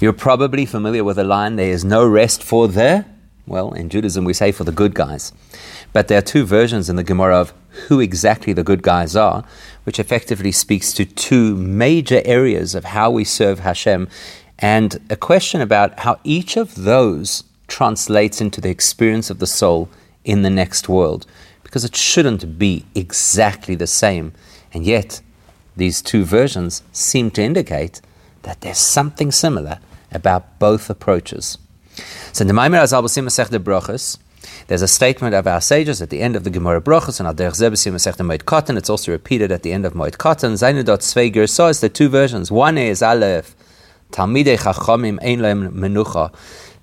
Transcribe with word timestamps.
You're 0.00 0.12
probably 0.12 0.64
familiar 0.64 1.02
with 1.02 1.16
the 1.16 1.24
line, 1.24 1.56
there 1.56 1.72
is 1.72 1.84
no 1.84 2.06
rest 2.06 2.40
for 2.44 2.68
the, 2.68 3.04
well, 3.48 3.72
in 3.72 3.88
Judaism 3.88 4.24
we 4.24 4.32
say 4.32 4.52
for 4.52 4.62
the 4.62 4.70
good 4.70 4.94
guys. 4.94 5.32
But 5.92 6.06
there 6.06 6.18
are 6.18 6.22
two 6.22 6.46
versions 6.46 6.88
in 6.88 6.94
the 6.94 7.02
Gemara 7.02 7.40
of 7.40 7.52
who 7.88 7.98
exactly 7.98 8.52
the 8.52 8.62
good 8.62 8.82
guys 8.82 9.16
are, 9.16 9.44
which 9.82 9.98
effectively 9.98 10.52
speaks 10.52 10.92
to 10.92 11.04
two 11.04 11.56
major 11.56 12.22
areas 12.24 12.76
of 12.76 12.84
how 12.84 13.10
we 13.10 13.24
serve 13.24 13.58
Hashem 13.60 14.08
and 14.60 15.00
a 15.10 15.16
question 15.16 15.60
about 15.60 15.98
how 15.98 16.20
each 16.22 16.56
of 16.56 16.76
those 16.76 17.42
translates 17.66 18.40
into 18.40 18.60
the 18.60 18.70
experience 18.70 19.30
of 19.30 19.40
the 19.40 19.48
soul 19.48 19.88
in 20.24 20.42
the 20.42 20.50
next 20.50 20.88
world. 20.88 21.26
Because 21.64 21.84
it 21.84 21.96
shouldn't 21.96 22.56
be 22.56 22.84
exactly 22.94 23.74
the 23.74 23.88
same. 23.88 24.32
And 24.72 24.84
yet, 24.84 25.20
these 25.76 26.00
two 26.02 26.24
versions 26.24 26.84
seem 26.92 27.32
to 27.32 27.42
indicate 27.42 28.00
that 28.42 28.60
there's 28.60 28.78
something 28.78 29.32
similar 29.32 29.80
about 30.12 30.58
both 30.58 30.90
approaches. 30.90 31.58
So 32.32 32.42
in 32.42 32.48
the 32.48 32.54
Maimer 32.54 32.82
Azal 32.82 33.02
Masech 33.02 33.50
de 33.50 33.58
Brachos, 33.58 34.18
there's 34.68 34.82
a 34.82 34.88
statement 34.88 35.34
of 35.34 35.46
our 35.46 35.60
sages 35.60 36.00
at 36.00 36.10
the 36.10 36.20
end 36.20 36.36
of 36.36 36.44
the 36.44 36.50
Gemara 36.50 36.80
Brachos 36.80 37.18
and 37.20 37.26
Al 37.26 37.34
Derech 37.34 37.56
Zebesim 37.56 37.92
Masech 37.92 38.16
Moed 38.16 38.44
Katan. 38.44 38.76
It's 38.76 38.90
also 38.90 39.12
repeated 39.12 39.50
at 39.50 39.62
the 39.62 39.72
end 39.72 39.84
of 39.84 39.94
Moed 39.94 40.16
Katan. 40.16 40.52
Zainudot 40.52 41.00
Sveiger 41.00 41.48
says 41.48 41.80
the 41.80 41.88
two 41.88 42.08
versions. 42.08 42.50
One 42.50 42.78
is 42.78 43.02
Aleph, 43.02 43.56
Talmidei 44.12 44.58
Chachamim 44.58 45.18
Ein 45.22 45.40
Leim 45.40 45.72
Menucha. 45.72 46.32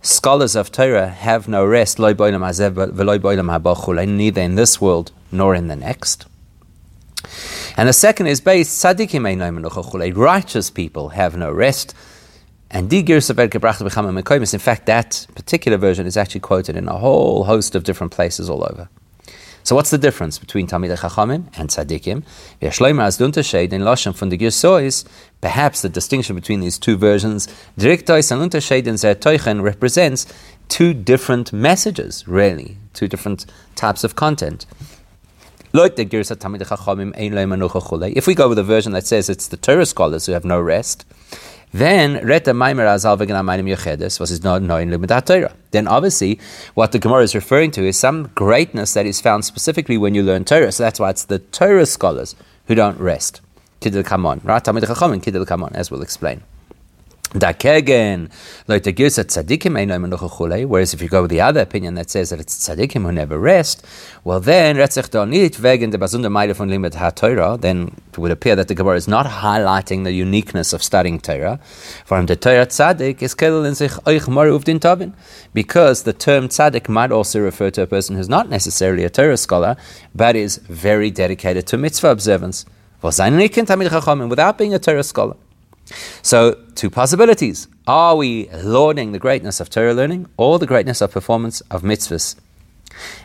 Scholars 0.01 0.55
of 0.55 0.71
Torah 0.71 1.07
have 1.07 1.47
no 1.47 1.65
rest, 1.65 1.97
neither 1.97 2.27
in 4.41 4.55
this 4.55 4.81
world 4.81 5.11
nor 5.31 5.55
in 5.55 5.67
the 5.67 5.75
next. 5.75 6.25
And 7.75 7.89
the 7.89 7.93
second 7.93 8.27
is 8.27 8.39
based, 8.39 8.83
tzadikim 8.83 9.27
ein 9.27 9.39
menucha 9.39 10.15
righteous 10.15 10.69
people 10.69 11.09
have 11.09 11.35
no 11.35 11.51
rest. 11.51 11.95
And 12.75 12.91
in 14.53 14.59
fact, 14.59 14.85
that 14.85 15.27
particular 15.33 15.77
version 15.77 16.05
is 16.05 16.17
actually 16.17 16.41
quoted 16.41 16.75
in 16.75 16.89
a 16.89 16.97
whole 16.97 17.45
host 17.45 17.73
of 17.73 17.85
different 17.85 18.11
places 18.11 18.49
all 18.49 18.65
over. 18.69 18.89
So 19.63 19.77
what's 19.77 19.91
the 19.91 19.97
difference 19.97 20.37
between 20.39 20.67
Talmidei 20.67 20.97
Chachamim 20.97 21.47
and 21.57 21.69
Tzadikim? 21.69 22.25
in 23.71 23.81
Lashon 23.81 24.13
from 24.13 24.27
the 24.27 24.37
Gersois, 24.37 25.05
perhaps 25.39 25.81
the 25.83 25.87
distinction 25.87 26.35
between 26.35 26.59
these 26.59 26.77
two 26.77 26.97
versions, 26.97 27.47
Direktois 27.79 28.29
and 28.29 28.41
Unterschied 28.41 28.87
in 28.87 29.61
represents 29.61 30.27
two 30.67 30.93
different 30.93 31.53
messages, 31.53 32.27
really, 32.27 32.75
two 32.93 33.07
different 33.07 33.45
types 33.75 34.03
of 34.03 34.17
content. 34.17 34.65
If 35.73 35.97
we 38.27 38.35
go 38.35 38.49
with 38.49 38.59
a 38.59 38.63
version 38.63 38.91
that 38.91 39.07
says 39.07 39.29
it's 39.29 39.47
the 39.47 39.57
Torah 39.57 39.85
scholars 39.85 40.25
who 40.25 40.33
have 40.33 40.43
no 40.43 40.59
rest, 40.59 41.05
then 41.71 42.17
Reta 42.17 42.53
Maimer 42.53 42.85
Azal 42.85 43.17
Veganamainim 43.17 43.75
Yechedes 43.75 44.19
was 44.19 44.43
not 44.43 44.61
knowing 44.61 44.89
Lumidat 44.89 45.25
Torah. 45.25 45.53
Then 45.71 45.87
obviously 45.87 46.39
what 46.73 46.91
the 46.91 46.99
Gemara 46.99 47.23
is 47.23 47.35
referring 47.35 47.71
to 47.71 47.85
is 47.85 47.97
some 47.97 48.29
greatness 48.35 48.93
that 48.93 49.05
is 49.05 49.19
found 49.19 49.43
specifically 49.45 49.97
when 49.97 50.15
you 50.15 50.23
learn 50.23 50.45
Torah. 50.45 50.71
So 50.71 50.83
that's 50.83 50.99
why 50.99 51.09
it's 51.09 51.25
the 51.25 51.39
Torah 51.39 51.85
scholars 51.85 52.35
who 52.67 52.75
don't 52.75 52.99
rest. 52.99 53.41
Kidil 53.81 54.03
Kamon, 54.03 54.43
right? 54.43 54.63
Tamid 54.63 54.83
Chachamim, 54.83 55.21
Kidil 55.21 55.45
Kamon, 55.45 55.73
as 55.73 55.91
we'll 55.91 56.01
explain. 56.01 56.43
Dakegen, 57.35 58.29
whereas 60.67 60.93
if 60.93 61.01
you 61.01 61.09
go 61.09 61.21
with 61.23 61.31
the 61.31 61.41
other 61.41 61.59
opinion 61.59 61.95
that 61.95 62.09
says 62.09 62.29
that 62.29 62.39
it's 62.39 62.67
tzaddikim 62.67 63.01
who 63.01 63.11
never 63.11 63.37
rest, 63.37 63.85
well 64.23 64.39
then, 64.39 64.77
then 64.77 64.87
it 68.07 68.17
would 68.17 68.31
appear 68.31 68.55
that 68.55 68.67
the 68.69 68.75
Gemara 68.75 68.95
is 68.95 69.07
not 69.09 69.25
highlighting 69.25 70.05
the 70.05 70.13
uniqueness 70.13 70.71
of 70.71 70.81
studying 70.81 71.19
Torah. 71.19 71.59
For 72.05 72.23
the 72.25 72.37
Torah 72.37 72.67
tzaddik 72.67 73.21
is 73.21 73.35
because 75.53 76.03
the 76.03 76.13
term 76.13 76.47
tzaddik 76.47 76.87
might 76.87 77.11
also 77.11 77.41
refer 77.41 77.69
to 77.71 77.81
a 77.81 77.87
person 77.87 78.15
who's 78.15 78.29
not 78.29 78.49
necessarily 78.49 79.03
a 79.03 79.09
Torah 79.09 79.35
scholar, 79.35 79.75
but 80.13 80.37
is 80.37 80.57
very 80.57 81.11
dedicated 81.11 81.67
to 81.67 81.77
mitzvah 81.77 82.11
observance. 82.11 82.65
Without 83.01 84.57
being 84.57 84.73
a 84.73 84.79
Torah 84.79 85.03
scholar. 85.03 85.35
So, 86.21 86.55
two 86.75 86.89
possibilities. 86.89 87.67
Are 87.87 88.15
we 88.15 88.49
lauding 88.51 89.11
the 89.11 89.19
greatness 89.19 89.59
of 89.59 89.69
Torah 89.69 89.93
learning 89.93 90.27
or 90.37 90.57
the 90.57 90.65
greatness 90.65 91.01
of 91.01 91.11
performance 91.11 91.61
of 91.69 91.83
mitzvahs? 91.83 92.35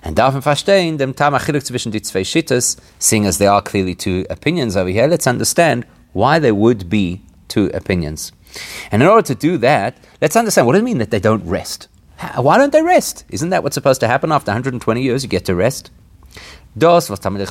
And 0.02 0.16
davon 0.16 0.42
verstehen 0.42 0.98
dem 0.98 1.14
Tam 1.14 1.34
zwischen 1.34 1.92
die 1.92 2.02
zwei 2.02 2.24
Shittas, 2.24 2.76
seeing 2.98 3.26
as 3.26 3.38
there 3.38 3.52
are 3.52 3.62
clearly 3.62 3.94
two 3.94 4.26
opinions 4.28 4.76
over 4.76 4.90
here, 4.90 5.06
let's 5.06 5.26
understand 5.26 5.86
why 6.12 6.38
there 6.38 6.54
would 6.54 6.90
be 6.90 7.22
two 7.48 7.70
opinions. 7.72 8.32
And 8.90 9.02
in 9.02 9.08
order 9.08 9.26
to 9.28 9.34
do 9.34 9.58
that, 9.58 9.96
let's 10.20 10.36
understand 10.36 10.66
what 10.66 10.72
does 10.74 10.82
it 10.82 10.84
mean 10.84 10.98
that 10.98 11.10
they 11.10 11.20
don't 11.20 11.44
rest? 11.44 11.88
Why 12.36 12.58
don't 12.58 12.72
they 12.72 12.82
rest? 12.82 13.24
Isn't 13.30 13.50
that 13.50 13.62
what's 13.62 13.74
supposed 13.74 14.00
to 14.00 14.08
happen 14.08 14.32
after 14.32 14.50
120 14.50 15.02
years? 15.02 15.22
You 15.22 15.28
get 15.28 15.44
to 15.46 15.54
rest. 15.54 15.90
The 16.76 16.86
reason 16.86 17.16
Talmidei 17.16 17.46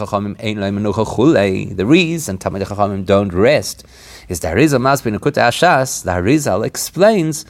Chachamim 2.66 3.06
don't 3.06 3.34
rest 3.34 3.84
is 4.30 4.40
the 4.40 4.48
Harizal 4.48 4.80
Masbin 4.80 5.18
Ukuta 5.18 5.42
Ashas, 5.50 6.04
the 6.04 6.12
Harizal 6.12 6.66
explains, 6.66 7.46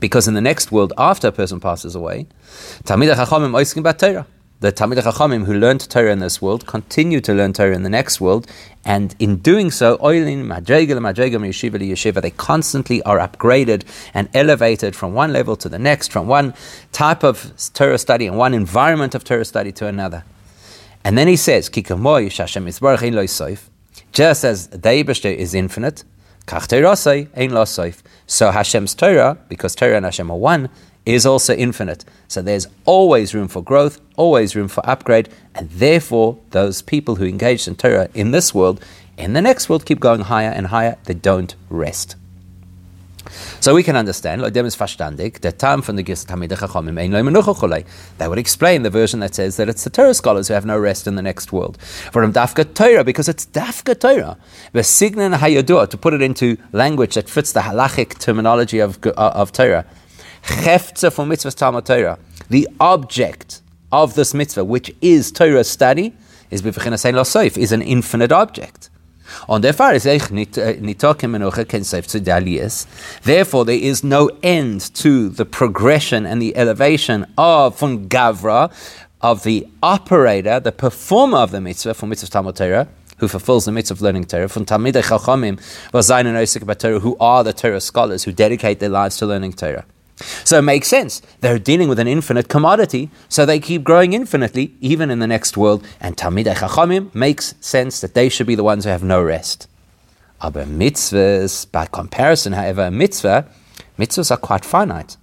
because 0.00 0.28
in 0.28 0.34
the 0.34 0.40
next 0.40 0.70
world, 0.72 0.92
after 0.96 1.28
a 1.28 1.32
person 1.32 1.58
passes 1.60 1.94
away, 1.94 2.26
Talmidei 2.84 3.14
Chachamim 3.14 3.50
oiskim 3.50 3.82
bat. 3.82 3.98
The 4.58 4.72
Talmidei 4.72 5.02
Chachamim 5.02 5.44
who 5.44 5.54
learned 5.54 5.90
Torah 5.90 6.12
in 6.12 6.20
this 6.20 6.40
world 6.40 6.66
continue 6.66 7.20
to 7.20 7.34
learn 7.34 7.52
Torah 7.52 7.74
in 7.74 7.82
the 7.82 7.90
next 7.90 8.20
world, 8.20 8.46
and 8.84 9.14
in 9.18 9.36
doing 9.38 9.72
so, 9.72 9.98
oilin 9.98 10.44
madrega 10.46 10.96
madrega 10.98 11.38
yeshiva 11.38 11.78
yeshiva, 11.80 12.22
they 12.22 12.30
constantly 12.30 13.02
are 13.02 13.18
upgraded 13.18 13.82
and 14.14 14.28
elevated 14.32 14.94
from 14.94 15.14
one 15.14 15.32
level 15.32 15.56
to 15.56 15.68
the 15.68 15.80
next, 15.80 16.12
from 16.12 16.28
one 16.28 16.54
type 16.92 17.24
of 17.24 17.52
Torah 17.74 17.98
study 17.98 18.26
and 18.28 18.38
one 18.38 18.54
environment 18.54 19.16
of 19.16 19.24
Torah 19.24 19.44
study 19.44 19.72
to 19.72 19.88
another. 19.88 20.24
And 21.04 21.18
then 21.18 21.26
he 21.28 21.36
says, 21.36 21.68
just 24.16 24.44
as 24.44 24.68
the 24.68 24.78
Eibishter 24.78 25.36
is 25.36 25.52
infinite, 25.52 26.02
so 28.26 28.50
Hashem's 28.50 28.94
Torah, 28.94 29.36
because 29.50 29.74
Torah 29.74 29.96
and 29.96 30.06
Hashem 30.06 30.30
are 30.30 30.38
one, 30.38 30.70
is 31.04 31.26
also 31.26 31.54
infinite. 31.54 32.06
So 32.26 32.40
there's 32.40 32.66
always 32.86 33.34
room 33.34 33.46
for 33.46 33.62
growth, 33.62 34.00
always 34.16 34.56
room 34.56 34.68
for 34.68 34.88
upgrade, 34.88 35.28
and 35.54 35.68
therefore 35.68 36.38
those 36.52 36.80
people 36.80 37.16
who 37.16 37.26
engage 37.26 37.68
in 37.68 37.76
Torah 37.76 38.08
in 38.14 38.30
this 38.30 38.54
world, 38.54 38.82
in 39.18 39.34
the 39.34 39.42
next 39.42 39.68
world, 39.68 39.84
keep 39.84 40.00
going 40.00 40.22
higher 40.22 40.50
and 40.50 40.68
higher. 40.68 40.96
They 41.04 41.12
don't 41.12 41.54
rest. 41.68 42.16
So 43.60 43.74
we 43.74 43.82
can 43.82 43.96
understand, 43.96 44.42
the 44.42 44.52
from 45.82 45.96
the 45.96 46.02
That 48.18 48.28
would 48.28 48.38
explain 48.38 48.82
the 48.82 48.90
version 48.90 49.20
that 49.20 49.34
says 49.34 49.56
that 49.56 49.68
it's 49.68 49.84
the 49.84 49.90
Torah 49.90 50.14
scholars 50.14 50.48
who 50.48 50.54
have 50.54 50.66
no 50.66 50.78
rest 50.78 51.06
in 51.06 51.16
the 51.16 51.22
next 51.22 51.52
world. 51.52 51.78
For 51.80 52.22
them 52.22 52.32
dafka 52.32 52.74
Torah, 52.74 53.04
because 53.04 53.28
it's 53.28 53.46
dafka 53.46 53.98
Torah. 53.98 54.38
Vesignan 54.74 55.34
hayadua, 55.36 55.88
to 55.90 55.96
put 55.96 56.14
it 56.14 56.22
into 56.22 56.56
language 56.72 57.14
that 57.14 57.28
fits 57.28 57.52
the 57.52 57.60
halachic 57.60 58.18
terminology 58.18 58.78
of, 58.78 58.98
uh, 59.04 59.12
of 59.16 59.52
Torah. 59.52 59.84
Cheftza 60.42 61.12
for 61.12 61.26
mitzvah 61.26 61.50
Talmud 61.50 61.86
Torah. 61.86 62.18
The 62.48 62.68
object 62.80 63.62
of 63.90 64.14
this 64.14 64.34
mitzvah, 64.34 64.64
which 64.64 64.94
is 65.00 65.32
Torah 65.32 65.64
study, 65.64 66.14
is 66.50 66.64
is 66.64 67.72
an 67.72 67.82
infinite 67.82 68.32
object. 68.32 68.90
On 69.48 69.60
eh, 69.60 69.62
therefore, 69.62 69.98
Therefore, 73.22 73.64
there 73.64 73.78
is 73.78 74.04
no 74.04 74.30
end 74.42 74.94
to 74.94 75.28
the 75.28 75.44
progression 75.44 76.26
and 76.26 76.42
the 76.42 76.56
elevation 76.56 77.26
of 77.36 77.78
von 77.78 78.08
Gavra, 78.08 78.72
of 79.20 79.42
the 79.42 79.66
operator, 79.82 80.60
the 80.60 80.72
performer 80.72 81.38
of 81.38 81.50
the 81.50 81.60
mitzvah 81.60 81.94
for 81.94 82.06
mitzvah 82.06 82.30
Talmud 82.30 82.56
Torah, 82.56 82.88
who 83.18 83.28
fulfills 83.28 83.64
the 83.64 83.72
mitzvah 83.72 83.94
of 83.94 84.02
learning 84.02 84.24
Torah, 84.24 84.48
from 84.48 84.64
Talmidei 84.64 85.02
Chachamim, 85.02 85.58
who 87.00 87.16
are 87.18 87.42
the 87.44 87.52
Torah 87.52 87.80
scholars 87.80 88.24
who 88.24 88.32
dedicate 88.32 88.78
their 88.78 88.90
lives 88.90 89.16
to 89.16 89.26
learning 89.26 89.54
Torah. 89.54 89.84
So 90.16 90.58
it 90.58 90.62
makes 90.62 90.88
sense. 90.88 91.20
They're 91.40 91.58
dealing 91.58 91.88
with 91.88 91.98
an 91.98 92.08
infinite 92.08 92.48
commodity, 92.48 93.10
so 93.28 93.44
they 93.44 93.60
keep 93.60 93.84
growing 93.84 94.14
infinitely, 94.14 94.74
even 94.80 95.10
in 95.10 95.18
the 95.18 95.26
next 95.26 95.56
world. 95.56 95.86
And 96.00 96.16
Tamid 96.16 96.46
Chachamim 96.46 97.14
makes 97.14 97.54
sense 97.60 98.00
that 98.00 98.14
they 98.14 98.28
should 98.28 98.46
be 98.46 98.54
the 98.54 98.64
ones 98.64 98.84
who 98.84 98.90
have 98.90 99.04
no 99.04 99.22
rest. 99.22 99.68
Aber 100.40 100.64
mitzvahs, 100.64 101.70
by 101.70 101.86
comparison, 101.86 102.54
however, 102.54 102.90
mitzvah, 102.90 103.46
mitzvahs 103.98 104.30
are 104.30 104.38
quite 104.38 104.64
finite. 104.64 105.16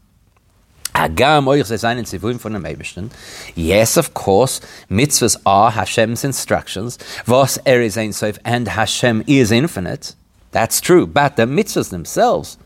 Yes, 3.55 3.97
of 3.97 4.13
course, 4.13 4.59
mitzvahs 4.91 5.37
are 5.43 5.71
Hashem's 5.71 6.23
instructions. 6.23 6.99
Vos 7.25 7.57
eris 7.65 7.97
ein 7.97 8.13
sof, 8.13 8.37
and 8.45 8.67
Hashem 8.67 9.23
is 9.25 9.51
infinite. 9.51 10.13
That's 10.51 10.79
true, 10.79 11.07
but 11.07 11.35
the 11.35 11.45
mitzvahs 11.45 11.89
themselves 11.89 12.59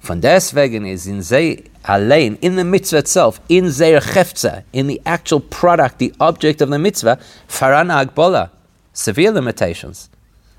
Von 0.00 0.20
deswegen 0.20 0.86
is 0.86 1.06
in 1.06 1.22
ze 1.22 1.69
allein, 1.84 2.36
in 2.42 2.56
the 2.56 2.64
mitzvah 2.64 2.98
itself, 2.98 3.40
in 3.48 3.70
zeir 3.70 4.00
chefza, 4.00 4.64
in 4.72 4.86
the 4.86 5.00
actual 5.06 5.40
product, 5.40 5.98
the 5.98 6.12
object 6.20 6.60
of 6.60 6.70
the 6.70 6.78
mitzvah, 6.78 7.18
Faran 7.48 7.90
agbola, 7.90 8.50
severe 8.92 9.30
limitations. 9.30 10.08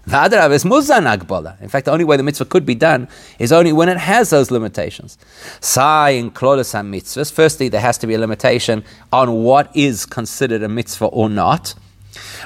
V'adrav 0.07 0.51
is 0.51 0.63
muzan 0.63 1.05
agbola. 1.15 1.61
In 1.61 1.69
fact, 1.69 1.85
the 1.85 1.91
only 1.91 2.03
way 2.03 2.17
the 2.17 2.23
mitzvah 2.23 2.45
could 2.45 2.65
be 2.65 2.73
done 2.73 3.07
is 3.37 3.51
only 3.51 3.71
when 3.71 3.87
it 3.87 3.97
has 3.97 4.31
those 4.31 4.49
limitations. 4.49 5.17
Sai 5.59 6.09
in 6.11 6.31
Klolas 6.31 6.73
mitzvahs. 6.73 7.31
Firstly, 7.31 7.69
there 7.69 7.81
has 7.81 7.99
to 7.99 8.07
be 8.07 8.15
a 8.15 8.19
limitation 8.19 8.83
on 9.13 9.43
what 9.43 9.69
is 9.75 10.07
considered 10.07 10.63
a 10.63 10.67
mitzvah 10.67 11.05
or 11.05 11.29
not. 11.29 11.75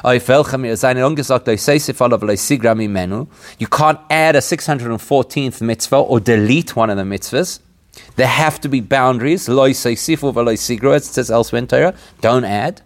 You 0.04 0.19
can't 0.19 0.39
add 4.10 4.36
a 4.36 4.39
614th 4.39 5.62
mitzvah 5.62 5.98
or 5.98 6.19
delete 6.19 6.75
one 6.75 6.89
of 6.89 6.98
the 6.98 7.04
mitzvahs. 7.04 7.60
There 8.16 8.28
have 8.28 8.60
to 8.62 8.70
be 8.70 8.82
boundaries. 8.82 9.48
It 9.50 11.04
says 11.04 11.32
elsewhere 11.32 11.60
in 11.60 11.68
Torah. 11.68 11.94
Don't 12.22 12.46
add. 12.46 12.82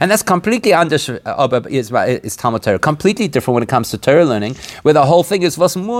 And 0.00 0.10
that's 0.10 0.22
completely 0.22 0.72
under 0.72 0.96
uh, 1.26 1.60
is, 1.68 1.92
is 1.92 2.36
Talmud 2.36 2.62
Torah, 2.62 2.78
completely 2.78 3.28
different 3.28 3.54
when 3.54 3.62
it 3.62 3.68
comes 3.68 3.90
to 3.90 3.98
Torah 3.98 4.24
learning, 4.24 4.54
where 4.82 4.94
the 4.94 5.04
whole 5.04 5.22
thing 5.22 5.42
is 5.42 5.58
was 5.58 5.76
where 5.76 5.90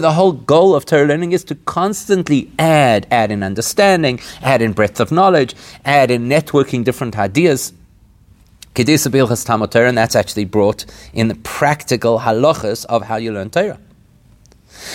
the 0.00 0.12
whole 0.12 0.32
goal 0.32 0.74
of 0.74 0.84
Torah 0.84 1.06
learning 1.06 1.32
is 1.32 1.44
to 1.44 1.54
constantly 1.54 2.50
add, 2.58 3.06
add 3.10 3.30
in 3.30 3.42
understanding, 3.42 4.20
add 4.42 4.60
in 4.60 4.72
breadth 4.72 5.00
of 5.00 5.10
knowledge, 5.10 5.54
add 5.84 6.10
in 6.10 6.28
networking 6.28 6.84
different 6.84 7.18
ideas. 7.18 7.72
And 8.74 8.86
that's 9.98 10.14
actually 10.14 10.44
brought 10.44 10.84
in 11.12 11.28
the 11.28 11.34
practical 11.36 12.20
halachas 12.20 12.84
of 12.86 13.02
how 13.02 13.16
you 13.16 13.32
learn 13.32 13.50
Torah. 13.50 13.80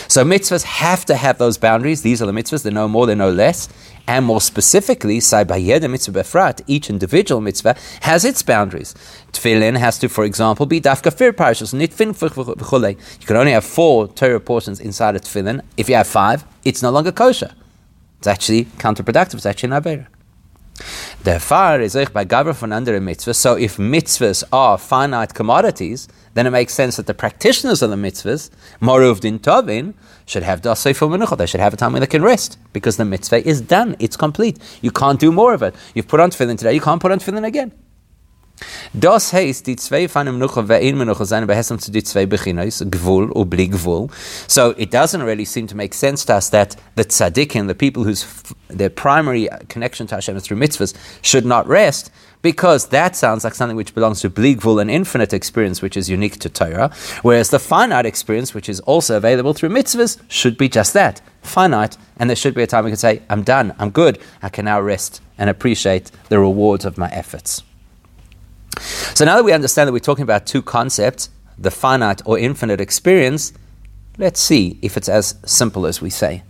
So 0.07 0.23
mitzvahs 0.23 0.63
have 0.63 1.05
to 1.05 1.15
have 1.15 1.37
those 1.37 1.57
boundaries. 1.57 2.01
These 2.01 2.21
are 2.21 2.25
the 2.25 2.31
mitzvahs, 2.31 2.63
they're 2.63 2.71
no 2.71 2.87
more, 2.87 3.05
they're 3.05 3.15
no 3.15 3.31
less. 3.31 3.69
And 4.07 4.25
more 4.25 4.41
specifically, 4.41 5.19
Saibayeda 5.19 5.89
mitzvah 5.89 6.19
befrat, 6.19 6.61
each 6.67 6.89
individual 6.89 7.39
mitzvah 7.41 7.75
has 8.01 8.25
its 8.25 8.43
boundaries. 8.43 8.93
Tefillin 9.31 9.77
has 9.77 9.97
to, 9.99 10.09
for 10.09 10.25
example, 10.25 10.65
be 10.65 10.81
dafka 10.81 11.13
fir 11.13 11.31
parashas, 11.31 11.73
nitfin 11.73 12.97
You 13.21 13.27
can 13.27 13.37
only 13.37 13.53
have 13.53 13.63
four 13.63 14.07
Torah 14.09 14.39
portions 14.39 14.79
inside 14.79 15.15
a 15.15 15.19
tefillin. 15.19 15.61
If 15.77 15.87
you 15.87 15.95
have 15.95 16.07
five, 16.07 16.43
it's 16.65 16.81
no 16.81 16.91
longer 16.91 17.11
kosher. 17.11 17.53
It's 18.17 18.27
actually 18.27 18.65
counterproductive, 18.65 19.35
it's 19.35 19.45
actually 19.45 19.75
an 19.75 19.81
avera. 19.81 20.07
The 21.23 21.39
far 21.39 21.79
is 21.79 21.93
by 21.93 22.25
gavra 22.25 22.53
von 22.53 22.73
under 22.73 22.97
a 22.97 22.99
mitzvah. 22.99 23.33
So 23.33 23.55
if 23.55 23.77
mitzvahs 23.77 24.43
are 24.51 24.77
finite 24.77 25.33
commodities, 25.33 26.09
then 26.33 26.45
it 26.45 26.49
makes 26.49 26.73
sense 26.73 26.97
that 26.97 27.07
the 27.07 27.13
practitioners 27.13 27.81
of 27.81 27.91
the 27.91 27.95
mitzvahs, 27.95 28.49
Moruv 28.81 29.21
din 29.21 29.39
Tovin, 29.39 29.93
should 30.25 30.43
have 30.43 30.59
dasei 30.59 30.93
for 30.93 31.37
They 31.37 31.45
should 31.45 31.61
have 31.61 31.73
a 31.73 31.77
time 31.77 31.93
when 31.93 32.01
they 32.01 32.07
can 32.07 32.23
rest 32.23 32.57
because 32.73 32.97
the 32.97 33.05
mitzvah 33.05 33.47
is 33.47 33.61
done. 33.61 33.95
It's 33.99 34.17
complete. 34.17 34.59
You 34.81 34.91
can't 34.91 35.17
do 35.17 35.31
more 35.31 35.53
of 35.53 35.63
it. 35.63 35.75
You've 35.95 36.09
put 36.09 36.19
on 36.19 36.29
tefillin 36.29 36.57
today. 36.57 36.73
You 36.73 36.81
can't 36.81 37.01
put 37.01 37.13
on 37.13 37.19
tefillin 37.19 37.45
again. 37.45 37.71
Das 38.94 39.33
heißt, 39.33 39.65
die 39.68 39.75
zwei 39.75 40.07
von 40.07 40.25
dem 40.25 40.39
sein 40.39 41.80
zu 41.80 41.92
die 41.92 42.04
zwei 42.04 42.25
Gvul. 42.25 44.10
So 44.48 44.74
it 44.77 44.94
doesn't 44.94 45.24
really 45.24 45.45
seem 45.45 45.68
to 45.68 45.75
make 45.75 45.94
sense 45.94 46.25
to 46.27 46.33
us 46.33 46.50
that 46.51 46.75
the 46.95 47.04
tzaddikim, 47.04 47.68
the 47.68 47.74
people 47.74 48.04
whose 48.04 48.25
their 48.69 48.89
primary 48.89 49.50
connection 49.69 50.07
to 50.07 50.15
Hashem 50.15 50.36
is 50.38 50.44
through 50.44 50.57
mitzvahs, 50.57 50.94
should 51.21 51.45
not 51.45 51.68
rest, 51.68 52.12
because 52.42 52.88
that 52.89 53.15
sounds 53.15 53.44
like 53.44 53.56
something 53.56 53.77
which 53.77 53.95
belongs 53.95 54.21
to 54.21 54.30
Bli 54.30 54.56
Gvul, 54.56 54.81
an 54.81 54.89
infinite 54.89 55.33
experience 55.33 55.81
which 55.81 55.98
is 55.98 56.09
unique 56.09 56.38
to 56.39 56.50
Torah, 56.50 56.92
whereas 57.21 57.50
the 57.50 57.59
finite 57.59 58.06
experience, 58.06 58.54
which 58.54 58.69
is 58.69 58.80
also 58.81 59.18
available 59.18 59.54
through 59.54 59.69
mitzvahs, 59.69 60.19
should 60.27 60.57
be 60.57 60.69
just 60.69 60.94
that, 60.94 61.21
finite, 61.42 61.98
and 62.18 62.30
there 62.30 62.36
should 62.36 62.54
be 62.54 62.63
a 62.63 62.68
time 62.68 62.83
we 62.86 62.92
can 62.92 62.98
say, 62.98 63.21
I'm 63.30 63.44
done, 63.44 63.74
I'm 63.80 63.89
good, 63.89 64.19
I 64.42 64.50
can 64.50 64.66
now 64.66 64.81
rest 64.81 65.21
and 65.38 65.50
appreciate 65.50 66.12
the 66.30 66.39
rewards 66.39 66.86
of 66.86 66.98
my 66.98 67.09
efforts. 67.09 67.63
So 68.79 69.25
now 69.25 69.35
that 69.35 69.43
we 69.43 69.53
understand 69.53 69.87
that 69.87 69.93
we're 69.93 69.99
talking 69.99 70.23
about 70.23 70.45
two 70.45 70.61
concepts, 70.61 71.29
the 71.57 71.71
finite 71.71 72.21
or 72.25 72.37
infinite 72.39 72.81
experience, 72.81 73.53
let's 74.17 74.39
see 74.39 74.79
if 74.81 74.97
it's 74.97 75.09
as 75.09 75.35
simple 75.45 75.85
as 75.85 76.01
we 76.01 76.09
say. 76.09 76.43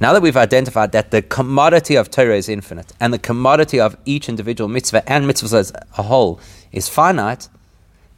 Now 0.00 0.12
that 0.12 0.22
we've 0.22 0.36
identified 0.36 0.92
that 0.92 1.10
the 1.10 1.22
commodity 1.22 1.94
of 1.94 2.10
Torah 2.10 2.36
is 2.36 2.48
infinite 2.48 2.92
and 3.00 3.12
the 3.12 3.18
commodity 3.18 3.80
of 3.80 3.96
each 4.04 4.28
individual 4.28 4.68
mitzvah 4.68 5.08
and 5.10 5.24
mitzvahs 5.24 5.54
as 5.54 5.72
a 5.96 6.02
whole 6.02 6.40
is 6.72 6.88
finite, 6.88 7.48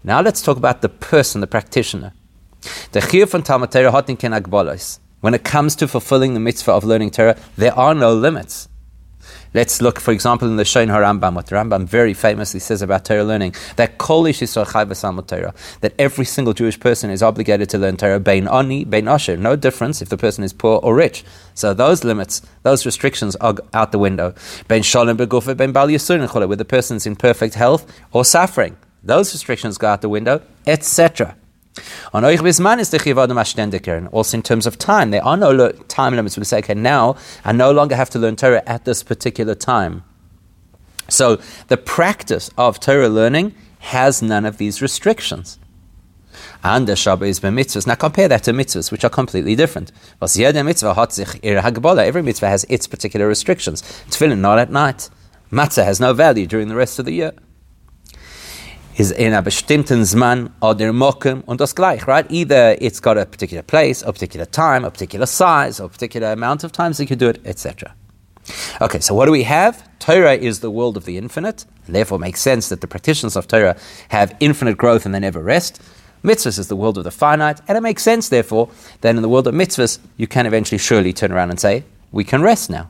now 0.03 0.21
let's 0.21 0.43
talk 0.43 0.57
about 0.57 0.83
the 0.83 0.89
person, 0.89 1.41
the 1.41 1.47
practitioner. 1.47 2.13
When 5.27 5.35
it 5.35 5.43
comes 5.43 5.75
to 5.75 5.89
fulfilling 5.89 6.35
the 6.35 6.39
mitzvah 6.39 6.71
of 6.71 6.85
learning 6.85 7.11
Torah, 7.11 7.37
there 7.57 7.77
are 7.77 7.97
no 7.97 8.15
limits. 8.15 8.69
Let's 9.55 9.83
look, 9.83 9.99
for 9.99 10.13
example, 10.13 10.47
in 10.47 10.55
the 10.55 10.65
Shon 10.65 10.87
HaRambam, 10.87 11.35
what 11.35 11.47
the 11.47 11.57
Rambam 11.57 11.85
very 11.85 12.15
famously 12.15 12.61
says 12.61 12.81
about 12.81 13.05
Torah 13.05 13.25
learning, 13.25 13.57
that 13.75 13.99
Kol 13.99 14.33
Torah, 14.33 15.55
that 15.81 15.95
every 15.99 16.25
single 16.25 16.55
Jewish 16.55 16.79
person 16.79 17.11
is 17.11 17.25
obligated 17.25 17.69
to 17.71 17.79
learn 17.79 17.97
Torah, 17.97 18.21
Bein 18.21 18.47
Ani, 18.47 18.85
Bein 18.85 19.09
Asher, 19.09 19.37
no 19.37 19.57
difference 19.57 20.01
if 20.01 20.11
the 20.11 20.17
person 20.17 20.45
is 20.45 20.53
poor 20.53 20.79
or 20.81 20.95
rich. 20.95 21.25
So 21.55 21.75
those 21.75 22.05
limits, 22.05 22.41
those 22.63 22.87
restrictions 22.87 23.35
are 23.37 23.57
out 23.75 23.91
the 23.91 23.99
window. 23.99 24.33
Bein 24.69 24.83
Shalom 24.85 25.17
Begufa, 25.17 25.57
Bein 25.57 25.73
Bal 25.73 25.89
Yisurin 25.89 26.47
where 26.47 26.55
the 26.55 26.65
person 26.65 26.99
is 26.99 27.05
in 27.05 27.17
perfect 27.17 27.55
health 27.55 27.93
or 28.13 28.25
suffering. 28.25 28.77
Those 29.03 29.35
restrictions 29.35 29.77
go 29.77 29.89
out 29.89 30.03
the 30.03 30.09
window, 30.09 30.41
etc. 30.69 31.35
On 32.13 32.23
Bisman 32.23 32.79
is 32.79 32.91
the 32.91 32.99
Ashtendikern. 32.99 34.09
Also, 34.13 34.37
in 34.37 34.43
terms 34.43 34.67
of 34.67 34.79
time, 34.79 35.11
there 35.11 35.25
are 35.25 35.37
no 35.37 35.71
time 35.71 36.15
limits. 36.15 36.37
We 36.37 36.45
say, 36.45 36.59
okay, 36.59 36.75
now 36.75 37.17
I 37.45 37.53
no 37.53 37.71
longer 37.71 37.97
have 37.97 38.11
to 38.11 38.19
learn 38.19 38.37
Torah 38.37 38.63
at 38.67 38.85
this 38.85 39.03
particular 39.03 39.55
time. 39.55 40.05
So, 41.09 41.41
the 41.69 41.77
practice 41.77 42.51
of 42.57 42.81
Torah 42.81 43.09
learning 43.09 43.55
has 43.79 44.23
none 44.23 44.45
of 44.45 44.59
these 44.59 44.83
restrictions. 44.83 45.59
And 46.65 46.87
the 46.87 46.95
Shabbat 46.95 47.29
is 47.29 47.41
mitzvahs. 47.41 47.87
Now 47.87 47.95
compare 47.95 48.29
that 48.29 48.43
to 48.45 48.53
mitzvahs, 48.53 48.91
which 48.91 49.05
are 49.05 49.11
completely 49.11 49.55
different. 49.55 49.93
Every 50.21 50.63
mitzvah 52.23 52.49
has 52.49 52.67
its 52.69 52.87
particular 52.87 53.29
restrictions. 53.29 53.83
Tefillin 54.09 54.39
not 54.39 54.59
at 54.59 54.71
night. 54.71 55.09
Matzah 55.53 55.85
has 55.85 56.01
no 56.01 56.13
value 56.13 56.47
during 56.47 56.69
the 56.69 56.75
rest 56.75 56.99
of 56.99 57.05
the 57.05 57.13
year 57.13 57.33
is 58.97 59.13
in 59.13 59.35
a 59.35 59.43
bestimmten 59.43 60.05
Zman 60.05 60.51
oder 60.63 60.93
Mokum 60.93 61.43
und 61.47 61.61
das 61.61 61.75
gleich, 61.75 62.07
right? 62.07 62.27
Either 62.31 62.77
it's 62.81 63.01
got 63.01 63.19
a 63.19 63.27
particular 63.27 63.63
place, 63.63 64.03
a 64.03 64.13
particular 64.13 64.47
time, 64.47 64.85
a 64.85 64.91
particular 64.91 65.27
size, 65.27 65.81
or 65.81 65.87
a 65.87 65.89
particular 65.89 66.33
amount 66.33 66.65
of 66.65 66.73
times 66.73 66.99
you 66.99 67.07
can 67.07 67.19
do 67.19 67.29
it, 67.29 67.41
etc. 67.45 67.95
Okay, 68.81 69.01
so 69.01 69.15
what 69.15 69.27
do 69.27 69.33
we 69.33 69.43
have? 69.43 69.87
Torah 69.99 70.35
is 70.35 70.61
the 70.61 70.71
world 70.71 70.97
of 70.97 71.05
the 71.05 71.19
infinite, 71.19 71.67
and 71.87 71.95
therefore 71.95 72.19
makes 72.19 72.41
sense 72.41 72.69
that 72.71 72.81
the 72.81 72.87
practitioners 72.87 73.37
of 73.37 73.47
Torah 73.47 73.77
have 74.09 74.35
infinite 74.41 74.79
growth 74.79 75.05
and 75.05 75.15
they 75.15 75.21
never 75.21 75.43
rest. 75.43 75.83
Mitzvahs 76.25 76.59
is 76.59 76.69
the 76.69 76.77
world 76.77 76.97
of 76.97 77.05
the 77.05 77.11
finite, 77.11 77.61
and 77.69 77.77
it 77.77 77.83
makes 77.83 78.03
sense, 78.03 78.29
therefore, 78.31 78.71
that 79.03 79.15
in 79.15 79.23
the 79.23 79.29
world 79.29 79.47
of 79.47 79.55
mitzvahs, 79.55 79.99
you 80.17 80.27
can 80.27 80.47
eventually 80.47 80.79
surely 80.79 81.13
turn 81.13 81.33
around 81.33 81.51
and 81.51 81.61
say, 81.61 81.85
we 82.13 82.25
can 82.25 82.41
rest 82.41 82.71
now. 82.71 82.89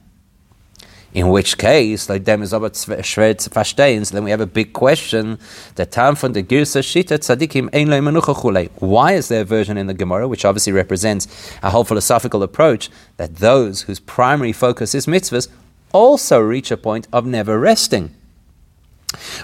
In 1.15 1.29
which 1.29 1.57
case, 1.57 2.09
like 2.09 2.25
dem 2.25 2.43
is 2.43 2.53
aber 2.53 2.71
schwer 2.71 4.11
then 4.11 4.25
we 4.25 4.31
have 4.31 4.41
a 4.41 4.47
big 4.47 4.73
question. 4.73 5.39
The 5.77 5.87
time 5.87 6.15
from 6.15 6.35
the 6.35 6.43
Girsa 6.43 6.83
Shita 6.83 7.19
Tzadikim 7.19 7.75
Ein 7.75 7.89
Menucha 7.89 8.71
Why 8.81 9.13
is 9.13 9.29
there 9.29 9.43
a 9.43 9.45
version 9.45 9.79
in 9.79 9.87
the 9.87 9.95
Gemara, 9.95 10.29
which 10.29 10.45
obviously 10.45 10.73
represents 10.73 11.27
a 11.63 11.71
whole 11.71 11.85
philosophical 11.85 12.43
approach, 12.43 12.91
that 13.17 13.37
those 13.37 13.83
whose 13.83 14.01
primary 14.01 14.53
focus 14.53 14.95
is 14.95 15.07
mitzvahs 15.07 15.49
also 15.93 16.39
reach 16.39 16.71
a 16.71 16.77
point 16.77 17.09
of 17.13 17.25
never 17.25 17.59
resting? 17.59 18.15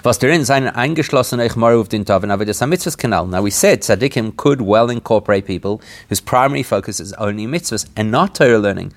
Was 0.03 0.19
mitzvahs. 0.19 1.69
Now 3.29 3.41
we 3.41 3.49
said 3.49 3.81
tzaddikim 3.81 4.37
could 4.37 4.61
well 4.61 4.89
incorporate 4.89 5.45
people 5.45 5.81
whose 6.09 6.19
primary 6.19 6.63
focus 6.63 6.99
is 6.99 7.13
only 7.13 7.47
mitzvahs 7.47 7.87
and 7.95 8.11
not 8.11 8.35
Torah 8.35 8.59
learning. 8.59 8.93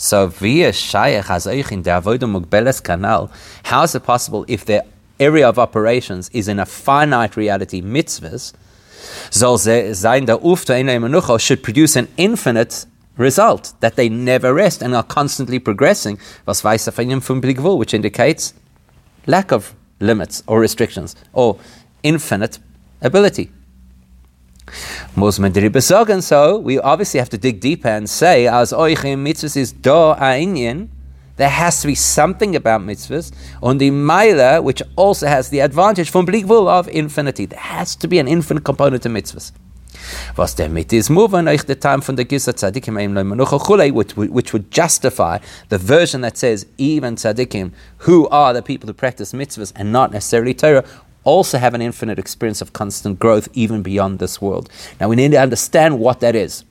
So 0.00 0.28
via 0.28 0.70
shayach 0.70 1.72
in 1.72 1.82
der 1.82 2.00
mugbeles 2.00 2.80
kanal. 2.80 3.30
How 3.64 3.82
is 3.82 3.96
it 3.96 4.04
possible 4.04 4.44
if 4.46 4.64
their 4.64 4.82
area 5.18 5.48
of 5.48 5.58
operations 5.58 6.30
is 6.32 6.46
in 6.46 6.60
a 6.60 6.66
finite 6.66 7.36
reality 7.36 7.82
mitzvahs? 7.82 8.52
Soll 9.30 9.58
sein 9.58 10.26
der 10.26 10.38
Ufta 10.38 10.78
in 10.78 11.40
should 11.40 11.64
produce 11.64 11.96
an 11.96 12.06
infinite 12.16 12.86
result 13.16 13.72
that 13.80 13.96
they 13.96 14.08
never 14.08 14.54
rest 14.54 14.82
and 14.82 14.94
are 14.94 15.02
constantly 15.02 15.58
progressing. 15.58 16.16
Was 16.46 16.62
weiß 16.62 16.88
von 17.20 17.76
which 17.76 17.92
indicates 17.92 18.54
lack 19.26 19.50
of 19.50 19.74
limits 19.98 20.44
or 20.46 20.60
restrictions 20.60 21.16
or 21.32 21.58
infinite 22.04 22.60
ability. 23.02 23.50
Muss 25.14 25.38
man 25.38 25.52
darüber 25.52 25.80
sagen, 25.80 26.22
so, 26.22 26.58
we 26.58 26.80
obviously 26.80 27.20
have 27.20 27.30
to 27.30 27.38
dig 27.38 27.60
deeper 27.60 27.88
and 27.88 28.08
say, 28.08 28.46
as 28.46 28.72
euch 28.72 29.04
im 29.04 29.24
mitzvahs 29.24 29.56
is 29.56 29.72
do 29.72 30.14
einien, 30.18 30.88
there 31.36 31.48
has 31.48 31.80
to 31.80 31.86
be 31.86 31.94
something 31.94 32.56
about 32.56 32.82
mitzvahs, 32.82 33.32
on 33.62 33.78
the 33.78 33.90
Maila, 33.90 34.62
which 34.62 34.82
also 34.96 35.26
has 35.26 35.50
the 35.50 35.60
advantage 35.60 36.10
from 36.10 36.26
Bligvul 36.26 36.68
of 36.68 36.88
infinity. 36.88 37.46
There 37.46 37.58
has 37.58 37.94
to 37.96 38.08
be 38.08 38.18
an 38.18 38.26
infinite 38.26 38.64
component 38.64 39.04
to 39.04 39.08
mitzvahs. 39.08 39.52
Was 40.36 40.54
damit 40.54 40.92
is 40.92 41.10
moving 41.10 41.44
the 41.44 41.74
time 41.74 42.00
from 42.00 42.16
the 42.16 42.24
Girsa 42.24 42.52
Tzadikim 42.52 43.94
which, 43.94 44.16
which 44.16 44.52
would 44.52 44.70
justify 44.70 45.38
the 45.68 45.78
version 45.78 46.20
that 46.20 46.36
says 46.36 46.66
even 46.76 47.16
Tzadikim, 47.16 47.72
who 47.98 48.28
are 48.28 48.52
the 48.52 48.62
people 48.62 48.86
who 48.86 48.94
practice 48.94 49.32
mitzvahs 49.32 49.72
and 49.74 49.92
not 49.92 50.12
necessarily 50.12 50.54
Torah, 50.54 50.84
also 51.28 51.58
have 51.58 51.74
an 51.74 51.82
infinite 51.82 52.18
experience 52.18 52.62
of 52.62 52.72
constant 52.72 53.18
growth 53.18 53.48
even 53.52 53.82
beyond 53.82 54.18
this 54.18 54.40
world. 54.40 54.70
Now 54.98 55.08
we 55.08 55.16
need 55.16 55.32
to 55.32 55.40
understand 55.40 55.98
what 55.98 56.20
that 56.20 56.34
is. 56.34 56.64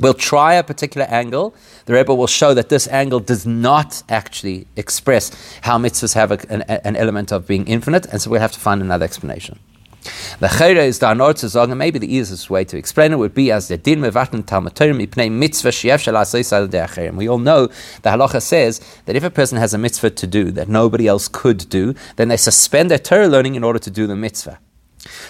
We'll 0.00 0.14
try 0.14 0.54
a 0.54 0.64
particular 0.64 1.06
angle. 1.06 1.54
The 1.86 1.92
Rebbe 1.92 2.14
will 2.14 2.26
show 2.26 2.54
that 2.54 2.68
this 2.68 2.88
angle 2.88 3.20
does 3.20 3.46
not 3.46 4.02
actually 4.08 4.66
express 4.76 5.30
how 5.62 5.78
mitzvahs 5.78 6.14
have 6.14 6.32
a, 6.32 6.38
an, 6.50 6.62
an 6.62 6.96
element 6.96 7.30
of 7.30 7.46
being 7.46 7.66
infinite, 7.68 8.06
and 8.06 8.20
so 8.20 8.30
we'll 8.30 8.40
have 8.40 8.52
to 8.52 8.60
find 8.60 8.82
another 8.82 9.04
explanation. 9.04 9.58
The 10.38 10.48
Chayre 10.48 10.86
is 10.86 10.98
da 10.98 11.14
to 11.14 11.48
sagen, 11.48 11.78
maybe 11.78 11.98
the 11.98 12.14
easiest 12.14 12.50
way 12.50 12.64
to 12.64 12.76
explain 12.76 13.12
it 13.12 13.16
would 13.16 13.34
be 13.34 13.50
as 13.50 13.68
the 13.68 13.78
din 13.78 14.00
mevaten 14.00 14.44
Talmud 14.44 14.74
mipnei 14.74 15.32
mitzvah 15.32 15.70
sheyev 15.70 16.00
shel 16.00 16.66
de 16.68 17.12
We 17.12 17.28
all 17.28 17.38
know 17.38 17.68
the 18.02 18.10
halacha 18.10 18.42
says 18.42 18.80
that 19.06 19.16
if 19.16 19.24
a 19.24 19.30
person 19.30 19.56
has 19.58 19.72
a 19.72 19.78
mitzvah 19.78 20.10
to 20.10 20.26
do 20.26 20.50
that 20.52 20.68
nobody 20.68 21.06
else 21.06 21.28
could 21.28 21.68
do, 21.70 21.94
then 22.16 22.28
they 22.28 22.36
suspend 22.36 22.90
their 22.90 22.98
Torah 22.98 23.28
learning 23.28 23.54
in 23.54 23.64
order 23.64 23.78
to 23.78 23.90
do 23.90 24.06
the 24.06 24.16
mitzvah. 24.16 24.58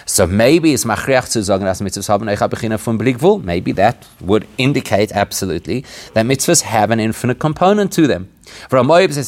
So 0.05 0.27
maybe 0.27 0.73
it's 0.73 0.85
machriach 0.85 1.27
zu 1.27 1.41
sagen, 1.43 1.65
dass 1.65 1.81
mitzvahs 1.81 2.09
haben 2.09 2.27
eicha 2.27 2.47
bechina 2.49 2.77
von 2.77 2.97
Bligvul. 2.97 3.43
Maybe 3.43 3.73
that 3.73 4.05
would 4.21 4.47
indicate 4.57 5.11
absolutely 5.11 5.83
that 6.13 6.25
mitzvahs 6.25 6.61
have 6.61 6.91
an 6.91 6.99
infinite 6.99 7.39
component 7.39 7.91
to 7.93 8.07
them. 8.07 8.29
Because 8.69 9.27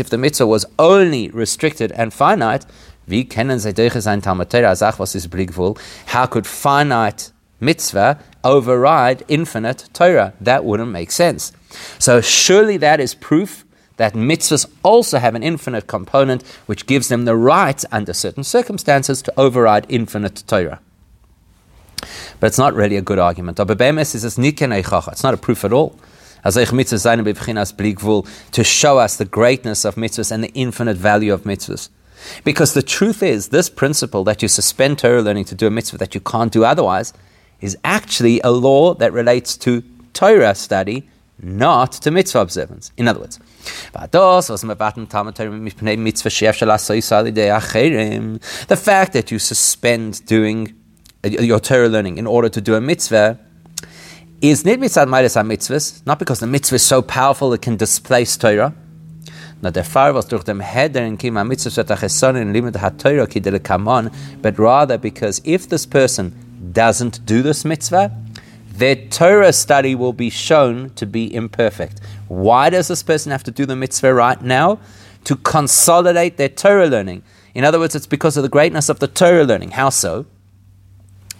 if 0.00 0.10
the 0.10 0.18
mitzvah 0.18 0.46
was 0.46 0.64
only 0.78 1.30
restricted 1.30 1.92
and 1.92 2.14
finite, 2.14 2.64
Wie 3.10 3.28
sie 3.58 3.74
durch 3.74 3.94
sein 3.94 4.22
Talmud 4.22 4.50
Torah 4.50 4.74
was 4.98 5.14
ist 5.16 5.30
Bligvul? 5.30 5.74
How 6.06 6.26
could 6.26 6.46
finite 6.46 7.32
mitzvah 7.58 8.18
override 8.44 9.24
infinite 9.26 9.92
Torah? 9.92 10.32
That 10.40 10.64
wouldn't 10.64 10.92
make 10.92 11.10
sense. 11.10 11.52
So 11.98 12.20
surely 12.20 12.78
that 12.78 13.00
is 13.00 13.16
proof 13.16 13.64
that 13.96 14.14
mitzvahs 14.14 14.66
also 14.84 15.18
have 15.18 15.34
an 15.34 15.42
infinite 15.42 15.88
component 15.88 16.44
which 16.66 16.86
gives 16.86 17.08
them 17.08 17.24
the 17.24 17.34
right, 17.34 17.84
under 17.90 18.12
certain 18.14 18.44
circumstances, 18.44 19.22
to 19.22 19.32
override 19.36 19.86
infinite 19.88 20.44
Torah. 20.46 20.78
But 22.38 22.46
it's 22.46 22.58
not 22.58 22.74
really 22.74 22.96
a 22.96 23.02
good 23.02 23.18
argument. 23.18 23.58
It's 23.58 23.68
not 25.24 25.34
a 25.34 25.36
proof 25.36 25.64
at 25.64 25.72
all. 25.72 25.96
To 26.44 26.64
show 28.64 28.98
us 28.98 29.16
the 29.16 29.28
greatness 29.28 29.84
of 29.84 29.96
mitzvahs 29.96 30.32
and 30.32 30.44
the 30.44 30.52
infinite 30.54 30.96
value 30.96 31.32
of 31.34 31.42
mitzvahs. 31.42 31.88
Because 32.44 32.74
the 32.74 32.82
truth 32.82 33.22
is, 33.22 33.48
this 33.48 33.68
principle 33.68 34.24
that 34.24 34.42
you 34.42 34.48
suspend 34.48 34.98
Torah 34.98 35.22
learning 35.22 35.44
to 35.46 35.54
do 35.54 35.66
a 35.66 35.70
mitzvah 35.70 35.98
that 35.98 36.14
you 36.14 36.20
can't 36.20 36.52
do 36.52 36.64
otherwise 36.64 37.12
is 37.60 37.76
actually 37.84 38.40
a 38.40 38.50
law 38.50 38.94
that 38.94 39.12
relates 39.12 39.56
to 39.58 39.82
Torah 40.12 40.54
study, 40.54 41.08
not 41.42 41.92
to 41.92 42.10
mitzvah 42.10 42.40
observance. 42.40 42.92
In 42.96 43.08
other 43.08 43.20
words, 43.20 43.38
the 48.68 48.76
fact 48.76 49.12
that 49.12 49.30
you 49.30 49.38
suspend 49.38 50.26
doing 50.26 50.74
uh, 51.24 51.28
your 51.28 51.60
Torah 51.60 51.88
learning 51.88 52.18
in 52.18 52.26
order 52.26 52.48
to 52.48 52.60
do 52.60 52.74
a 52.74 52.80
mitzvah 52.80 53.38
is 54.40 54.64
not 54.64 54.80
because 56.18 56.40
the 56.40 56.46
mitzvah 56.46 56.76
is 56.76 56.82
so 56.82 57.02
powerful 57.02 57.52
it 57.52 57.60
can 57.60 57.76
displace 57.76 58.36
Torah 58.38 58.74
na 59.62 59.70
der 59.70 59.84
Fall, 59.84 60.14
was 60.14 60.26
durch 60.26 60.44
dem 60.44 60.60
Hedern 60.60 61.18
kim 61.18 61.34
mitzvah 61.34 62.30
in 62.30 62.52
limit 62.52 62.76
ha-Torah 62.76 63.26
ki 63.26 63.40
kamon, 63.40 64.10
but 64.42 64.58
rather 64.58 64.98
because 64.98 65.40
if 65.44 65.68
this 65.68 65.86
person 65.86 66.32
doesn't 66.72 67.24
do 67.26 67.42
this 67.42 67.64
mitzvah, 67.64 68.10
their 68.72 68.96
Torah 68.96 69.52
study 69.52 69.94
will 69.94 70.14
be 70.14 70.30
shown 70.30 70.90
to 70.96 71.06
be 71.06 71.34
imperfect. 71.34 72.00
Why 72.28 72.70
does 72.70 72.88
this 72.88 73.02
person 73.02 73.30
have 73.32 73.44
to 73.44 73.50
do 73.50 73.66
the 73.66 73.76
mitzvah 73.76 74.14
right 74.14 74.40
now? 74.40 74.78
To 75.24 75.36
consolidate 75.36 76.38
their 76.38 76.48
Torah 76.48 76.86
learning. 76.86 77.22
In 77.54 77.64
other 77.64 77.78
words, 77.78 77.94
it's 77.94 78.06
because 78.06 78.36
of 78.36 78.42
the 78.42 78.48
greatness 78.48 78.88
of 78.88 79.00
the 79.00 79.08
Torah 79.08 79.44
learning. 79.44 79.72
How 79.72 79.90
so? 79.90 80.24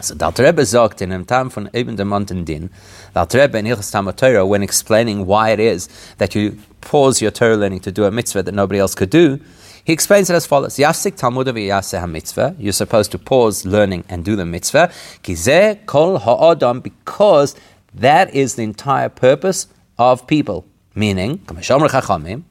So 0.03 0.15
the 0.15 0.25
Alter 0.25 0.45
Rebbe 0.45 0.65
sagt 0.65 1.03
in 1.03 1.13
einem 1.13 1.27
Tam 1.27 1.51
von 1.51 1.69
Eben 1.75 1.97
dem 1.97 2.09
Monten 2.09 2.45
Din, 2.45 2.71
the 3.13 3.21
Alter 3.21 3.43
Rebbe 3.43 3.59
in 3.59 3.67
Hilchas 3.67 3.91
Talmud 3.91 4.17
Torah, 4.17 4.47
when 4.47 4.63
explaining 4.63 5.27
why 5.27 5.51
it 5.51 5.61
is 5.61 5.89
that 6.19 6.35
you 6.35 6.57
pause 6.81 7.21
your 7.21 7.31
Torah 7.31 7.57
learning 7.57 7.81
to 7.81 7.93
do 7.93 8.05
a 8.05 8.11
mitzvah 8.11 8.43
that 8.43 8.55
nobody 8.55 8.81
else 8.81 8.95
could 8.95 9.11
do, 9.11 9.39
he 9.85 9.93
explains 9.93 10.31
it 10.31 10.35
as 10.35 10.47
follows: 10.47 10.77
Yafsik 10.77 11.17
Talmud 11.17 11.49
ha 11.49 12.07
mitzvah. 12.07 12.55
You're 12.59 12.73
supposed 12.73 13.11
to 13.13 13.19
pause 13.19 13.67
learning 13.67 14.05
and 14.09 14.25
do 14.25 14.37
the 14.37 14.45
mitzvah. 14.45 14.91
Kizeh 15.23 15.85
kol 15.87 16.19
ha'adam, 16.19 16.81
because 16.81 17.55
that 17.95 18.35
is 18.35 18.55
the 18.55 18.63
entire 18.63 19.09
purpose 19.09 19.67
of 19.99 20.27
people. 20.27 20.65
Meaning, 20.95 21.39
Chachamim, 21.39 22.43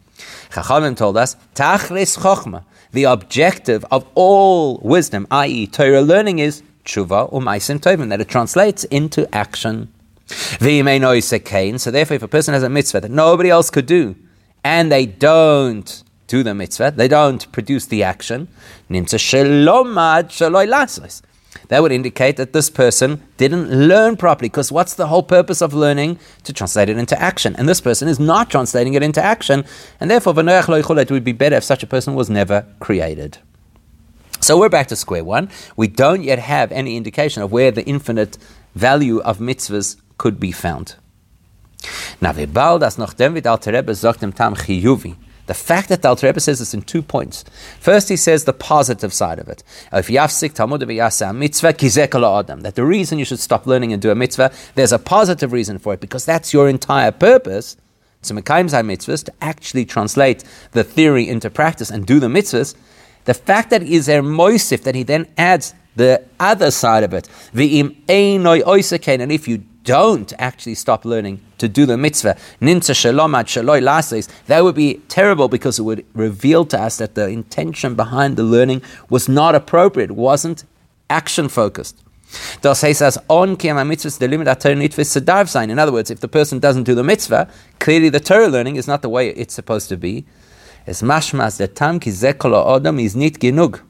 Chachamim 0.49 0.95
told 0.95 1.17
us, 1.17 1.35
Tachlis 1.55 2.17
Chochma. 2.17 2.63
The 2.91 3.03
objective 3.03 3.85
of 3.91 4.07
all 4.15 4.79
wisdom, 4.79 5.27
i.e., 5.29 5.67
Torah 5.67 6.01
learning, 6.01 6.39
is 6.39 6.63
tshuva 6.89 7.31
umaisim 7.31 7.79
tovim, 7.79 8.09
that 8.09 8.19
it 8.19 8.27
translates 8.27 8.83
into 8.85 9.27
action. 9.33 9.89
So 10.27 11.91
therefore, 11.91 12.15
if 12.15 12.23
a 12.23 12.27
person 12.27 12.53
has 12.53 12.63
a 12.63 12.69
mitzvah 12.69 13.01
that 13.01 13.11
nobody 13.11 13.49
else 13.49 13.69
could 13.69 13.85
do, 13.85 14.15
and 14.63 14.91
they 14.91 15.05
don't 15.05 16.03
do 16.27 16.43
the 16.43 16.53
mitzvah, 16.53 16.91
they 16.95 17.07
don't 17.07 17.51
produce 17.51 17.85
the 17.87 18.03
action, 18.03 18.47
that 21.69 21.81
would 21.81 21.91
indicate 21.91 22.37
that 22.37 22.53
this 22.53 22.69
person 22.69 23.23
didn't 23.37 23.71
learn 23.71 24.15
properly. 24.17 24.49
Because 24.49 24.71
what's 24.71 24.93
the 24.93 25.07
whole 25.07 25.23
purpose 25.23 25.61
of 25.63 25.73
learning? 25.73 26.19
To 26.43 26.53
translate 26.53 26.89
it 26.89 26.97
into 26.97 27.19
action. 27.19 27.55
And 27.55 27.67
this 27.67 27.81
person 27.81 28.07
is 28.07 28.19
not 28.19 28.51
translating 28.51 28.93
it 28.93 29.01
into 29.01 29.19
action. 29.19 29.65
And 29.99 30.11
therefore, 30.11 30.35
it 30.37 31.09
would 31.11 31.23
be 31.23 31.31
better 31.31 31.55
if 31.55 31.63
such 31.63 31.81
a 31.81 31.87
person 31.87 32.13
was 32.13 32.29
never 32.29 32.67
created. 32.79 33.39
So 34.41 34.57
we're 34.57 34.69
back 34.69 34.87
to 34.87 34.95
square 34.95 35.23
one. 35.23 35.49
We 35.75 35.87
don't 35.87 36.23
yet 36.23 36.39
have 36.39 36.71
any 36.71 36.95
indication 36.97 37.43
of 37.43 37.51
where 37.51 37.71
the 37.71 37.85
infinite 37.85 38.37
value 38.73 39.19
of 39.19 39.39
mitzvahs 39.39 39.97
could 40.17 40.39
be 40.39 40.51
found. 40.51 40.95
Now, 42.21 42.31
the 45.49 45.55
fact 45.55 45.89
that 45.89 46.03
the 46.03 46.07
Alter 46.07 46.27
Rebbe 46.27 46.39
says 46.39 46.59
this 46.59 46.75
in 46.75 46.83
two 46.83 47.01
points. 47.01 47.43
First, 47.79 48.07
he 48.07 48.15
says 48.15 48.43
the 48.43 48.53
positive 48.53 49.11
side 49.11 49.39
of 49.39 49.47
it. 49.49 49.63
If 49.91 50.09
mitzvah 50.09 51.73
that 52.61 52.75
the 52.75 52.85
reason 52.85 53.17
you 53.17 53.25
should 53.25 53.39
stop 53.39 53.65
learning 53.65 53.91
and 53.91 53.99
do 53.99 54.11
a 54.11 54.15
mitzvah, 54.15 54.51
there's 54.75 54.91
a 54.91 54.99
positive 54.99 55.51
reason 55.51 55.79
for 55.79 55.95
it 55.95 56.01
because 56.01 56.23
that's 56.23 56.53
your 56.53 56.69
entire 56.69 57.11
purpose. 57.11 57.77
To 58.23 58.33
mekayim 58.35 58.69
mitzvahs 58.69 59.23
to 59.25 59.33
actually 59.41 59.85
translate 59.85 60.43
the 60.73 60.83
theory 60.83 61.27
into 61.27 61.49
practice 61.49 61.89
and 61.89 62.05
do 62.05 62.19
the 62.19 62.27
mitzvahs. 62.27 62.75
The 63.29 63.35
fact 63.35 63.69
that 63.69 63.83
is 63.83 64.07
there 64.07 64.23
moisif, 64.23 64.81
that 64.85 64.95
he 64.95 65.03
then 65.03 65.27
adds 65.37 65.75
the 65.95 66.23
other 66.39 66.71
side 66.71 67.03
of 67.03 67.13
it. 67.13 67.29
And 67.53 69.31
if 69.31 69.47
you 69.47 69.63
don't 69.83 70.33
actually 70.39 70.73
stop 70.73 71.05
learning 71.05 71.39
to 71.59 71.67
do 71.67 71.85
the 71.85 71.95
mitzvah, 71.95 72.35
that 74.47 74.63
would 74.63 74.73
be 74.73 75.01
terrible 75.09 75.47
because 75.47 75.77
it 75.77 75.83
would 75.83 76.03
reveal 76.15 76.65
to 76.65 76.81
us 76.81 76.97
that 76.97 77.13
the 77.13 77.27
intention 77.27 77.93
behind 77.93 78.35
the 78.35 78.41
learning 78.41 78.81
was 79.11 79.29
not 79.29 79.53
appropriate, 79.53 80.09
wasn't 80.09 80.63
action 81.07 81.49
focused. 81.49 81.97
Das 82.63 82.81
heißt, 82.81 83.03
as 83.03 83.19
on 83.27 83.57
mitzvahs 83.57 84.17
the 84.17 84.27
limit 84.27 84.47
In 85.69 85.77
other 85.77 85.91
words, 85.91 86.09
if 86.09 86.19
the 86.19 86.27
person 86.27 86.57
doesn't 86.57 86.85
do 86.85 86.95
the 86.95 87.03
mitzvah, 87.03 87.47
clearly 87.77 88.09
the 88.09 88.19
Torah 88.19 88.47
learning 88.47 88.75
is 88.75 88.87
not 88.87 89.03
the 89.03 89.09
way 89.09 89.29
it's 89.29 89.53
supposed 89.53 89.87
to 89.89 89.97
be. 89.97 90.25
Es 90.87 91.01
mashmas 91.01 91.57
the 91.57 91.67
tam 91.67 91.99
ki 91.99 92.11
odam 92.11 93.01
is 93.01 93.15
nit 93.15 93.39
genug. 93.39 93.81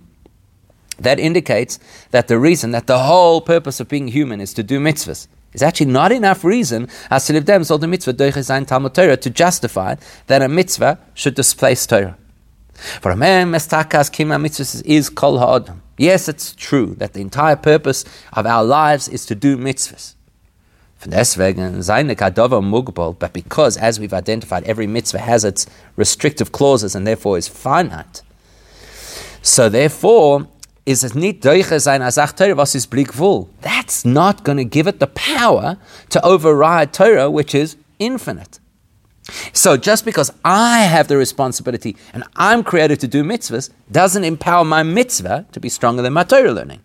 That 0.98 1.19
indicates 1.19 1.79
that 2.12 2.27
the 2.27 2.38
reason 2.38 2.72
that 2.72 2.88
the 2.88 3.00
whole 3.00 3.41
purpose 3.41 3.79
of 3.79 3.88
being 3.88 4.10
human 4.10 4.41
is 4.41 4.53
to 4.55 4.63
do 4.63 4.79
mitzvahs 4.79 5.27
is 5.53 5.63
actually 5.63 5.88
not 5.88 6.12
enough 6.12 6.43
reason 6.43 6.88
as 7.10 7.25
to 7.27 7.34
live 7.34 7.46
them 7.46 7.63
so 7.63 7.77
the 7.77 7.88
mitzvah 7.88 8.13
Talmud 8.65 8.93
Torah 8.93 9.17
to 9.17 9.29
justify 9.29 9.96
that 10.27 10.41
a 10.41 10.48
mitzvah 10.48 11.00
should 11.13 11.36
displace 11.36 11.86
Torah. 11.88 12.17
For 12.74 13.12
a 13.12 13.15
man, 13.15 13.51
mestakas 13.51 14.10
kima 14.12 14.39
mitzvahs 14.39 14.84
is 14.86 15.10
kol 15.10 15.39
ha'odam. 15.39 15.81
Yes, 15.98 16.29
it's 16.29 16.53
true 16.55 16.96
that 16.98 17.13
the 17.13 17.22
entire 17.22 17.55
purpose 17.55 18.05
of 18.31 18.46
our 18.46 18.63
lives 18.63 19.08
is 19.08 19.25
to 19.25 19.36
do 19.36 19.58
mitzvahs. 19.58 20.15
But 21.01 21.12
because, 23.34 23.77
as 23.77 24.00
we've 24.00 24.13
identified, 24.13 24.63
every 24.65 24.88
mitzvah 24.88 25.20
has 25.20 25.46
its 25.46 25.65
restrictive 25.96 26.51
clauses 26.51 26.96
and 26.96 27.08
therefore 27.08 27.38
is 27.38 27.48
finite. 27.48 28.22
So 29.41 29.70
therefore, 29.70 30.48
is 30.86 31.03
es 31.03 31.13
nicht 31.13 31.44
sein 31.44 32.01
als 32.01 32.15
Torah, 32.15 32.56
was 32.56 32.75
ist 32.75 32.89
Bligvul. 32.89 33.48
That's 33.62 34.03
not 34.03 34.44
going 34.44 34.58
to 34.58 34.65
give 34.65 34.88
it 34.88 35.00
the 35.00 35.08
power 35.08 35.77
to 36.10 36.25
override 36.25 36.94
Torah, 36.94 37.29
which 37.29 37.53
is 37.53 37.77
infinite. 38.00 38.60
So 39.53 39.77
just 39.77 40.06
because 40.06 40.32
I 40.44 40.79
have 40.79 41.08
the 41.08 41.15
responsibility 41.15 41.96
and 42.13 42.24
I'm 42.36 42.63
created 42.63 43.00
to 43.01 43.08
do 43.08 43.24
mitzvahs 43.24 43.70
doesn't 43.91 44.24
empower 44.24 44.65
my 44.65 44.82
mitzvah 44.82 45.46
to 45.51 45.60
be 45.60 45.70
stronger 45.70 46.01
than 46.01 46.13
my 46.13 46.24
Torah 46.24 46.51
learning. 46.51 46.82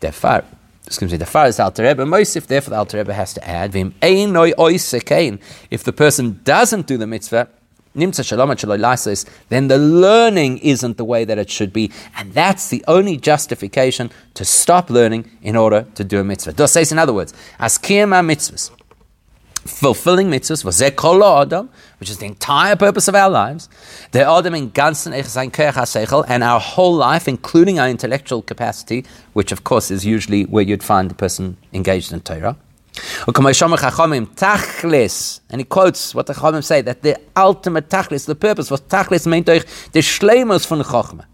Therefore, 0.00 0.44
excuse 0.92 1.10
me, 1.10 1.16
the 1.16 1.24
far 1.24 1.46
is 1.46 1.58
Alter 1.58 1.84
Rebbe, 1.84 2.04
Moisif, 2.04 2.46
therefore 2.46 2.72
the 2.72 2.76
Alter 2.76 2.98
Rebbe 2.98 3.14
has 3.14 3.32
to 3.32 3.48
add, 3.48 3.72
Vim 3.72 3.94
if 4.02 5.84
the 5.84 5.92
person 5.94 6.40
doesn't 6.44 6.86
do 6.86 6.98
the 6.98 7.06
mitzvah, 7.06 7.48
then 7.94 8.10
the 8.10 9.78
learning 9.78 10.58
isn't 10.58 10.96
the 10.98 11.04
way 11.04 11.24
that 11.24 11.38
it 11.38 11.50
should 11.50 11.72
be, 11.72 11.90
and 12.16 12.34
that's 12.34 12.68
the 12.68 12.84
only 12.86 13.16
justification 13.16 14.10
to 14.34 14.44
stop 14.44 14.90
learning 14.90 15.30
in 15.40 15.56
order 15.56 15.86
to 15.94 16.04
do 16.04 16.20
a 16.20 16.24
mitzvah. 16.24 16.52
Dos 16.52 16.72
says, 16.72 16.92
in 16.92 16.98
other 16.98 17.14
words, 17.14 17.32
as 17.58 17.78
kiyama 17.78 18.20
mitzvahs, 18.20 18.70
fulfilling 19.64 20.28
mitzvahs, 20.28 20.64
was 20.64 20.82
kol 20.96 21.24
adam, 21.24 21.70
which 22.00 22.10
is 22.10 22.18
the 22.18 22.26
entire 22.26 22.76
purpose 22.76 23.08
of 23.08 23.14
our 23.14 23.30
lives, 23.30 23.70
the 24.10 24.28
adam 24.28 24.54
in 24.54 24.70
ganzen 24.70 25.12
and 26.28 26.42
our 26.42 26.60
whole 26.60 26.94
life, 26.94 27.28
including 27.28 27.78
our 27.78 27.88
intellectual 27.88 28.42
capacity, 28.42 29.04
which 29.32 29.52
of 29.52 29.64
course 29.64 29.90
is 29.90 30.04
usually 30.04 30.44
where 30.44 30.64
you'd 30.64 30.82
find 30.82 31.10
the 31.10 31.14
person 31.14 31.56
engaged 31.72 32.12
in 32.12 32.20
Torah. 32.20 32.56
And 33.26 33.36
he 33.36 33.42
quotes 35.64 36.14
what 36.14 36.26
the 36.26 36.34
Chachamim 36.34 36.62
say, 36.62 36.82
that 36.82 37.00
the 37.02 37.18
ultimate 37.36 37.88
tachlis, 37.88 38.26
the 38.26 38.34
purpose 38.34 38.70
was 38.70 38.82
tachlis 38.82 39.26
meint 39.26 39.44
euch 39.44 39.64
the 39.92 40.00
shleimus 40.00 40.66
von 40.66 40.82
Chachma. 40.82 41.24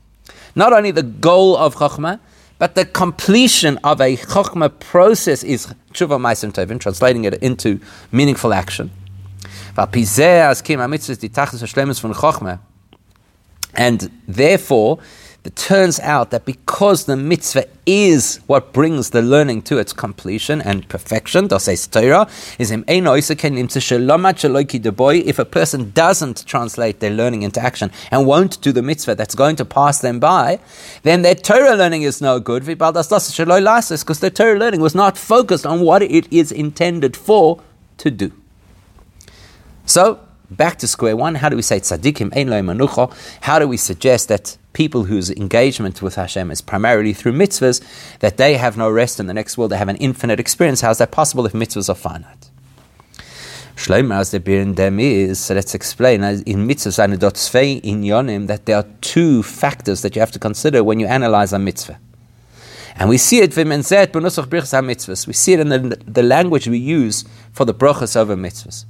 Not 0.55 0.73
only 0.73 0.93
the 0.93 1.03
goal 1.03 1.57
of 1.57 1.75
Chachma, 1.75 2.21
but 2.59 2.75
the 2.75 2.85
completion 2.85 3.79
of 3.85 4.01
a 4.01 4.17
Chachma 4.17 4.77
process 4.81 5.45
is 5.45 5.67
tshuva 5.93 6.19
ma'asim 6.21 6.53
tovim, 6.53 6.81
translating 6.81 7.25
it 7.25 7.35
into 7.35 7.81
meaningful 8.11 8.53
action. 8.53 8.91
And 13.75 14.11
therefore, 14.27 14.99
it 15.49 15.57
turns 15.57 15.99
out 16.01 16.31
that 16.31 16.45
because 16.45 17.07
the 17.07 17.17
mitzvah 17.17 17.65
is 17.87 18.39
what 18.47 18.75
brings 18.75 19.09
the 19.11 19.23
learning 19.23 19.63
to 19.63 19.79
its 19.79 19.95
completion 19.95 20.61
and 20.61 20.87
perfection, 20.91 21.49
is 21.51 21.67
if 22.61 22.71
a 25.39 25.45
person 25.47 25.91
doesn't 25.93 26.45
translate 26.45 27.01
their 27.01 27.11
learning 27.11 27.45
into 27.45 27.61
action 27.61 27.91
and 28.11 28.27
won't 28.27 28.61
do 28.61 28.73
the 28.73 28.83
mitzvah 28.83 29.15
that's 29.15 29.35
going 29.35 29.57
to 29.57 29.65
pass 29.65 30.03
them 30.03 30.21
by, 30.21 30.61
then 31.03 31.23
their 31.23 31.35
Torah 31.35 31.77
learning 31.77 32.03
is 32.03 32.21
no 32.21 32.39
good 32.39 32.67
because 32.67 34.21
their 34.21 34.29
Torah 34.29 34.59
learning 34.59 34.83
was 34.83 34.95
not 34.95 35.17
focused 35.17 35.65
on 35.65 35.81
what 35.81 36.03
it 36.03 36.31
is 36.31 36.53
intended 36.53 37.17
for 37.17 37.63
to 37.97 38.11
do. 38.11 38.33
So, 39.87 40.21
back 40.51 40.79
to 40.79 40.89
square 40.89 41.17
one. 41.17 41.37
How 41.37 41.49
do 41.49 41.57
we 41.57 41.63
say 41.63 41.81
tzaddikim 41.81 42.37
ein 42.37 42.49
manucho? 42.49 43.13
How 43.43 43.59
do 43.59 43.69
we 43.69 43.77
suggest 43.77 44.29
that 44.29 44.57
people 44.73 45.05
whose 45.05 45.31
engagement 45.31 46.01
with 46.03 46.15
Hashem 46.15 46.51
is 46.51 46.61
primarily 46.61 47.13
through 47.13 47.33
mitzvahs, 47.33 47.83
that 48.21 48.37
they 48.37 48.57
have 48.57 48.77
no 48.77 48.89
rest 48.89 49.19
in 49.19 49.27
the 49.27 49.35
next 49.35 49.59
world, 49.59 49.73
they 49.73 49.77
have 49.77 49.89
an 49.89 49.97
infinite 49.97 50.39
experience. 50.39 50.81
How 50.83 50.91
is 50.91 50.99
that 50.99 51.11
possible 51.11 51.45
if 51.47 51.53
mitzvahs 51.53 51.89
are 51.89 51.95
finite? 51.95 52.51
The 53.87 54.43
in 54.47 54.75
them 54.75 55.01
is, 55.01 55.39
so 55.39 55.55
let's 55.55 55.75
explain 55.75 56.23
in 56.23 56.67
mitzvahs 56.69 56.99
in 57.83 58.03
yonim 58.03 58.47
that 58.49 58.67
there 58.67 58.77
are 58.77 58.87
two 59.01 59.43
factors 59.43 60.03
that 60.03 60.15
you 60.15 60.21
have 60.21 60.33
to 60.33 60.39
consider 60.39 60.85
when 60.85 61.01
you 61.01 61.07
analyze 61.07 61.53
a 61.53 61.59
mitzvah. 61.59 61.99
And 62.97 63.09
we 63.09 63.19
see 63.19 63.39
it 63.41 63.53
mitzvahs. 63.53 65.27
We 65.27 65.33
see 65.33 65.53
it 65.55 65.61
in 65.61 65.69
the, 65.69 65.79
the 66.07 66.23
language 66.23 66.67
we 66.69 66.79
use 66.79 67.25
for 67.53 67.65
the 67.65 67.75
brachas 67.75 68.17
over 68.17 68.37
mitzvahs. 68.37 68.85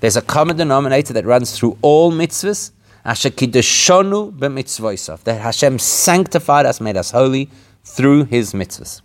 There's 0.00 0.16
a 0.16 0.22
common 0.22 0.56
denominator 0.56 1.12
that 1.12 1.24
runs 1.24 1.58
through 1.58 1.76
all 1.82 2.12
mitzvahs. 2.12 2.70
That 5.24 5.40
Hashem 5.40 5.78
sanctified 5.78 6.66
us, 6.66 6.80
made 6.80 6.96
us 6.96 7.10
holy 7.10 7.50
through 7.84 8.24
His 8.24 8.52
mitzvahs. 8.52 9.00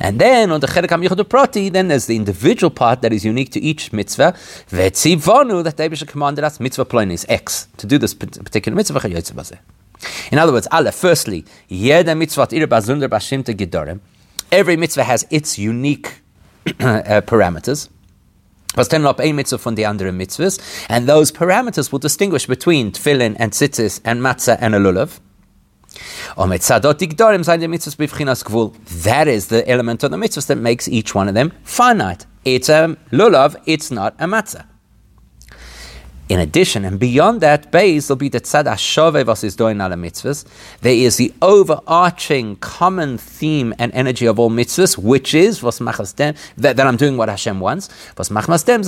And 0.00 0.18
then 0.18 0.50
on 0.50 0.60
the 0.60 0.66
Chedek 0.66 0.88
HaMichud 0.88 1.28
Prati, 1.28 1.68
then 1.68 1.88
there's 1.88 2.06
the 2.06 2.16
individual 2.16 2.70
part 2.70 3.02
that 3.02 3.12
is 3.12 3.24
unique 3.24 3.50
to 3.52 3.60
each 3.60 3.92
mitzvah. 3.92 4.32
Vetzivonu, 4.70 5.62
that 5.64 5.76
David 5.76 6.06
commanded 6.08 6.44
us, 6.44 6.60
mitzvah 6.60 6.84
plain 6.84 7.10
is 7.10 7.26
X, 7.28 7.68
to 7.76 7.86
do 7.86 7.98
this 7.98 8.14
particular 8.14 8.76
mitzvah. 8.76 9.58
In 10.30 10.38
other 10.38 10.52
words, 10.52 10.68
Allah, 10.70 10.92
firstly, 10.92 11.44
every 11.70 12.16
mitzvah 14.76 15.04
has 15.04 15.26
its 15.30 15.58
unique 15.58 16.20
Uh, 16.80 17.20
parameters. 17.20 17.88
Was 18.76 18.88
ten 18.88 19.04
up 19.06 19.18
mitzvah 19.18 19.58
from 19.58 19.74
the 19.74 19.84
andere 19.84 20.10
mitzvahs, 20.10 20.58
and 20.88 21.06
those 21.06 21.30
parameters 21.30 21.92
will 21.92 21.98
distinguish 21.98 22.46
between 22.46 22.90
tefillin 22.90 23.36
and 23.38 23.52
tzitzis 23.52 24.00
and 24.04 24.20
matzah 24.20 24.56
and 24.60 24.74
a 24.74 24.78
lulav. 24.78 25.20
That 29.04 29.28
is 29.28 29.46
the 29.48 29.68
element 29.68 30.02
of 30.02 30.10
the 30.10 30.16
mitzvahs 30.16 30.46
that 30.46 30.58
makes 30.58 30.88
each 30.88 31.14
one 31.14 31.28
of 31.28 31.34
them 31.34 31.52
finite. 31.62 32.26
It's 32.44 32.68
a 32.68 32.96
lulav, 33.12 33.56
it's 33.66 33.90
not 33.90 34.14
a 34.18 34.26
matzah. 34.26 34.64
In 36.26 36.40
addition, 36.40 36.86
and 36.86 36.98
beyond 36.98 37.42
that 37.42 37.70
base, 37.70 38.08
there'll 38.08 38.16
be 38.16 38.30
the 38.30 38.40
tzad 38.40 38.64
ashove 38.64 39.26
was 39.26 39.44
is 39.44 39.54
doing 39.56 39.78
ala 39.78 39.94
mitzvahs. 39.94 40.46
There 40.80 40.94
is 40.94 41.18
the 41.18 41.34
overarching 41.42 42.56
common 42.56 43.18
theme 43.18 43.74
and 43.78 43.92
energy 43.92 44.24
of 44.24 44.38
all 44.38 44.48
mitzvahs, 44.48 44.96
which 44.96 45.34
is 45.34 45.62
was 45.62 45.80
machasdem 45.80 46.34
that, 46.56 46.76
that 46.78 46.86
I'm 46.86 46.96
doing 46.96 47.18
what 47.18 47.28
Hashem 47.28 47.60
wants. 47.60 47.90
Was 48.16 48.30
machasdem 48.30 48.86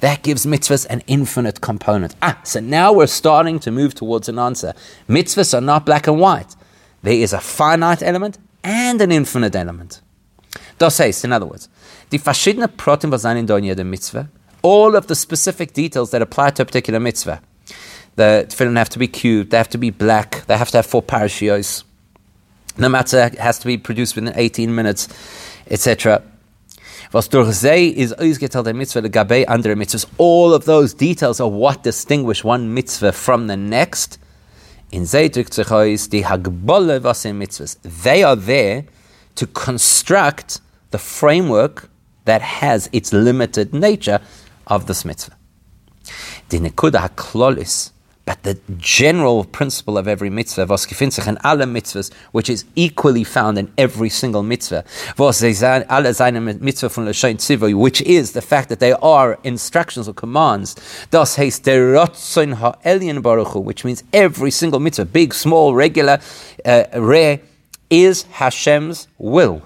that 0.00 0.22
gives 0.24 0.46
mitzvahs 0.46 0.86
an 0.90 1.02
infinite 1.06 1.60
component. 1.60 2.16
Ah, 2.20 2.40
so 2.42 2.58
now 2.58 2.92
we're 2.92 3.06
starting 3.06 3.60
to 3.60 3.70
move 3.70 3.94
towards 3.94 4.28
an 4.28 4.40
answer. 4.40 4.74
Mitzvahs 5.08 5.56
are 5.56 5.60
not 5.60 5.86
black 5.86 6.08
and 6.08 6.18
white. 6.18 6.56
There 7.04 7.14
is 7.14 7.32
a 7.32 7.38
finite 7.38 8.02
element 8.02 8.38
and 8.64 9.00
an 9.00 9.12
infinite 9.12 9.54
element. 9.54 10.02
Das 10.78 10.98
heißt, 10.98 11.24
in 11.24 11.32
other 11.32 11.46
words, 11.46 11.68
die 12.10 12.18
verschiedenen 12.18 12.76
Protein 12.76 13.12
was 13.12 13.24
in 13.24 13.46
der 13.46 13.84
Mitzvah 13.84 14.28
all 14.66 14.96
of 14.96 15.06
the 15.06 15.14
specific 15.14 15.72
details 15.72 16.10
that 16.10 16.20
apply 16.20 16.50
to 16.50 16.62
a 16.62 16.64
particular 16.64 16.98
mitzvah. 16.98 17.40
The 18.16 18.46
tefillin 18.48 18.76
have 18.76 18.88
to 18.90 18.98
be 18.98 19.06
cubed, 19.06 19.52
they 19.52 19.58
have 19.58 19.68
to 19.70 19.78
be 19.78 19.90
black, 19.90 20.44
they 20.46 20.56
have 20.56 20.70
to 20.72 20.78
have 20.78 20.86
four 20.86 21.04
parashios. 21.04 21.84
The 22.74 22.88
matzah 22.88 23.38
has 23.38 23.60
to 23.60 23.66
be 23.66 23.78
produced 23.78 24.16
within 24.16 24.32
18 24.34 24.74
minutes, 24.74 25.08
etc. 25.70 26.22
Is 27.14 27.28
mitzvah 28.74 29.02
mitzvahs. 29.76 30.06
All 30.18 30.52
of 30.52 30.64
those 30.64 30.94
details 30.94 31.40
are 31.40 31.48
what 31.48 31.84
distinguish 31.84 32.42
one 32.42 32.74
mitzvah 32.74 33.12
from 33.12 33.46
the 33.46 33.56
next. 33.56 34.18
In 34.90 35.02
the 35.02 36.24
mitzvahs. 37.38 37.76
They 38.02 38.24
are 38.24 38.36
there 38.36 38.84
to 39.36 39.46
construct 39.46 40.60
the 40.90 40.98
framework 40.98 41.88
that 42.24 42.42
has 42.42 42.90
its 42.92 43.12
limited 43.12 43.72
nature 43.72 44.20
of 44.66 44.86
this 44.86 45.04
mitzvah. 45.04 45.36
Haklolis, 46.50 47.90
but 48.24 48.42
the 48.42 48.58
general 48.76 49.44
principle 49.44 49.96
of 49.96 50.08
every 50.08 50.30
mitzvah, 50.30 50.66
was 50.66 50.86
gefinzich 50.86 51.28
in 51.28 51.38
alle 51.44 51.66
mitzvahs, 51.66 52.12
which 52.32 52.50
is 52.50 52.64
equally 52.74 53.22
found 53.22 53.56
in 53.56 53.72
every 53.78 54.08
single 54.08 54.42
mitzvah, 54.42 54.84
mitzvah 55.16 55.36
which 57.76 58.02
is 58.02 58.32
the 58.32 58.42
fact 58.42 58.68
that 58.68 58.80
they 58.80 58.92
are 58.92 59.38
instructions 59.44 60.08
or 60.08 60.14
commands. 60.14 60.74
Which 63.54 63.84
means 63.84 64.02
every 64.12 64.50
single 64.50 64.80
mitzvah, 64.80 65.04
big, 65.04 65.32
small, 65.32 65.74
regular, 65.74 66.18
uh, 66.64 66.84
rare, 66.96 67.40
is 67.90 68.24
Hashem's 68.24 69.06
will. 69.18 69.62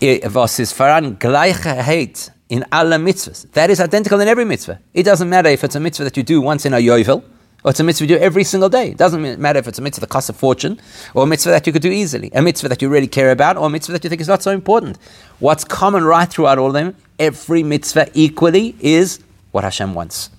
Was 0.00 0.60
ist 0.60 0.78
Gleichheit 0.78 2.30
in 2.48 2.64
alle 2.72 2.98
mitzvahs. 2.98 3.50
That 3.52 3.70
is 3.70 3.80
identical 3.80 4.20
in 4.20 4.28
every 4.28 4.44
mitzvah. 4.44 4.80
It 4.94 5.02
doesn't 5.02 5.28
matter 5.28 5.48
if 5.48 5.64
it's 5.64 5.74
a 5.74 5.80
mitzvah 5.80 6.04
that 6.04 6.16
you 6.16 6.22
do 6.22 6.40
once 6.40 6.64
in 6.64 6.74
a 6.74 6.78
yovel, 6.78 7.22
or 7.64 7.70
it's 7.70 7.80
a 7.80 7.84
mitzvah 7.84 8.06
you 8.06 8.16
do 8.16 8.22
every 8.22 8.44
single 8.44 8.68
day. 8.68 8.90
It 8.90 8.96
doesn't 8.96 9.38
matter 9.38 9.58
if 9.58 9.68
it's 9.68 9.78
a 9.78 9.82
mitzvah 9.82 10.00
that 10.00 10.10
costs 10.10 10.30
a 10.30 10.32
fortune, 10.32 10.80
or 11.14 11.24
a 11.24 11.26
mitzvah 11.26 11.50
that 11.50 11.66
you 11.66 11.72
could 11.72 11.82
do 11.82 11.90
easily, 11.90 12.30
a 12.34 12.40
mitzvah 12.40 12.68
that 12.68 12.80
you 12.80 12.88
really 12.88 13.08
care 13.08 13.30
about, 13.30 13.56
or 13.56 13.66
a 13.66 13.70
mitzvah 13.70 13.92
that 13.92 14.04
you 14.04 14.10
think 14.10 14.20
is 14.20 14.28
not 14.28 14.42
so 14.42 14.50
important. 14.50 14.98
What's 15.40 15.64
common 15.64 16.04
right 16.04 16.28
throughout 16.28 16.58
all 16.58 16.68
of 16.68 16.74
them, 16.74 16.96
every 17.18 17.62
mitzvah 17.62 18.08
equally 18.14 18.76
is 18.80 19.20
what 19.52 19.64
Hashem 19.64 19.94
wants. 19.94 20.30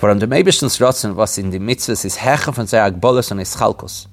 Warum 0.00 0.18
der 0.18 0.26
Meibischtens 0.26 0.80
Rotzen, 0.80 1.14
was 1.14 1.38
in 1.38 1.50
the 1.50 1.58
mitzvahs 1.58 2.04
is 2.04 2.16
Hecher 2.16 2.52
von 2.52 2.66
seiner 2.66 2.86
Agbolus 2.86 3.30
und 3.30 3.38
Ischalkos. 3.38 4.06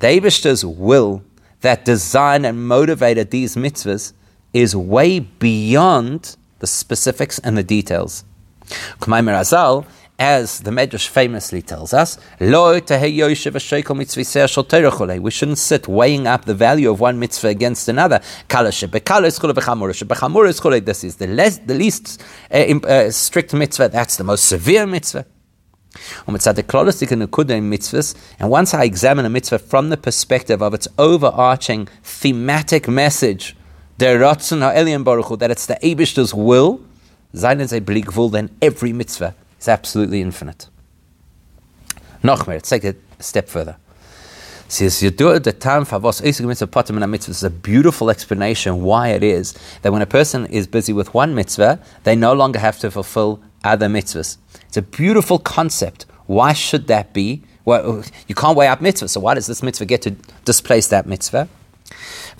The 0.00 0.06
Eibishter's 0.06 0.64
will 0.64 1.22
that 1.60 1.84
designed 1.84 2.46
and 2.46 2.66
motivated 2.66 3.30
these 3.30 3.54
mitzvahs 3.54 4.12
is 4.52 4.74
way 4.74 5.20
beyond 5.20 6.36
the 6.58 6.66
specifics 6.66 7.38
and 7.40 7.56
the 7.56 7.62
details. 7.62 8.24
Azal, 9.08 9.86
as 10.18 10.60
the 10.60 10.70
Medrash 10.70 11.08
famously 11.08 11.62
tells 11.62 11.94
us, 11.94 12.18
we 12.38 12.46
shouldn't 15.30 15.58
sit 15.58 15.88
weighing 15.88 16.26
up 16.26 16.44
the 16.44 16.54
value 16.54 16.90
of 16.90 17.00
one 17.00 17.18
mitzvah 17.18 17.48
against 17.48 17.88
another. 17.88 18.20
This 18.48 18.82
is 21.04 21.16
the, 21.16 21.26
less, 21.26 21.58
the 21.58 21.74
least 21.74 22.22
uh, 22.52 22.56
uh, 22.56 23.10
strict 23.10 23.54
mitzvah, 23.54 23.88
that's 23.88 24.16
the 24.16 24.24
most 24.24 24.44
severe 24.44 24.86
mitzvah. 24.86 25.24
And 26.26 26.34
once 28.50 28.74
I 28.74 28.84
examine 28.84 29.24
a 29.24 29.30
mitzvah 29.30 29.58
from 29.58 29.88
the 29.88 29.96
perspective 29.96 30.62
of 30.62 30.74
its 30.74 30.86
overarching 30.98 31.88
thematic 32.04 32.86
message, 32.86 33.56
that 34.00 35.50
it's 35.50 35.66
the 35.66 35.78
Abishter's 35.82 36.34
will, 36.34 36.80
then 37.32 38.50
every 38.62 38.92
mitzvah 38.92 39.34
is 39.60 39.68
absolutely 39.68 40.20
infinite. 40.20 40.68
Noch 42.22 42.46
mehr, 42.46 42.56
let's 42.56 42.68
take 42.68 42.84
it 42.84 43.00
a 43.18 43.22
step 43.22 43.48
further. 43.48 43.76
Says 44.68 45.02
you 45.02 45.10
do 45.10 45.38
the 45.38 45.52
time 45.52 45.84
for 45.84 45.98
was 45.98 46.22
mitzvah 46.22 47.30
is 47.30 47.42
a 47.42 47.50
beautiful 47.50 48.08
explanation 48.08 48.82
why 48.82 49.08
it 49.08 49.22
is 49.22 49.54
that 49.82 49.92
when 49.92 50.00
a 50.00 50.06
person 50.06 50.46
is 50.46 50.66
busy 50.66 50.92
with 50.92 51.12
one 51.12 51.34
mitzvah, 51.34 51.80
they 52.04 52.14
no 52.16 52.32
longer 52.32 52.58
have 52.58 52.78
to 52.78 52.90
fulfill 52.90 53.40
other 53.64 53.88
mitzvahs. 53.88 54.38
It's 54.68 54.76
a 54.76 54.82
beautiful 54.82 55.38
concept. 55.38 56.06
Why 56.26 56.52
should 56.52 56.86
that 56.86 57.12
be? 57.12 57.42
Well, 57.64 58.04
you 58.28 58.34
can't 58.34 58.56
weigh 58.56 58.68
up 58.68 58.80
mitzvah, 58.80 59.08
so 59.08 59.20
why 59.20 59.34
does 59.34 59.46
this 59.46 59.62
mitzvah 59.62 59.84
get 59.86 60.02
to 60.02 60.12
displace 60.44 60.86
that 60.88 61.06
mitzvah? 61.06 61.48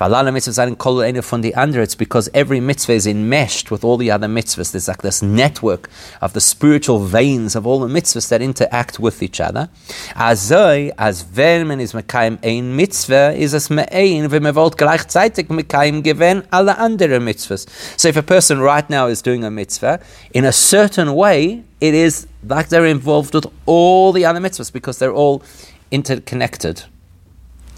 It's 0.00 1.94
because 1.94 2.28
every 2.32 2.60
mitzvah 2.60 2.92
is 2.92 3.06
enmeshed 3.06 3.70
with 3.70 3.84
all 3.84 3.96
the 3.96 4.10
other 4.10 4.26
mitzvahs. 4.26 4.72
There's 4.72 4.88
like 4.88 5.02
this 5.02 5.22
network 5.22 5.90
of 6.20 6.32
the 6.32 6.40
spiritual 6.40 7.00
veins 7.00 7.54
of 7.54 7.66
all 7.66 7.80
the 7.80 7.88
mitzvahs 7.88 8.28
that 8.28 8.40
interact 8.40 8.98
with 8.98 9.22
each 9.22 9.40
other. 9.40 9.68
Azoi, 10.14 10.92
as 10.96 11.24
wenn 11.24 11.80
is 11.80 11.92
mekayim 11.92 12.38
ein 12.44 12.76
mitzvah, 12.76 13.32
is 13.32 13.52
es 13.54 13.68
me'ein 13.68 14.28
v'mevolt 14.28 14.76
gleichzeitig 14.76 15.48
mekayim 15.48 16.02
gewen 16.02 16.46
alle 16.52 16.76
andere 16.78 17.18
mitzvahs. 17.18 17.66
So 17.98 18.08
if 18.08 18.16
a 18.16 18.22
person 18.22 18.60
right 18.60 18.88
now 18.88 19.06
is 19.06 19.20
doing 19.22 19.44
a 19.44 19.50
mitzvah, 19.50 20.00
in 20.32 20.44
a 20.44 20.52
certain 20.52 21.14
way, 21.14 21.64
it 21.80 21.94
is 21.94 22.26
like 22.46 22.68
they're 22.68 22.86
involved 22.86 23.34
with 23.34 23.46
all 23.66 24.12
the 24.12 24.24
other 24.24 24.40
mitzvahs 24.40 24.72
because 24.72 24.98
they're 24.98 25.12
all 25.12 25.42
interconnected. 25.90 26.84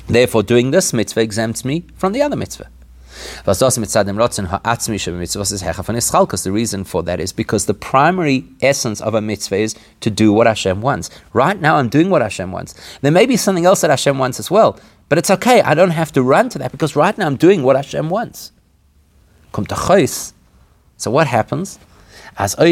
Therefore, 0.06 0.42
doing 0.42 0.70
this 0.70 0.92
mitzvah 0.92 1.20
exempts 1.20 1.64
me 1.64 1.84
from 1.96 2.12
the 2.12 2.22
other 2.22 2.36
mitzvah. 2.36 2.68
The 3.44 3.52
reason 6.52 6.84
for 6.84 7.02
that 7.02 7.20
is 7.20 7.32
because 7.32 7.66
the 7.66 7.74
primary 7.74 8.44
essence 8.60 9.00
of 9.00 9.14
a 9.14 9.20
mitzvah 9.20 9.56
is 9.56 9.74
to 10.00 10.10
do 10.10 10.32
what 10.32 10.46
Hashem 10.46 10.80
wants. 10.80 11.10
Right 11.32 11.60
now, 11.60 11.76
I'm 11.76 11.88
doing 11.88 12.10
what 12.10 12.22
Hashem 12.22 12.52
wants. 12.52 12.74
There 13.00 13.12
may 13.12 13.26
be 13.26 13.36
something 13.36 13.66
else 13.66 13.82
that 13.82 13.90
Hashem 13.90 14.18
wants 14.18 14.40
as 14.40 14.50
well, 14.50 14.78
but 15.08 15.18
it's 15.18 15.30
okay. 15.30 15.60
I 15.60 15.74
don't 15.74 15.90
have 15.90 16.12
to 16.12 16.22
run 16.22 16.48
to 16.50 16.58
that 16.58 16.72
because 16.72 16.96
right 16.96 17.16
now 17.16 17.26
I'm 17.26 17.36
doing 17.36 17.62
what 17.62 17.76
Hashem 17.76 18.08
wants. 18.08 18.52
So 20.96 21.10
what 21.10 21.26
happens? 21.26 21.78
As 22.38 22.54
that 22.54 22.66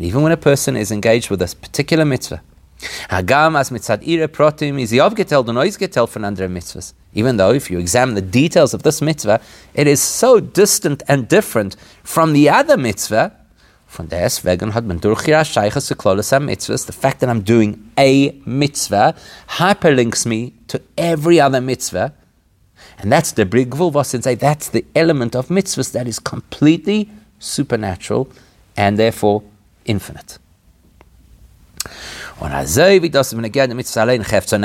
even 0.00 0.22
when 0.22 0.32
a 0.32 0.36
person 0.36 0.76
is 0.76 0.92
engaged 0.92 1.30
with 1.30 1.40
this 1.40 1.54
particular 1.54 2.04
mitzvah, 2.04 2.42
Hagam 3.10 3.56
as 3.56 3.70
mitzad 3.70 4.02
ire 4.06 4.28
protim 4.28 4.78
is 4.78 4.92
aufgeteilt 4.92 5.48
und 5.48 5.56
ausgeteilt 5.56 6.10
von 6.10 6.24
anderen 6.24 6.52
mitzvahs. 6.52 6.94
Even 7.14 7.38
though, 7.38 7.54
if 7.54 7.70
you 7.70 7.78
examine 7.78 8.14
the 8.14 8.20
details 8.20 8.74
of 8.74 8.82
this 8.82 9.00
mitzvah, 9.00 9.40
it 9.74 9.86
is 9.86 10.00
so 10.00 10.38
distant 10.40 11.02
and 11.08 11.28
different 11.28 11.76
from 12.02 12.34
the 12.34 12.50
other 12.50 12.76
mitzvah. 12.76 13.32
Von 13.86 14.08
deswegen 14.08 14.74
hat 14.74 14.84
man 14.84 15.00
durch 15.00 15.26
ihre 15.26 15.44
Scheiche 15.44 15.80
zu 15.80 15.94
mitzvahs, 15.94 16.86
the 16.86 16.92
fact 16.92 17.20
that 17.20 17.30
I'm 17.30 17.42
doing 17.42 17.78
a 17.96 18.32
mitzvah 18.44 19.14
hyperlinks 19.58 20.26
me 20.26 20.52
to 20.68 20.80
every 20.98 21.40
other 21.40 21.60
mitzvah. 21.60 22.12
And 22.98 23.10
that's 23.10 23.32
the 23.32 23.46
Bligvul 23.46 23.92
was 23.92 24.08
say 24.08 24.34
that's 24.34 24.68
the 24.68 24.84
element 24.94 25.34
of 25.34 25.48
mitzvahs 25.48 25.92
that 25.92 26.06
is 26.06 26.18
completely 26.18 27.08
supernatural 27.38 28.28
and 28.76 28.98
therefore 28.98 29.42
infinite. 29.86 30.38
Now, 32.38 32.62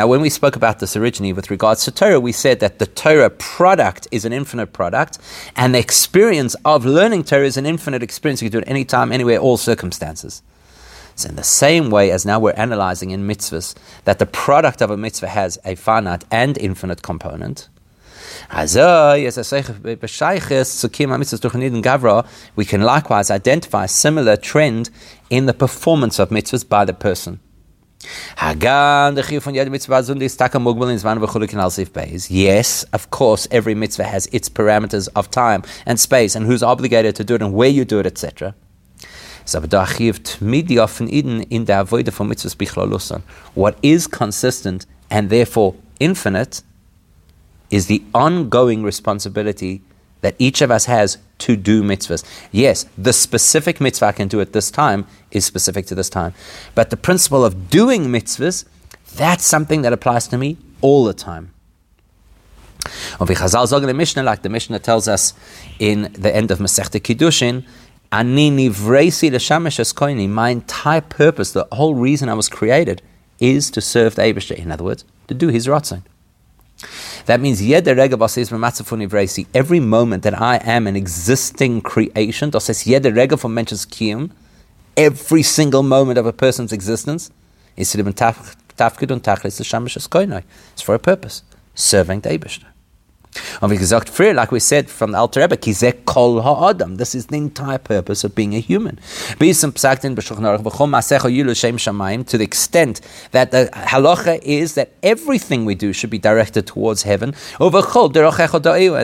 when 0.07 0.19
we 0.19 0.29
spoke 0.29 0.57
about 0.57 0.79
this 0.79 0.97
originally 0.97 1.31
with 1.31 1.49
regards 1.49 1.85
to 1.85 1.91
Torah, 1.91 2.19
we 2.19 2.33
said 2.33 2.59
that 2.59 2.79
the 2.79 2.85
Torah 2.85 3.29
product 3.29 4.09
is 4.11 4.25
an 4.25 4.33
infinite 4.33 4.73
product, 4.73 5.19
and 5.55 5.73
the 5.73 5.79
experience 5.79 6.53
of 6.65 6.85
learning 6.85 7.23
Torah 7.23 7.45
is 7.45 7.55
an 7.55 7.65
infinite 7.65 8.03
experience. 8.03 8.41
You 8.41 8.49
can 8.49 8.59
do 8.59 8.65
it 8.65 8.69
anytime, 8.69 9.13
anywhere, 9.13 9.37
all 9.37 9.55
circumstances. 9.55 10.43
So, 11.15 11.29
in 11.29 11.37
the 11.37 11.45
same 11.45 11.89
way 11.89 12.11
as 12.11 12.25
now 12.25 12.41
we're 12.41 12.51
analyzing 12.51 13.11
in 13.11 13.25
mitzvahs 13.25 13.73
that 14.03 14.19
the 14.19 14.25
product 14.25 14.81
of 14.81 14.91
a 14.91 14.97
mitzvah 14.97 15.29
has 15.29 15.57
a 15.63 15.75
finite 15.75 16.25
and 16.29 16.57
infinite 16.57 17.01
component, 17.01 17.69
we 18.49 18.67
can 22.65 22.81
likewise 22.81 23.31
identify 23.31 23.85
a 23.85 23.87
similar 23.87 24.35
trend 24.35 24.89
in 25.29 25.45
the 25.45 25.53
performance 25.53 26.19
of 26.19 26.27
mitzvahs 26.29 26.67
by 26.67 26.83
the 26.83 26.93
person. 26.93 27.39
Hagan, 28.37 29.15
the 29.15 29.21
chiyuv 29.21 29.43
von 29.43 29.53
jeder 29.53 29.69
mitzvah 29.69 30.01
zundi 30.01 30.23
is 30.23 30.35
taka 30.35 30.57
mugbal 30.57 30.91
in 30.91 30.97
zman 30.97 31.19
v'chulik 31.19 31.53
al 31.53 31.69
sif 31.69 31.91
beis. 31.93 32.27
Yes, 32.29 32.83
of 32.93 33.09
course, 33.11 33.47
every 33.51 33.75
mitzvah 33.75 34.05
has 34.05 34.27
its 34.27 34.49
parameters 34.49 35.07
of 35.15 35.29
time 35.29 35.63
and 35.85 35.99
space 35.99 36.35
and 36.35 36.45
who's 36.45 36.63
obligated 36.63 37.15
to 37.15 37.23
do 37.23 37.35
it 37.35 37.41
and 37.41 37.53
where 37.53 37.69
you 37.69 37.85
do 37.85 37.99
it, 37.99 38.05
etc. 38.05 38.55
What 43.53 43.77
is 43.81 44.07
consistent 44.07 44.85
and 45.09 45.29
therefore 45.29 45.75
infinite 45.99 46.61
is 47.69 47.87
the 47.87 48.03
ongoing 48.13 48.83
responsibility 48.83 49.81
that 50.21 50.35
each 50.39 50.61
of 50.61 50.71
us 50.71 50.85
has 50.85 51.17
to 51.39 51.55
do 51.55 51.83
mitzvahs. 51.83 52.23
Yes, 52.51 52.85
the 52.97 53.13
specific 53.13 53.81
mitzvah 53.81 54.07
I 54.07 54.11
can 54.11 54.27
do 54.27 54.39
at 54.41 54.53
this 54.53 54.71
time 54.71 55.05
is 55.31 55.45
specific 55.45 55.85
to 55.87 55.95
this 55.95 56.09
time. 56.09 56.33
But 56.75 56.89
the 56.89 56.97
principle 56.97 57.43
of 57.43 57.69
doing 57.69 58.05
mitzvahs, 58.05 58.65
that's 59.15 59.45
something 59.45 59.81
that 59.81 59.93
applies 59.93 60.27
to 60.29 60.37
me 60.37 60.57
all 60.81 61.03
the 61.03 61.13
time. 61.13 61.53
Mishnah, 63.93 64.23
like 64.23 64.41
the 64.41 64.49
Mishnah 64.49 64.79
tells 64.79 65.07
us 65.07 65.33
in 65.79 66.11
the 66.13 66.35
end 66.35 66.51
of 66.51 66.59
Masechta 66.59 66.99
Kiddushin. 66.99 67.65
My 70.29 70.49
entire 70.49 71.01
purpose, 71.01 71.51
the 71.51 71.67
whole 71.71 71.95
reason 71.95 72.29
I 72.29 72.33
was 72.33 72.49
created, 72.49 73.01
is 73.39 73.71
to 73.71 73.81
serve 73.81 74.15
the 74.15 74.23
Eibishter. 74.23 74.55
In 74.55 74.71
other 74.71 74.83
words, 74.83 75.05
to 75.27 75.33
do 75.33 75.47
His 75.49 75.67
ratzon. 75.67 76.03
That 77.25 77.39
means 77.39 77.61
er 77.61 77.99
every 79.53 79.79
moment 79.79 80.23
that 80.23 80.41
I 80.41 80.57
am 80.57 80.87
an 80.87 80.95
existing 80.95 81.81
creation, 81.81 82.51
er 82.53 84.29
every 84.97 85.43
single 85.43 85.83
moment 85.83 86.17
of 86.17 86.25
a 86.25 86.33
person's 86.33 86.73
existence 86.73 87.31
is 87.77 87.91
It's 90.73 90.81
for 90.81 90.95
a 90.95 90.99
purpose, 90.99 91.43
serving 91.75 92.21
the 92.21 92.29
Eibishter. 92.29 92.70
Und 93.61 93.71
wie 93.71 93.77
gesagt, 93.77 94.09
früher, 94.09 94.33
like 94.33 94.51
we 94.51 94.59
said 94.59 94.89
from 94.89 95.11
the 95.11 95.17
Alter 95.17 95.41
Rebbe, 95.41 95.57
kol 96.05 96.41
ha'adam. 96.41 96.97
This 96.97 97.15
is 97.15 97.27
the 97.27 97.37
entire 97.37 97.77
purpose 97.77 98.25
of 98.25 98.35
being 98.35 98.53
a 98.55 98.59
human. 98.59 98.99
To 99.39 99.45
the 102.37 102.43
extent 102.43 103.01
that 103.31 103.51
the 103.51 103.69
halacha 103.73 104.41
is 104.43 104.73
that 104.75 104.89
everything 105.01 105.65
we 105.65 105.75
do 105.75 105.93
should 105.93 106.09
be 106.09 106.19
directed 106.19 106.67
towards 106.67 107.03
heaven. 107.03 107.33
As 107.59 107.71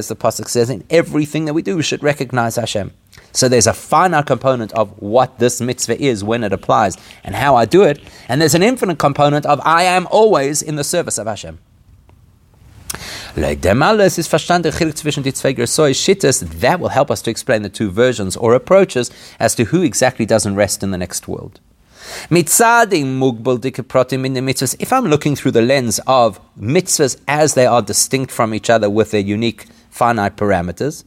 the 0.08 0.16
Pasuk 0.16 0.50
says, 0.50 0.70
in 0.70 0.84
everything 0.90 1.46
that 1.46 1.54
we 1.54 1.62
do, 1.62 1.78
we 1.78 1.84
should 1.84 2.04
recognize 2.04 2.58
Hashem. 2.58 2.92
So 3.32 3.48
there's 3.48 3.68
a 3.68 3.74
finite 3.74 4.26
component 4.26 4.74
of 4.74 4.90
what 5.02 5.40
this 5.40 5.62
mitzvah 5.62 6.02
is 6.02 6.24
when 6.24 6.44
it 6.44 6.52
applies 6.52 6.98
and 7.24 7.36
how 7.36 7.56
I 7.56 7.66
do 7.66 7.84
it. 7.84 8.02
And 8.28 8.42
there's 8.42 8.56
an 8.56 8.64
infinite 8.64 8.98
component 9.00 9.46
of 9.46 9.62
I 9.64 9.84
am 9.84 10.08
always 10.12 10.62
in 10.62 10.76
the 10.76 10.84
service 10.84 11.18
of 11.18 11.28
Hashem. 11.28 11.60
That 13.36 13.62
will 16.80 16.90
help 16.90 17.12
us 17.12 17.22
to 17.22 17.32
explain 17.32 17.62
the 17.62 17.70
two 17.70 17.92
versions 17.92 18.38
or 18.38 18.54
approaches 18.54 19.12
as 19.40 19.56
to 19.56 19.66
who 19.66 19.82
exactly 19.82 20.26
doesn't 20.26 20.56
rest 20.56 20.84
in 20.84 20.92
the 20.92 20.98
next 20.98 21.28
world. 21.28 21.60
If 22.30 22.62
I'm 24.94 25.06
looking 25.06 25.36
through 25.36 25.52
the 25.52 25.62
lens 25.62 26.00
of 26.08 26.40
mitzvahs 26.58 27.20
as 27.28 27.54
they 27.54 27.66
are 27.66 27.82
distinct 27.82 28.32
from 28.32 28.54
each 28.54 28.70
other 28.70 28.90
with 28.90 29.12
their 29.12 29.22
unique 29.22 29.66
finite 29.90 30.38
parameters, 30.38 31.04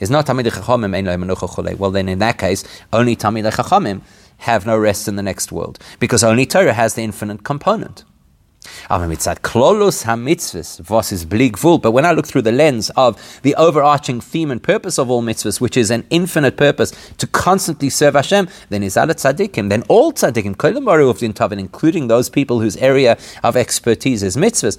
is 0.00 0.10
not 0.10 0.26
Tamid 0.26 0.46
Chachamim 0.46 1.78
Well, 1.78 1.90
then 1.90 2.08
in 2.08 2.18
that 2.18 2.38
case, 2.38 2.64
only 2.92 3.14
Tamid 3.14 3.50
Chachamim 3.52 4.00
have 4.38 4.66
no 4.66 4.78
rest 4.78 5.06
in 5.06 5.16
the 5.16 5.22
next 5.22 5.52
world 5.52 5.78
because 5.98 6.24
only 6.24 6.46
Torah 6.46 6.72
has 6.72 6.94
the 6.94 7.02
infinite 7.02 7.44
component. 7.44 8.04
Aber 8.90 9.06
mit 9.06 9.18
klolos 9.18 10.04
ha-mitzvahs, 10.04 10.88
was 10.90 11.12
is. 11.12 11.24
But 11.24 11.92
when 11.92 12.04
I 12.04 12.12
look 12.12 12.26
through 12.26 12.42
the 12.42 12.52
lens 12.52 12.90
of 12.90 13.40
the 13.42 13.54
overarching 13.54 14.20
theme 14.20 14.50
and 14.50 14.62
purpose 14.62 14.98
of 14.98 15.10
all 15.10 15.22
mitzvahs, 15.22 15.60
which 15.60 15.76
is 15.76 15.90
an 15.90 16.04
infinite 16.10 16.56
purpose 16.56 16.92
to 17.18 17.26
constantly 17.26 17.88
serve 17.88 18.14
Hashem, 18.14 18.48
then 18.68 18.82
is 18.82 18.96
alat 18.96 19.16
tzaddikim, 19.16 19.70
then 19.70 19.82
all 19.88 20.12
tzaddikim, 20.12 21.58
including 21.58 22.08
those 22.08 22.28
people 22.28 22.60
whose 22.60 22.76
area 22.76 23.16
of 23.42 23.56
expertise 23.56 24.22
is 24.22 24.36
mitzvahs, 24.36 24.78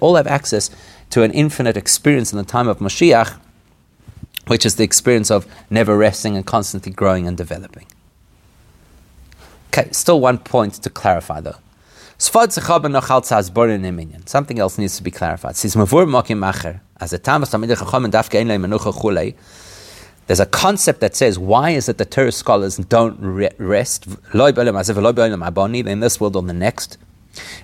all 0.00 0.16
have 0.16 0.26
access 0.26 0.70
to 1.10 1.22
an 1.22 1.30
infinite 1.32 1.76
experience 1.76 2.32
in 2.32 2.38
the 2.38 2.44
time 2.44 2.66
of 2.68 2.78
Mashiach, 2.78 3.38
which 4.48 4.66
is 4.66 4.76
the 4.76 4.84
experience 4.84 5.30
of 5.30 5.46
never 5.70 5.96
resting 5.96 6.36
and 6.36 6.44
constantly 6.44 6.90
growing 6.90 7.28
and 7.28 7.36
developing. 7.36 7.86
Okay, 9.68 9.90
still 9.92 10.20
one 10.20 10.38
point 10.38 10.74
to 10.74 10.90
clarify 10.90 11.40
though. 11.40 11.56
Something 14.26 14.58
else 14.58 14.78
needs 14.78 14.96
to 14.96 15.02
be 15.04 15.10
clarified. 15.10 15.52
As 15.52 17.12
a 17.12 17.18
there's 20.26 20.40
a 20.40 20.46
concept 20.46 21.00
that 21.00 21.16
says, 21.16 21.38
why 21.38 21.70
is 21.70 21.88
it 21.88 21.96
the 21.96 22.04
Torah 22.04 22.32
scholars 22.32 22.76
don't 22.76 23.18
rest 23.58 24.08
in 25.86 26.00
this 26.00 26.20
world 26.20 26.36
or 26.36 26.42
the 26.42 26.52
next? 26.52 26.98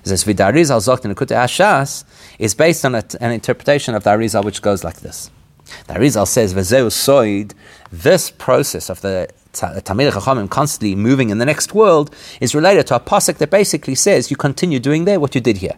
It 0.03 0.07
says, 0.07 0.23
Vidarizal 0.23 0.79
Zokt 0.79 1.05
in 1.05 1.13
Ashas 1.13 2.05
is 2.39 2.55
based 2.55 2.85
on 2.85 2.95
a, 2.95 3.03
an 3.19 3.31
interpretation 3.31 3.93
of 3.93 4.03
the 4.03 4.09
Arizal 4.11 4.43
which 4.45 4.61
goes 4.61 4.83
like 4.83 5.01
this. 5.01 5.29
The 5.87 5.93
Arizal 5.95 6.27
says, 6.27 6.53
Vezeu 6.53 6.87
Soid, 6.87 7.53
this 7.91 8.31
process 8.31 8.89
of 8.89 9.01
the 9.01 9.29
Tamil 9.55 10.11
Chachamim 10.11 10.49
constantly 10.49 10.95
moving 10.95 11.29
in 11.29 11.37
the 11.37 11.45
next 11.45 11.73
world 11.73 12.13
is 12.39 12.53
related 12.53 12.87
to 12.87 12.95
a 12.95 12.99
pasuk 12.99 13.37
that 13.37 13.49
basically 13.49 13.95
says, 13.95 14.29
you 14.29 14.37
continue 14.37 14.79
doing 14.79 15.05
there 15.05 15.19
what 15.19 15.33
you 15.35 15.41
did 15.41 15.57
here. 15.57 15.77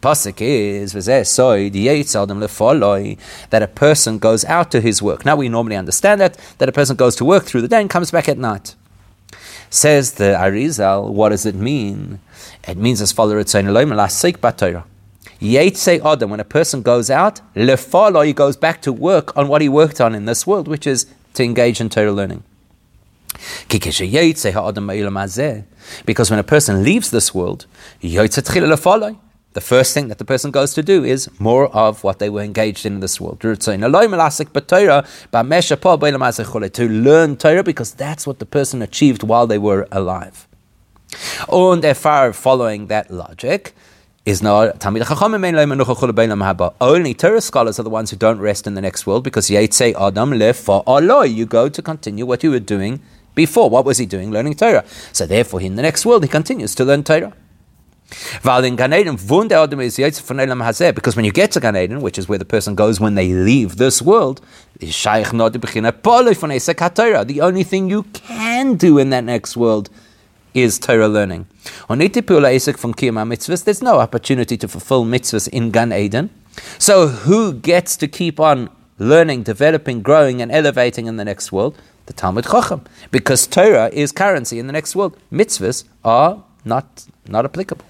Pasuk 0.00 0.40
is 0.40 0.92
that 3.50 3.62
a 3.62 3.66
person 3.66 4.18
goes 4.18 4.44
out 4.44 4.70
to 4.70 4.80
his 4.80 5.02
work. 5.02 5.24
Now 5.24 5.36
we 5.36 5.48
normally 5.48 5.76
understand 5.76 6.20
that 6.20 6.38
that 6.58 6.68
a 6.68 6.72
person 6.72 6.96
goes 6.96 7.16
to 7.16 7.24
work 7.24 7.44
through 7.44 7.62
the 7.62 7.68
day 7.68 7.80
and 7.80 7.90
comes 7.90 8.10
back 8.10 8.28
at 8.28 8.38
night. 8.38 8.76
Says 9.70 10.12
the 10.12 10.36
Arizal, 10.38 11.10
what 11.12 11.30
does 11.30 11.44
it 11.44 11.56
mean? 11.56 12.20
It 12.68 12.76
means 12.76 13.00
as 13.00 13.10
follows: 13.10 13.52
when 13.52 13.64
a 16.40 16.44
person 16.44 16.82
goes 16.82 17.10
out, 17.10 17.40
lefalo, 17.56 18.24
he 18.24 18.32
goes 18.32 18.56
back 18.56 18.80
to 18.82 18.92
work 18.92 19.36
on 19.36 19.48
what 19.48 19.60
he 19.62 19.68
worked 19.68 20.00
on 20.00 20.14
in 20.14 20.26
this 20.26 20.46
world, 20.46 20.68
which 20.68 20.86
is 20.86 21.06
to 21.34 21.42
engage 21.42 21.80
in 21.80 21.88
Torah 21.88 22.12
learning. 22.12 22.44
Because 26.06 26.30
when 26.30 26.38
a 26.38 26.44
person 26.44 26.82
leaves 26.84 27.10
this 27.10 27.34
world, 27.34 27.66
the 28.00 29.60
first 29.60 29.94
thing 29.94 30.08
that 30.08 30.18
the 30.18 30.24
person 30.24 30.50
goes 30.50 30.74
to 30.74 30.82
do 30.82 31.04
is 31.04 31.30
more 31.38 31.68
of 31.68 32.02
what 32.02 32.18
they 32.18 32.28
were 32.28 32.42
engaged 32.42 32.84
in 32.84 32.94
in 32.94 33.00
this 33.00 33.20
world. 33.20 33.40
To 33.40 33.50
learn 36.88 37.36
Torah 37.36 37.62
because 37.62 37.94
that's 37.94 38.26
what 38.26 38.38
the 38.40 38.46
person 38.46 38.82
achieved 38.82 39.22
while 39.22 39.46
they 39.46 39.58
were 39.58 39.86
alive. 39.92 40.48
And 41.48 41.82
therefore, 41.84 42.32
following 42.32 42.88
that 42.88 43.10
logic, 43.10 43.74
is 44.24 44.42
not 44.42 44.80
Only 46.80 47.14
Torah 47.14 47.40
scholars 47.40 47.78
are 47.78 47.82
the 47.82 47.90
ones 47.90 48.10
who 48.10 48.16
don't 48.16 48.38
rest 48.38 48.66
in 48.66 48.74
the 48.74 48.80
next 48.80 49.06
world 49.06 49.22
because 49.22 49.50
Yetze 49.50 49.94
Adam 50.00 50.32
le 50.32 50.54
for 50.54 50.82
You 51.26 51.46
go 51.46 51.68
to 51.68 51.82
continue 51.82 52.24
what 52.24 52.42
you 52.42 52.50
were 52.50 52.58
doing 52.58 53.00
before. 53.34 53.68
What 53.70 53.84
was 53.84 53.98
he 53.98 54.06
doing? 54.06 54.30
Learning 54.30 54.54
Torah. 54.54 54.84
So 55.12 55.26
therefore, 55.26 55.60
in 55.60 55.76
the 55.76 55.82
next 55.82 56.06
world, 56.06 56.22
he 56.22 56.28
continues 56.28 56.74
to 56.76 56.84
learn 56.84 57.02
Torah. 57.04 57.32
Because 58.42 58.62
when 61.16 61.24
you 61.24 61.32
get 61.32 61.50
to 61.52 61.60
Gan 61.60 61.76
Eden, 61.76 62.00
which 62.02 62.18
is 62.18 62.28
where 62.28 62.38
the 62.38 62.44
person 62.44 62.74
goes 62.74 63.00
when 63.00 63.14
they 63.14 63.32
leave 63.32 63.76
this 63.76 64.02
world, 64.02 64.42
the 64.78 64.92
only 67.42 67.64
thing 67.64 67.90
you 67.90 68.02
can 68.12 68.74
do 68.76 68.98
in 68.98 69.10
that 69.10 69.24
next 69.24 69.56
world 69.56 69.88
is 70.52 70.78
Torah 70.78 71.08
learning. 71.08 71.46
There's 71.88 73.82
no 73.82 73.98
opportunity 73.98 74.56
to 74.58 74.68
fulfill 74.68 75.04
mitzvahs 75.04 75.48
in 75.48 75.70
Gan 75.70 75.92
Eden. 75.92 76.30
So 76.78 77.08
who 77.08 77.54
gets 77.54 77.96
to 77.96 78.06
keep 78.06 78.38
on 78.38 78.68
learning, 78.98 79.42
developing, 79.42 80.02
growing, 80.02 80.40
and 80.42 80.50
elevating 80.52 81.06
in 81.06 81.16
the 81.16 81.24
next 81.24 81.52
world? 81.52 81.76
The 82.06 82.12
Talmud 82.12 82.44
Chacham. 82.44 82.84
Because 83.10 83.46
Torah 83.46 83.90
is 83.92 84.12
currency 84.12 84.58
in 84.58 84.66
the 84.66 84.72
next 84.72 84.94
world. 84.94 85.16
Mitzvahs 85.32 85.84
are 86.04 86.44
not, 86.64 87.06
not 87.26 87.44
applicable. 87.44 87.84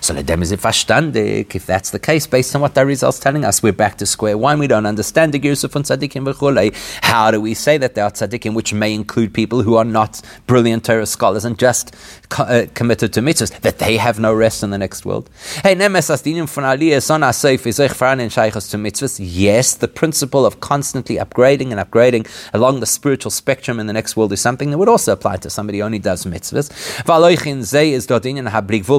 So 0.00 0.14
Ledem 0.14 0.42
is 0.42 0.52
verstandig. 0.52 1.54
If 1.54 1.66
that's 1.66 1.90
the 1.90 1.98
case, 1.98 2.26
based 2.26 2.54
on 2.54 2.62
what 2.62 2.74
the 2.74 2.80
Arizal's 2.80 3.18
telling 3.18 3.44
us, 3.44 3.62
we're 3.62 3.72
back 3.72 3.98
to 3.98 4.06
square 4.06 4.38
one. 4.38 4.58
We 4.58 4.66
don't 4.66 4.86
understand 4.86 5.34
the 5.34 5.40
Girsa 5.40 5.70
von 5.70 5.82
Tzadikim 5.82 6.32
v'chulei. 6.32 6.74
How 7.02 7.30
do 7.30 7.40
we 7.40 7.54
say 7.54 7.78
that 7.78 7.94
they 7.94 8.00
are 8.00 8.10
tzaddikim, 8.10 8.54
which 8.54 8.72
may 8.72 8.94
include 8.94 9.34
people 9.34 9.62
who 9.62 9.76
are 9.76 9.84
not 9.84 10.20
brilliant 10.46 10.84
Torah 10.84 11.06
scholars 11.06 11.44
and 11.44 11.58
just 11.58 11.94
uh, 12.38 12.66
committed 12.74 13.12
to 13.14 13.20
mitzvahs, 13.20 13.60
that 13.60 13.78
they 13.78 13.96
have 13.96 14.18
no 14.18 14.32
rest 14.32 14.62
in 14.62 14.70
the 14.70 14.78
next 14.78 15.04
world? 15.04 15.28
Hey, 15.62 15.74
nemes 15.74 16.10
asdinim 16.10 16.48
von 16.48 16.64
aliyah 16.64 17.02
son 17.02 17.20
aseif 17.22 17.66
is 17.66 17.78
in 17.78 17.86
shaychas 17.88 18.70
to 18.70 18.76
mitzvahs. 18.76 19.18
Yes, 19.20 19.74
the 19.74 19.88
principle 19.88 20.46
of 20.46 20.60
constantly 20.60 21.16
upgrading 21.16 21.70
and 21.72 21.80
upgrading 21.80 22.26
along 22.54 22.80
the 22.80 22.86
spiritual 22.86 23.30
spectrum 23.30 23.78
in 23.80 23.86
the 23.86 23.92
next 23.92 24.16
world 24.16 24.32
is 24.32 24.40
something 24.40 24.70
that 24.70 24.78
would 24.78 24.88
also 24.88 25.12
apply 25.12 25.36
to 25.36 25.50
somebody 25.50 25.78
who 25.78 25.84
only 25.84 25.98
does 25.98 26.24
mitzvahs. 26.24 26.70
V'aloichin 27.04 27.58
zeh 27.58 27.92
is 27.92 28.06
dodin 28.06 28.38
and 28.38 28.48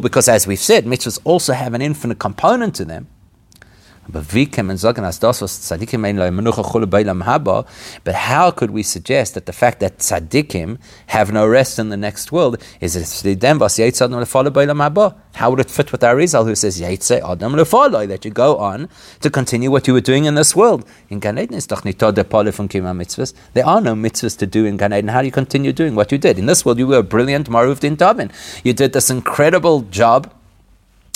because 0.02 0.28
as 0.28 0.46
we've 0.60 0.66
said, 0.66 0.84
mitzvahs 0.86 1.20
also 1.24 1.54
have 1.54 1.74
an 1.74 1.82
infinite 1.82 2.20
component 2.20 2.76
to 2.76 2.84
them. 2.84 3.08
But 4.12 4.26
how 8.16 8.52
could 8.52 8.72
we 8.72 8.84
suggest 8.84 9.34
that 9.36 9.46
the 9.46 9.54
fact 9.54 9.80
that 9.80 10.00
tzaddikim 10.00 10.80
have 11.08 11.32
no 11.32 11.48
rest 11.48 11.78
in 11.80 11.90
the 11.90 11.98
next 11.98 12.32
world 12.32 12.58
is 12.82 12.96
how 15.36 15.50
would 15.52 15.60
it 15.60 15.70
fit 15.70 15.92
with 15.92 16.02
Arizal 16.02 16.46
who 16.46 16.56
says 16.56 16.80
that 16.80 18.26
you 18.26 18.32
go 18.32 18.58
on 18.58 18.90
to 19.22 19.30
continue 19.30 19.70
what 19.70 19.88
you 19.88 19.94
were 19.94 20.02
doing 20.02 20.26
in 20.26 20.34
this 20.34 20.56
world? 20.56 20.86
In 21.10 21.20
Gan 21.20 21.38
Eden, 21.38 21.60
there 21.60 21.70
are 21.78 22.04
no 23.82 23.94
mitzvahs 23.96 24.38
to 24.40 24.48
do 24.48 24.66
in 24.66 24.78
Gan 24.78 24.94
Eden. 24.94 25.08
How 25.10 25.22
do 25.22 25.28
you 25.28 25.32
continue 25.32 25.72
doing 25.72 25.94
what 25.94 26.12
you 26.12 26.18
did? 26.18 26.40
In 26.40 26.48
this 26.48 26.66
world, 26.66 26.80
you 26.80 26.88
were 26.88 26.98
a 26.98 27.04
brilliant 27.04 27.48
Maruf 27.48 27.80
Din 27.82 27.96
Tabin. 27.96 28.32
You 28.64 28.74
did 28.74 28.94
this 28.94 29.12
incredible 29.12 29.82
job 29.82 30.34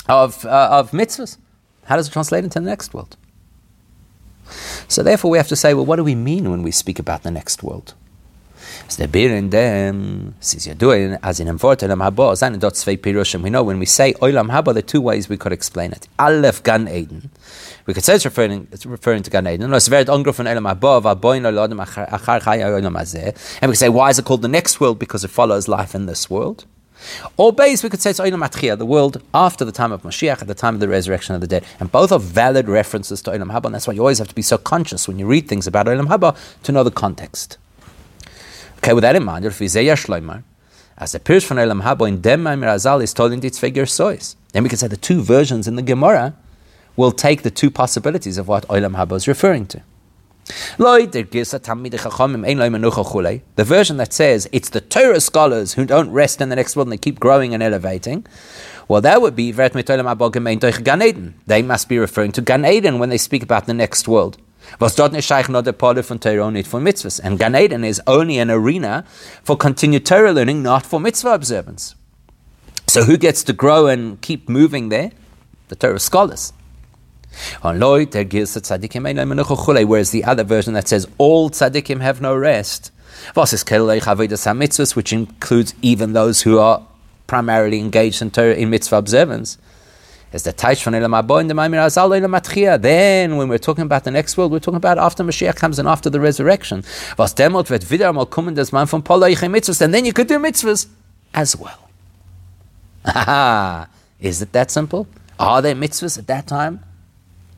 of, 0.08 0.44
uh, 0.44 0.68
of 0.70 0.90
mitzvahs. 0.90 1.38
How 1.84 1.96
does 1.96 2.08
it 2.08 2.12
translate 2.12 2.44
into 2.44 2.60
the 2.60 2.66
next 2.66 2.94
world? 2.94 3.16
So 4.88 5.02
therefore 5.02 5.30
we 5.30 5.38
have 5.38 5.48
to 5.48 5.56
say, 5.56 5.74
well, 5.74 5.86
what 5.86 5.96
do 5.96 6.04
we 6.04 6.14
mean 6.14 6.50
when 6.50 6.62
we 6.62 6.70
speak 6.70 6.98
about 6.98 7.22
the 7.22 7.30
next 7.30 7.62
world? 7.62 7.94
We 8.98 9.06
know 13.50 13.62
when 13.62 13.78
we 13.78 13.86
say 13.86 14.12
Olam 14.14 14.50
Haba, 14.50 14.64
there 14.64 14.76
are 14.78 14.82
two 14.82 15.00
ways 15.00 15.28
we 15.28 15.36
could 15.36 15.52
explain 15.52 15.92
it. 15.92 16.08
Aleph 16.18 16.62
Gan 16.62 16.88
Eden. 16.88 17.30
We 17.86 17.94
could 17.94 18.04
say 18.04 18.14
it's 18.14 18.24
referring, 18.24 18.68
it's 18.72 18.86
referring 18.86 19.22
to 19.22 19.30
Gan 19.30 19.46
Eden. 19.46 19.62
And 19.62 19.72
we 19.72 19.78
could 23.68 23.78
say, 23.78 23.88
why 23.88 24.10
is 24.10 24.18
it 24.18 24.24
called 24.24 24.42
the 24.42 24.48
next 24.48 24.80
world? 24.80 24.98
Because 24.98 25.24
it 25.24 25.30
follows 25.30 25.68
life 25.68 25.94
in 25.94 26.06
this 26.06 26.28
world. 26.30 26.66
Or 27.36 27.52
base, 27.52 27.82
we 27.82 27.90
could 27.90 28.00
say 28.00 28.10
it's 28.10 28.20
Olam 28.20 28.46
Atchia, 28.46 28.76
the 28.78 28.86
world 28.86 29.22
after 29.32 29.64
the 29.64 29.72
time 29.72 29.92
of 29.92 30.02
Mashiach, 30.02 30.40
at 30.42 30.46
the 30.46 30.54
time 30.54 30.74
of 30.74 30.80
the 30.80 30.88
resurrection 30.88 31.34
of 31.34 31.40
the 31.40 31.46
dead. 31.46 31.64
And 31.80 31.90
both 31.90 32.12
are 32.12 32.18
valid 32.18 32.68
references 32.68 33.22
to 33.22 33.30
Olam 33.30 33.50
Haba, 33.50 33.66
and 33.66 33.74
that's 33.74 33.86
why 33.86 33.94
you 33.94 34.00
always 34.00 34.18
have 34.18 34.28
to 34.28 34.34
be 34.34 34.42
so 34.42 34.58
conscious 34.58 35.08
when 35.08 35.18
you 35.18 35.26
read 35.26 35.48
things 35.48 35.66
about 35.66 35.86
Olam 35.86 36.06
Haba 36.06 36.36
to 36.62 36.72
know 36.72 36.82
the 36.82 36.90
context. 36.90 37.58
Okay, 38.78 38.92
with 38.92 39.02
that 39.02 39.16
in 39.16 39.24
mind, 39.24 39.44
as 39.46 39.58
the 41.12 41.16
appears 41.16 41.44
from 41.44 41.56
Olam 41.56 41.82
Haba 41.82 42.06
in 42.06 42.20
Dem 42.20 42.44
Azal 42.44 43.02
is 43.02 43.12
told 43.12 43.32
in 43.32 43.44
its 43.44 43.58
figure 43.58 43.86
sois. 43.86 44.36
Then 44.52 44.62
we 44.62 44.68
can 44.68 44.78
say 44.78 44.86
the 44.86 44.96
two 44.96 45.22
versions 45.22 45.66
in 45.66 45.76
the 45.76 45.82
Gemara 45.82 46.34
will 46.96 47.10
take 47.10 47.42
the 47.42 47.50
two 47.50 47.70
possibilities 47.70 48.38
of 48.38 48.46
what 48.46 48.66
Olam 48.68 48.94
Haba 48.94 49.16
is 49.16 49.26
referring 49.26 49.66
to. 49.66 49.82
The 53.56 53.64
version 53.64 53.96
that 53.96 54.12
says 54.12 54.48
it's 54.52 54.68
the 54.68 54.80
Torah 54.80 55.20
scholars 55.20 55.74
who 55.74 55.86
don't 55.86 56.10
rest 56.10 56.40
in 56.40 56.50
the 56.50 56.56
next 56.56 56.76
world 56.76 56.88
and 56.88 56.92
they 56.92 56.98
keep 56.98 57.18
growing 57.18 57.54
and 57.54 57.62
elevating. 57.62 58.26
Well, 58.86 59.00
that 59.00 59.22
would 59.22 59.34
be 59.34 59.52
They 59.52 61.62
must 61.62 61.88
be 61.88 61.98
referring 61.98 62.32
to 62.32 62.42
Gan 62.42 62.66
Eden 62.66 62.98
when 62.98 63.08
they 63.08 63.18
speak 63.18 63.42
about 63.42 63.66
the 63.66 63.74
next 63.74 64.06
world. 64.06 64.36
And 64.80 67.38
Gan 67.38 67.56
Eden 67.56 67.84
is 67.84 68.02
only 68.06 68.38
an 68.38 68.50
arena 68.50 69.04
for 69.42 69.56
continued 69.56 70.06
Torah 70.06 70.32
learning, 70.32 70.62
not 70.62 70.84
for 70.84 71.00
mitzvah 71.00 71.34
observance. 71.34 71.94
So 72.86 73.04
who 73.04 73.16
gets 73.16 73.42
to 73.44 73.52
grow 73.52 73.86
and 73.86 74.20
keep 74.20 74.48
moving 74.48 74.90
there? 74.90 75.12
The 75.68 75.76
Torah 75.76 75.98
scholars. 75.98 76.52
Er 77.64 77.72
whereas 79.84 80.10
the 80.10 80.24
other 80.24 80.44
version 80.44 80.74
that 80.74 80.88
says 80.88 81.06
all 81.18 81.50
tzaddikim 81.50 82.00
have 82.00 82.20
no 82.20 82.34
rest, 82.34 82.90
which 84.96 85.12
includes 85.12 85.74
even 85.82 86.12
those 86.12 86.42
who 86.42 86.58
are 86.58 86.86
primarily 87.26 87.80
engaged 87.80 88.22
in 88.22 88.30
Torah 88.30 88.54
in 88.54 88.70
mitzvah 88.70 88.96
observance. 88.96 89.58
Is 90.32 90.42
the 90.42 90.52
Taish 90.52 90.82
von 90.82 90.94
Elam 90.96 91.14
in 91.38 91.46
the 91.46 91.54
Maimir 91.54 91.88
Then, 92.80 93.36
when 93.36 93.48
we're 93.48 93.56
talking 93.56 93.82
about 93.82 94.02
the 94.02 94.10
next 94.10 94.36
world, 94.36 94.50
we're 94.50 94.58
talking 94.58 94.76
about 94.76 94.98
after 94.98 95.22
Mashiach 95.22 95.54
comes 95.54 95.78
and 95.78 95.86
after 95.86 96.10
the 96.10 96.18
resurrection. 96.18 96.82
Was 97.16 97.34
mitzvahs, 99.52 99.80
and 99.80 99.94
then 99.94 100.04
you 100.04 100.12
could 100.12 100.26
do 100.26 100.40
mitzvahs 100.40 100.88
as 101.32 101.56
well. 101.56 101.88
Is 104.20 104.42
it 104.42 104.50
that 104.52 104.72
simple? 104.72 105.06
Are 105.38 105.62
there 105.62 105.76
mitzvahs 105.76 106.18
at 106.18 106.26
that 106.26 106.48
time? 106.48 106.80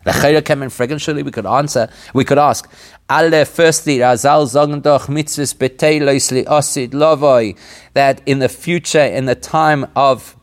The 0.07 0.13
Chayra 0.13 0.45
came 0.45 0.63
in 0.63 0.71
fragrant, 0.71 1.03
surely 1.03 1.25
we 1.25 1.33
could 1.33 1.47
answer, 1.47 1.89
we 2.15 2.25
could 2.25 2.39
ask, 2.39 2.71
Alle 3.11 3.45
firstly, 3.45 3.99
Razal 3.99 4.47
sagen 4.47 4.81
mitzvahs 4.81 5.53
beteilois 5.57 6.31
li 6.31 6.45
osid 6.45 6.91
lovoi, 6.91 7.59
that 7.95 8.23
in 8.25 8.39
the 8.39 8.49
future, 8.49 9.01
in 9.01 9.25
the 9.25 9.35
time 9.35 9.85
of 9.97 10.37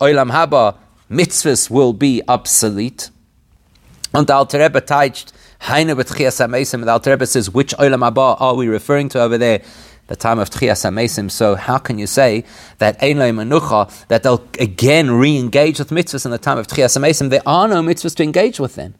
Olam 0.00 0.30
Haba, 0.30 0.78
mitzvahs 1.10 1.68
will 1.68 1.92
be 1.92 2.22
obsolete. 2.26 3.10
And 4.14 4.26
the 4.26 4.32
Alter 4.32 4.60
Rebbe 4.60 4.80
touched, 4.80 5.34
Heine 5.60 5.88
betchias 5.88 6.38
ha-mesim, 6.38 6.82
the 6.82 6.92
Alter 6.92 7.10
Rebbe 7.10 7.26
says, 7.26 7.50
which 7.50 7.74
Olam 7.74 8.10
Haba 8.10 8.40
are 8.40 8.54
we 8.54 8.66
referring 8.66 9.10
to 9.10 9.20
over 9.20 9.36
there? 9.36 9.60
the 10.08 10.16
time 10.16 10.38
of 10.40 10.50
Tchias 10.50 10.84
HaMesim. 10.84 11.30
So 11.30 11.54
how 11.54 11.78
can 11.78 11.98
you 11.98 12.06
say 12.06 12.44
that 12.78 13.00
Ein 13.02 13.16
Manucha, 13.16 13.88
that 14.08 14.24
they'll 14.24 14.46
again 14.58 15.12
re-engage 15.12 15.78
with 15.78 15.88
mitzvahs 15.90 16.26
in 16.26 16.32
the 16.32 16.38
time 16.38 16.58
of 16.58 16.66
Tchias 16.66 16.98
HaMesim? 16.98 17.30
There 17.30 17.40
are 17.46 17.68
no 17.68 17.80
mitzvahs 17.82 18.16
to 18.16 18.22
engage 18.24 18.58
with 18.58 18.74
then. 18.74 18.94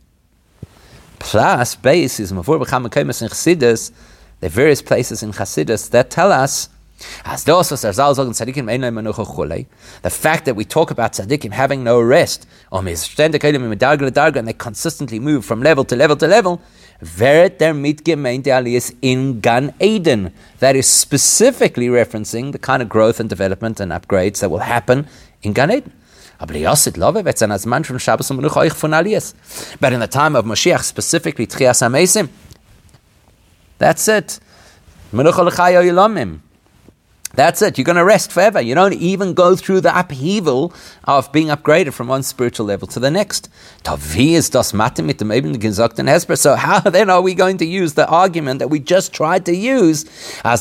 Plus, 1.22 1.76
base 1.76 2.18
is 2.18 2.32
Mavur 2.32 2.58
in 2.58 3.28
Chassidus, 3.28 3.92
various 4.40 4.82
places 4.82 5.22
in 5.22 5.30
Chassidus 5.30 5.88
that 5.90 6.10
tell 6.10 6.32
us 6.32 6.68
the 7.32 7.52
fact 10.10 10.44
that 10.44 10.56
we 10.56 10.64
talk 10.64 10.90
about 10.90 11.12
tzaddikim 11.12 11.52
having 11.52 11.84
no 11.84 12.00
rest, 12.00 12.48
um, 12.72 12.88
and 12.88 14.48
they 14.48 14.52
consistently 14.52 15.20
move 15.20 15.44
from 15.44 15.62
level 15.62 15.84
to 15.84 15.96
level 15.96 16.16
to 16.16 16.26
level, 16.26 16.60
Aliyas 18.50 18.92
in 19.00 19.40
Gan 19.40 19.74
Eden. 19.80 20.34
That 20.58 20.74
is 20.74 20.88
specifically 20.88 21.86
referencing 21.86 22.50
the 22.50 22.58
kind 22.58 22.82
of 22.82 22.88
growth 22.88 23.20
and 23.20 23.28
development 23.28 23.78
and 23.78 23.92
upgrades 23.92 24.40
that 24.40 24.50
will 24.50 24.58
happen 24.58 25.06
in 25.42 25.52
Gan 25.52 25.70
Eden. 25.70 25.92
But 29.80 29.92
in 29.92 30.00
the 30.00 30.08
time 30.08 30.36
of 30.36 30.44
Mashiach, 30.44 30.82
specifically 30.82 31.46
Tchias 31.46 31.82
HaMesim, 31.82 32.28
that's 33.78 34.08
it. 34.08 34.40
That's 37.34 37.62
it. 37.62 37.78
You're 37.78 37.84
going 37.84 37.96
to 37.96 38.04
rest 38.04 38.30
forever. 38.30 38.60
You 38.60 38.74
don't 38.74 38.92
even 38.92 39.32
go 39.32 39.56
through 39.56 39.80
the 39.80 39.98
upheaval 39.98 40.74
of 41.04 41.32
being 41.32 41.48
upgraded 41.48 41.94
from 41.94 42.08
one 42.08 42.22
spiritual 42.22 42.66
level 42.66 42.86
to 42.88 43.00
the 43.00 43.10
next. 43.10 43.48
So 43.84 43.96
how 46.56 46.80
then 46.80 47.10
are 47.10 47.22
we 47.22 47.34
going 47.34 47.56
to 47.58 47.64
use 47.64 47.94
the 47.94 48.06
argument 48.08 48.58
that 48.58 48.68
we 48.68 48.80
just 48.80 49.14
tried 49.14 49.46
to 49.46 49.56
use 49.56 50.04
that 50.42 50.60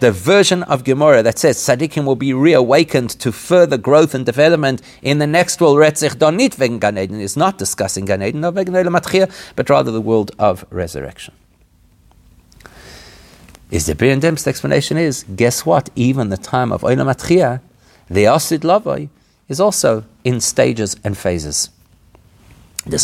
the 0.00 0.12
version 0.12 0.62
of 0.64 0.84
Gemara 0.84 1.22
that 1.22 1.38
says 1.38 1.56
tzaddikim 1.56 2.04
will 2.04 2.16
be 2.16 2.34
reawakened 2.34 3.10
to 3.10 3.30
further 3.32 3.78
growth 3.78 4.14
and 4.14 4.26
development 4.26 4.82
in 5.02 5.18
the 5.18 5.26
next 5.26 5.60
world 5.60 5.78
Retzich 5.78 6.18
don 6.18 6.36
nit 6.36 6.58
wegen 6.58 6.78
Gan 6.78 6.96
is 6.96 7.36
not 7.36 7.58
discussing 7.58 8.04
Gan 8.04 8.22
Eden, 8.22 8.42
but 8.42 9.70
rather 9.70 9.90
the 9.90 10.00
world 10.00 10.30
of 10.38 10.64
resurrection. 10.70 11.34
Is 13.70 13.86
the 13.86 13.94
Bir 13.94 14.16
Dem's 14.20 14.46
explanation 14.46 14.96
is, 14.96 15.24
guess 15.34 15.66
what? 15.66 15.90
Even 15.96 16.28
the 16.28 16.36
time 16.36 16.70
of 16.72 16.82
Olam 16.82 17.12
Atchia, 17.12 17.60
the 18.08 18.24
Asid 18.26 18.60
Lavoi, 18.62 19.08
is 19.48 19.60
also 19.60 20.04
in 20.24 20.40
stages 20.40 20.96
and 21.02 21.18
phases. 21.18 21.70
The 22.84 22.98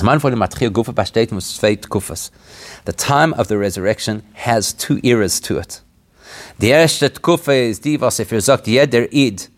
time 2.97 3.35
of 3.35 3.49
the 3.49 3.59
resurrection 3.59 4.23
has 4.35 4.73
two 4.73 5.01
eras 5.03 5.41
to 5.41 5.59
it. 5.59 5.81
The 6.61 6.71
Tkufa 6.71 7.55
is 7.55 7.81
Divas, 7.81 8.21
if 8.21 8.31
you're 8.31 8.41
Id. 9.13 9.49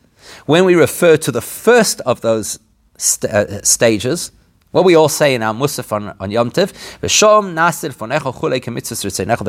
When 0.46 0.64
we 0.64 0.74
refer 0.74 1.18
to 1.18 1.30
the 1.30 1.42
first 1.42 2.00
of 2.02 2.22
those 2.22 2.58
st- 2.96 3.30
uh, 3.30 3.62
stages, 3.62 4.32
what 4.74 4.84
we 4.84 4.94
all 4.96 5.08
say 5.08 5.37
in 5.37 5.42
our 5.44 5.54
Musaf 5.54 5.92
on, 5.92 6.16
on 6.18 6.32
Yom 6.32 6.50
Tiv, 6.50 6.72
that 7.00 7.08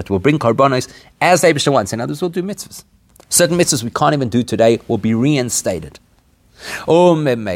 will 0.07 0.19
bring 0.19 0.37
karbonos 0.37 0.87
as 1.19 1.41
they 1.41 1.51
wants. 1.51 1.93
and 1.93 2.01
others, 2.03 2.21
will 2.21 2.29
do 2.29 2.43
mitzvahs. 2.43 2.83
Certain 3.27 3.57
mitzvahs 3.57 3.83
we 3.83 3.89
can't 3.89 4.13
even 4.13 4.29
do 4.29 4.43
today 4.43 4.79
will 4.87 4.99
be 4.99 5.15
reinstated. 5.15 5.99
Um, 6.87 7.27
and 7.27 7.47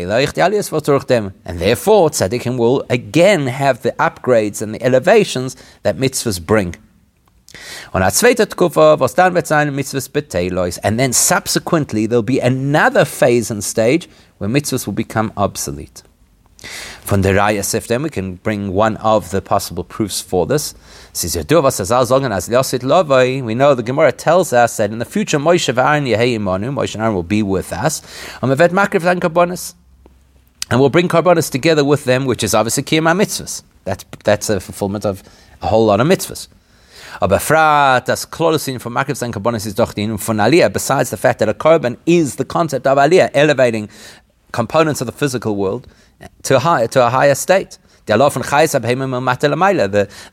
therefore, 1.59 2.09
tzaddikim 2.09 2.57
will 2.57 2.83
again 2.89 3.45
have 3.45 3.83
the 3.83 3.91
upgrades 3.99 4.63
and 4.63 4.73
the 4.73 4.81
elevations 4.81 5.55
that 5.83 5.97
mitzvahs 5.97 6.43
bring. 6.43 6.75
And 7.93 8.03
then 10.99 11.13
subsequently 11.13 12.07
there'll 12.07 12.23
be 12.23 12.39
another 12.39 13.05
phase 13.05 13.51
and 13.51 13.63
stage 13.63 14.09
where 14.39 14.49
mitzvahs 14.49 14.87
will 14.87 14.93
become 14.93 15.31
obsolete. 15.37 16.01
From 17.09 17.23
the 17.23 17.29
Raya 17.29 17.61
Siftem, 17.61 18.03
we 18.03 18.11
can 18.11 18.35
bring 18.35 18.71
one 18.71 18.95
of 18.97 19.31
the 19.31 19.41
possible 19.41 19.83
proofs 19.83 20.21
for 20.21 20.45
this. 20.45 20.75
We 21.23 21.29
know 23.55 23.73
the 23.73 23.83
Gemara 23.83 24.11
tells 24.11 24.53
us 24.53 24.77
that 24.77 24.91
in 24.91 24.99
the 24.99 25.05
future 25.05 25.39
Moshe 25.39 25.73
Moshe 25.73 26.93
and 26.93 27.01
Aaron 27.01 27.15
will 27.15 27.23
be 27.23 27.41
with 27.41 27.73
us. 27.73 28.03
Um, 28.43 28.51
and 28.51 28.59
we'll 30.79 30.91
bring 30.91 31.07
Karbonis 31.07 31.51
together 31.51 31.83
with 31.83 32.03
them, 32.03 32.25
which 32.25 32.43
is 32.43 32.53
obviously 32.53 32.83
Kiyama 32.83 33.19
mitzvahs. 33.19 33.63
That's, 33.85 34.05
that's 34.23 34.51
a 34.51 34.59
fulfillment 34.59 35.03
of 35.03 35.23
a 35.63 35.65
whole 35.65 35.87
lot 35.87 35.99
of 35.99 36.05
mitzvahs. 36.05 36.47
Aber 37.19 37.39
frat, 37.39 38.05
das 38.05 38.29
Klolosin 38.29 38.79
von 38.79 38.93
sein 39.15 39.31
Karbonis 39.31 39.65
ist 39.65 39.79
doch 39.79 39.93
die 39.93 40.15
von 40.15 40.37
Aliyah, 40.37 40.71
besides 40.71 41.09
the 41.09 41.17
fact 41.17 41.39
that 41.39 41.49
a 41.49 41.55
carbon 41.55 41.97
is 42.05 42.35
the 42.35 42.45
concept 42.45 42.85
of 42.85 42.99
Aliyah, 42.99 43.31
elevating 43.33 43.89
components 44.51 45.01
of 45.01 45.07
the 45.07 45.11
physical 45.11 45.55
world 45.55 45.87
to 46.43 46.55
a 46.55 46.59
higher, 46.59 46.87
to 46.87 47.05
a 47.05 47.09
higher 47.09 47.35
state. 47.35 47.77
The, 48.05 48.17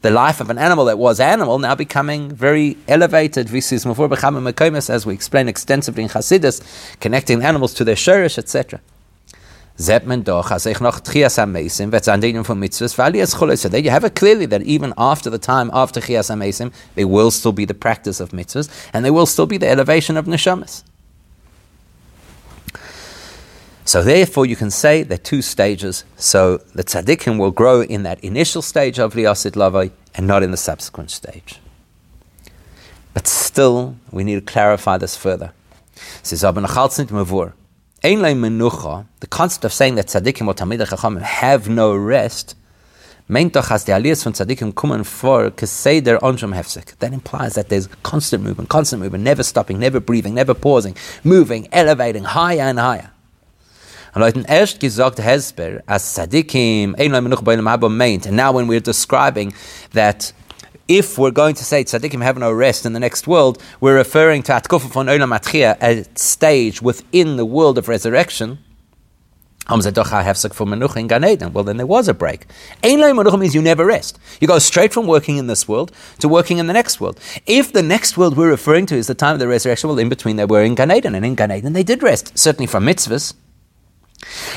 the 0.00 0.10
life 0.10 0.40
of 0.40 0.48
an 0.48 0.58
animal 0.58 0.84
that 0.86 0.98
was 0.98 1.20
animal 1.20 1.58
now 1.58 1.74
becoming 1.74 2.30
very 2.30 2.78
elevated, 2.88 3.54
as 3.54 5.06
we 5.06 5.12
explain 5.12 5.48
extensively 5.48 6.02
in 6.02 6.08
Chassidus, 6.08 6.62
connecting 7.00 7.42
animals 7.42 7.74
to 7.74 7.84
their 7.84 7.94
shoresh, 7.94 8.38
etc. 8.38 8.80
So 9.78 10.00
there 10.00 10.20
you 13.80 13.90
have 13.90 14.04
it 14.04 14.14
clearly 14.14 14.46
that 14.46 14.62
even 14.62 14.94
after 14.96 15.28
the 15.28 15.38
time 15.38 15.70
after 15.74 16.00
Chias 16.00 16.30
HaMesim, 16.30 16.72
there 16.94 17.06
will 17.06 17.30
still 17.30 17.52
be 17.52 17.66
the 17.66 17.74
practice 17.74 18.18
of 18.18 18.30
mitzvahs, 18.30 18.70
and 18.94 19.04
there 19.04 19.12
will 19.12 19.26
still 19.26 19.44
be 19.44 19.58
the 19.58 19.68
elevation 19.68 20.16
of 20.16 20.24
neshamas. 20.24 20.82
So 23.86 24.02
therefore, 24.02 24.44
you 24.46 24.56
can 24.56 24.72
say 24.72 25.04
there 25.04 25.14
are 25.14 25.18
two 25.18 25.42
stages. 25.42 26.04
So 26.16 26.58
the 26.74 26.82
tzaddikim 26.82 27.38
will 27.38 27.52
grow 27.52 27.82
in 27.82 28.02
that 28.02 28.18
initial 28.24 28.60
stage 28.60 28.98
of 28.98 29.14
liyasid 29.14 29.52
lavai 29.52 29.92
and 30.16 30.26
not 30.26 30.42
in 30.42 30.50
the 30.50 30.56
subsequent 30.56 31.12
stage. 31.12 31.60
But 33.14 33.28
still, 33.28 33.94
we 34.10 34.24
need 34.24 34.34
to 34.34 34.40
clarify 34.40 34.98
this 34.98 35.16
further. 35.16 35.52
Says 36.24 36.40
The 36.40 36.56
concept 39.30 39.64
of 39.64 39.72
saying 39.72 39.94
that 39.94 40.06
tzaddikim 40.08 40.48
or 40.48 40.54
talmidei 40.54 40.88
chachamim 40.88 41.22
have 41.22 41.68
no 41.68 41.94
rest 41.94 42.56
meint 43.30 43.56
as 43.56 43.84
the 43.84 43.92
aliyas 43.92 44.24
von 44.24 44.32
tzaddikim 44.32 44.72
kommen 44.72 45.04
hefsek. 46.52 46.98
That 46.98 47.12
implies 47.12 47.54
that 47.54 47.68
there's 47.68 47.86
constant 48.02 48.42
movement, 48.42 48.68
constant 48.68 49.00
movement, 49.00 49.22
never 49.22 49.44
stopping, 49.44 49.78
never 49.78 50.00
breathing, 50.00 50.34
never 50.34 50.54
pausing, 50.54 50.96
moving, 51.22 51.68
elevating 51.70 52.24
higher 52.24 52.62
and 52.62 52.80
higher. 52.80 53.12
Erst 54.16 54.80
gesagt 54.80 55.18
Hesper, 55.18 55.82
as 55.86 56.02
tzaddikim, 56.02 56.94
and 56.96 58.36
now 58.36 58.52
when 58.52 58.66
we're 58.66 58.80
describing 58.80 59.52
that 59.92 60.32
if 60.88 61.18
we're 61.18 61.30
going 61.30 61.54
to 61.54 61.62
say 61.62 61.84
tzaddikim 61.84 62.22
have 62.22 62.38
no 62.38 62.50
rest 62.50 62.86
in 62.86 62.94
the 62.94 63.00
next 63.00 63.26
world, 63.26 63.62
we're 63.78 63.94
referring 63.94 64.42
to 64.44 64.52
atkufa 64.52 64.90
von 64.90 65.08
olam 65.08 65.38
atchia, 65.38 65.76
a 65.82 66.06
stage 66.18 66.80
within 66.80 67.36
the 67.36 67.44
world 67.44 67.76
of 67.76 67.88
resurrection. 67.88 68.58
Well, 69.68 69.82
then 69.82 71.76
there 71.76 71.86
was 71.86 72.08
a 72.08 72.14
break. 72.14 72.46
means 72.82 73.54
you 73.54 73.60
never 73.60 73.84
rest. 73.84 74.18
You 74.40 74.48
go 74.48 74.58
straight 74.60 74.94
from 74.94 75.06
working 75.06 75.36
in 75.36 75.46
this 75.46 75.68
world 75.68 75.92
to 76.20 76.28
working 76.28 76.56
in 76.56 76.68
the 76.68 76.72
next 76.72 77.02
world. 77.02 77.20
If 77.46 77.72
the 77.72 77.82
next 77.82 78.16
world 78.16 78.36
we're 78.38 78.48
referring 78.48 78.86
to 78.86 78.94
is 78.94 79.08
the 79.08 79.14
time 79.14 79.34
of 79.34 79.40
the 79.40 79.48
resurrection, 79.48 79.90
well, 79.90 79.98
in 79.98 80.08
between 80.08 80.36
they 80.36 80.46
were 80.46 80.62
in 80.62 80.74
Gan 80.74 80.90
Eden, 80.90 81.14
and 81.14 81.26
in 81.26 81.34
Gan 81.34 81.52
Eden 81.52 81.74
they 81.74 81.82
did 81.82 82.02
rest, 82.02 82.38
certainly 82.38 82.66
from 82.66 82.86
mitzvahs. 82.86 83.34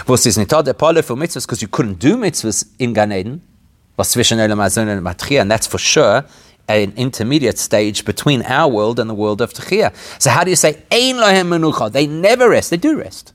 Was 0.05 0.25
ist 0.25 0.37
nicht 0.37 0.51
der 0.51 0.73
Pole 0.73 1.03
for 1.03 1.15
mitzvahs 1.15 1.45
because 1.45 1.61
you 1.61 1.67
couldn't 1.67 1.99
do 1.99 2.17
mitzvahs 2.17 2.65
in 2.77 2.93
Gan 2.93 3.11
Eden, 3.11 3.41
was 3.97 4.11
zwischen 4.11 4.39
Elam 4.39 4.59
and 4.59 5.03
Matchia, 5.03 5.41
and 5.41 5.51
that's 5.51 5.67
for 5.67 5.77
sure 5.77 6.25
an 6.69 6.93
intermediate 6.95 7.57
stage 7.57 8.05
between 8.05 8.43
our 8.43 8.71
world 8.71 8.99
and 8.99 9.09
the 9.09 9.13
world 9.15 9.41
of 9.41 9.53
Techia. 9.53 9.91
So 10.21 10.29
how 10.29 10.43
do 10.43 10.51
you 10.51 10.55
say, 10.55 10.83
Ein 10.91 11.15
lohem 11.15 11.49
menucha? 11.49 11.91
They 11.91 12.05
never 12.05 12.49
rest, 12.49 12.69
they 12.69 12.77
do 12.77 12.97
rest. 12.97 13.33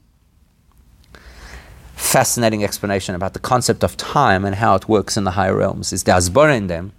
Fascinating 1.97 2.63
explanation 2.63 3.15
about 3.15 3.35
the 3.35 3.41
concept 3.41 3.83
of 3.83 3.97
time 3.97 4.45
and 4.45 4.57
how 4.57 4.75
it 4.77 4.89
works 4.89 5.17
in 5.17 5.25
the 5.25 5.33
higher 5.33 5.57
realms 5.57 5.93
is 5.93 6.05
the 6.05 6.13
Asbor 6.13 6.57
in 6.57 6.69
them. 6.69 6.93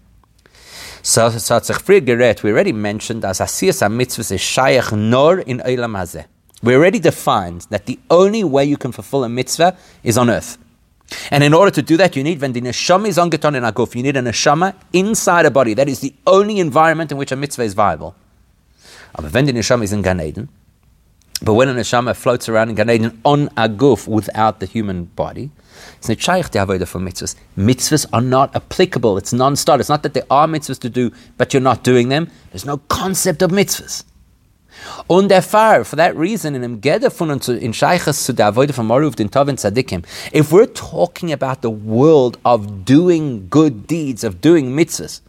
So, 1.01 1.29
so 1.29 1.61
we 1.87 2.51
already 2.51 2.71
mentioned 2.73 3.23
as 3.23 3.39
Asiyas 3.39 3.81
mitzvahs 3.89 4.31
is 4.31 4.41
Shayach 4.41 4.97
Nor 4.97 5.39
in 5.39 5.59
Eilam 5.59 5.95
Hazeh. 5.95 6.25
We 6.63 6.73
already 6.75 6.99
defined 6.99 7.67
that 7.69 7.85
the 7.85 7.99
only 8.09 8.43
way 8.43 8.65
you 8.65 8.77
can 8.77 8.91
fulfill 8.91 9.23
a 9.23 9.29
mitzvah 9.29 9.77
is 10.03 10.17
on 10.17 10.29
earth. 10.29 10.57
And 11.29 11.43
in 11.43 11.53
order 11.53 11.71
to 11.71 11.81
do 11.81 11.97
that, 11.97 12.15
you 12.15 12.23
need 12.23 12.41
when 12.41 12.53
the 12.53 12.61
neshama 12.61 13.07
is 13.07 13.17
ongeton 13.17 13.55
in 13.55 13.63
aguf, 13.63 13.95
you 13.95 14.01
need 14.01 14.17
a 14.17 14.21
neshama 14.21 14.73
inside 14.93 15.45
a 15.45 15.51
body. 15.51 15.73
That 15.73 15.87
is 15.87 15.99
the 15.99 16.13
only 16.25 16.59
environment 16.59 17.11
in 17.11 17.17
which 17.17 17.31
a 17.31 17.35
mitzvah 17.35 17.63
is 17.63 17.73
viable. 17.73 18.15
Uh, 19.13 19.19
Aber 19.19 19.29
when 19.29 19.45
the 19.45 19.53
neshama 19.53 19.83
is 19.83 19.93
in 19.93 20.01
Gan 20.01 20.19
Eden, 20.19 20.49
but 21.41 21.53
when 21.53 21.69
a 21.69 21.73
neshama 21.73 22.15
floats 22.15 22.49
around 22.49 22.69
in 22.69 22.75
Gan 22.75 22.89
Eden 22.89 23.21
on 23.23 23.49
aguf 23.49 24.07
without 24.07 24.59
the 24.59 24.65
human 24.65 25.05
body, 25.05 25.51
it's 25.97 26.09
not 26.09 26.19
shaykh 26.19 26.51
the 26.51 26.85
for 26.85 26.99
mitzvahs. 26.99 27.35
Mitzvahs 27.57 28.05
are 28.13 28.21
not 28.21 28.55
applicable. 28.55 29.17
It's 29.17 29.33
non-start. 29.33 29.79
It's 29.79 29.89
not 29.89 30.03
that 30.03 30.13
there 30.13 30.25
are 30.29 30.47
mitzvahs 30.47 30.79
to 30.79 30.89
do, 30.89 31.11
but 31.37 31.53
you're 31.53 31.61
not 31.61 31.83
doing 31.83 32.09
them. 32.09 32.31
There's 32.51 32.65
no 32.65 32.77
concept 32.77 33.41
of 33.41 33.51
mitzvahs. 33.51 34.03
Und 35.07 35.29
der 35.29 35.41
Far, 35.41 35.85
for 35.85 35.97
that 35.97 36.15
reason, 36.15 36.55
in 36.55 36.61
dem 36.61 36.81
Gede 36.81 37.11
von 37.11 37.31
uns 37.31 37.47
in 37.47 37.73
Sheiches 37.73 38.23
zu 38.23 38.33
der 38.33 38.47
Avoide 38.47 38.73
von 38.73 38.87
Maruf, 38.87 39.15
den 39.15 39.29
Tovin 39.29 39.57
Tzadikim, 39.57 40.03
if 40.33 40.51
we're 40.51 40.71
talking 40.73 41.31
about 41.31 41.61
the 41.61 41.69
world 41.69 42.37
of 42.43 42.65
doing 42.85 43.47
good 43.49 43.87
deeds, 43.87 44.23
of 44.23 44.41
doing 44.41 44.73
mitzvahs, 44.73 45.21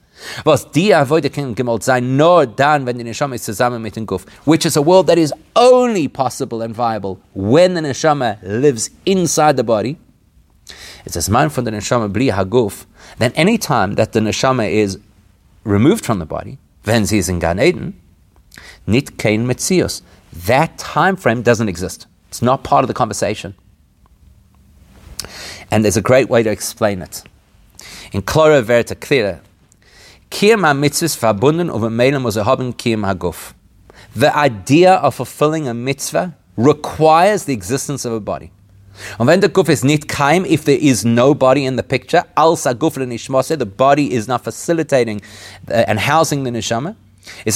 was 0.44 0.70
die 0.70 0.94
Avoide 0.94 1.30
kann 1.30 1.54
gemalt 1.54 1.82
sein, 1.82 2.16
nur 2.16 2.46
dann, 2.46 2.86
wenn 2.86 2.98
die 2.98 3.04
Neshama 3.04 3.34
ist 3.34 3.44
zusammen 3.44 3.82
mit 3.82 3.96
dem 3.96 4.06
Guf, 4.06 4.24
which 4.44 4.64
is 4.64 4.76
a 4.76 4.84
world 4.84 5.06
that 5.08 5.18
is 5.18 5.32
only 5.54 6.08
possible 6.08 6.62
and 6.62 6.74
viable 6.74 7.18
when 7.34 7.74
the 7.74 7.80
Neshama 7.80 8.38
lives 8.42 8.90
inside 9.04 9.56
the 9.56 9.64
body, 9.64 9.98
it's 11.04 11.16
a 11.16 11.30
man 11.30 11.50
from 11.50 11.64
the 11.64 11.70
Neshama 11.70 12.10
bli 12.12 12.30
haguf, 12.30 12.86
then 13.18 13.32
any 13.36 13.58
time 13.58 13.94
that 13.96 14.12
the 14.12 14.20
Neshama 14.20 14.70
is 14.70 14.98
removed 15.64 16.04
from 16.04 16.18
the 16.18 16.26
body, 16.26 16.58
when 16.84 17.06
he's 17.06 17.28
in 17.28 17.38
Gan 17.38 17.60
Eden, 17.60 17.94
Nit 18.86 19.18
kain 19.18 19.46
metzios. 19.46 20.02
That 20.32 20.78
time 20.78 21.16
frame 21.16 21.42
doesn't 21.42 21.68
exist. 21.68 22.06
It's 22.28 22.42
not 22.42 22.64
part 22.64 22.84
of 22.84 22.88
the 22.88 22.94
conversation. 22.94 23.54
And 25.70 25.84
there's 25.84 25.96
a 25.96 26.02
great 26.02 26.28
way 26.28 26.42
to 26.42 26.50
explain 26.50 27.02
it. 27.02 27.22
In 28.12 28.22
Clara 28.22 28.62
Verta 28.62 28.98
Clear, 28.98 29.40
Kiyam 30.30 30.60
mitzvahs 30.78 31.16
verbunden 31.16 31.70
over 31.70 31.86
a 31.86 32.44
haben 32.44 32.72
Kiyam 32.72 33.04
haguf. 33.12 33.54
The 34.14 34.34
idea 34.36 34.94
of 34.94 35.14
fulfilling 35.14 35.68
a 35.68 35.74
mitzvah 35.74 36.36
requires 36.56 37.44
the 37.44 37.52
existence 37.52 38.04
of 38.04 38.12
a 38.12 38.20
body. 38.20 38.50
And 39.18 39.28
when 39.28 39.40
the 39.40 39.48
guf 39.48 39.68
is 39.68 39.84
nit 39.84 40.08
kaim, 40.08 40.46
if 40.46 40.64
there 40.64 40.78
is 40.80 41.04
no 41.04 41.34
body 41.34 41.66
in 41.66 41.76
the 41.76 41.82
picture, 41.82 42.24
al 42.36 42.56
saguf 42.56 42.94
the 43.58 43.66
body 43.66 44.12
is 44.12 44.26
not 44.26 44.42
facilitating 44.42 45.20
uh, 45.68 45.84
and 45.86 45.98
housing 45.98 46.44
the 46.44 46.50
neshama, 46.50 46.96
Er 47.46 47.52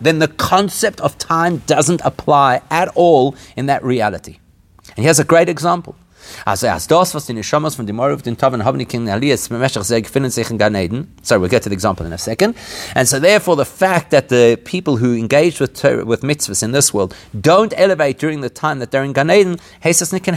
then 0.00 0.18
the 0.18 0.28
concept 0.36 1.00
of 1.00 1.18
time 1.18 1.62
doesn't 1.66 2.00
apply 2.04 2.60
at 2.70 2.88
all 2.94 3.34
in 3.56 3.66
that 3.66 3.84
reality. 3.84 4.38
And 4.96 5.04
here's 5.04 5.18
a 5.18 5.24
great 5.24 5.48
example. 5.48 5.94
Also 6.44 6.66
erst 6.66 6.90
das, 6.90 7.14
was 7.14 7.26
die 7.26 7.32
Neshamas 7.32 7.74
von 7.76 7.86
dem 7.86 7.96
den 7.96 8.36
gefunden 10.02 10.30
sich 10.30 10.50
in 10.50 10.58
Gan 10.58 10.74
Eden. 10.74 11.14
Sorry, 11.22 11.40
we'll 11.40 11.48
get 11.48 11.62
to 11.62 11.68
the 11.68 11.74
example 11.74 12.06
in 12.06 12.12
a 12.12 12.18
second. 12.18 12.54
And 12.94 13.08
so 13.08 13.18
therefore 13.18 13.56
the 13.56 13.64
fact 13.64 14.10
that 14.10 14.28
the 14.28 14.56
people 14.64 14.96
who 14.96 15.14
engage 15.14 15.60
with 15.60 15.82
with 16.04 16.22
mitzvahs 16.22 16.62
in 16.62 16.72
this 16.72 16.92
world 16.92 17.14
don't 17.38 17.72
elevate 17.76 18.18
during 18.18 18.40
the 18.40 18.50
time 18.50 18.78
that 18.80 18.90
they're 18.90 19.04
in 19.04 19.12
Gan 19.12 19.30
Eden, 19.30 19.58
Nikin 20.12 20.34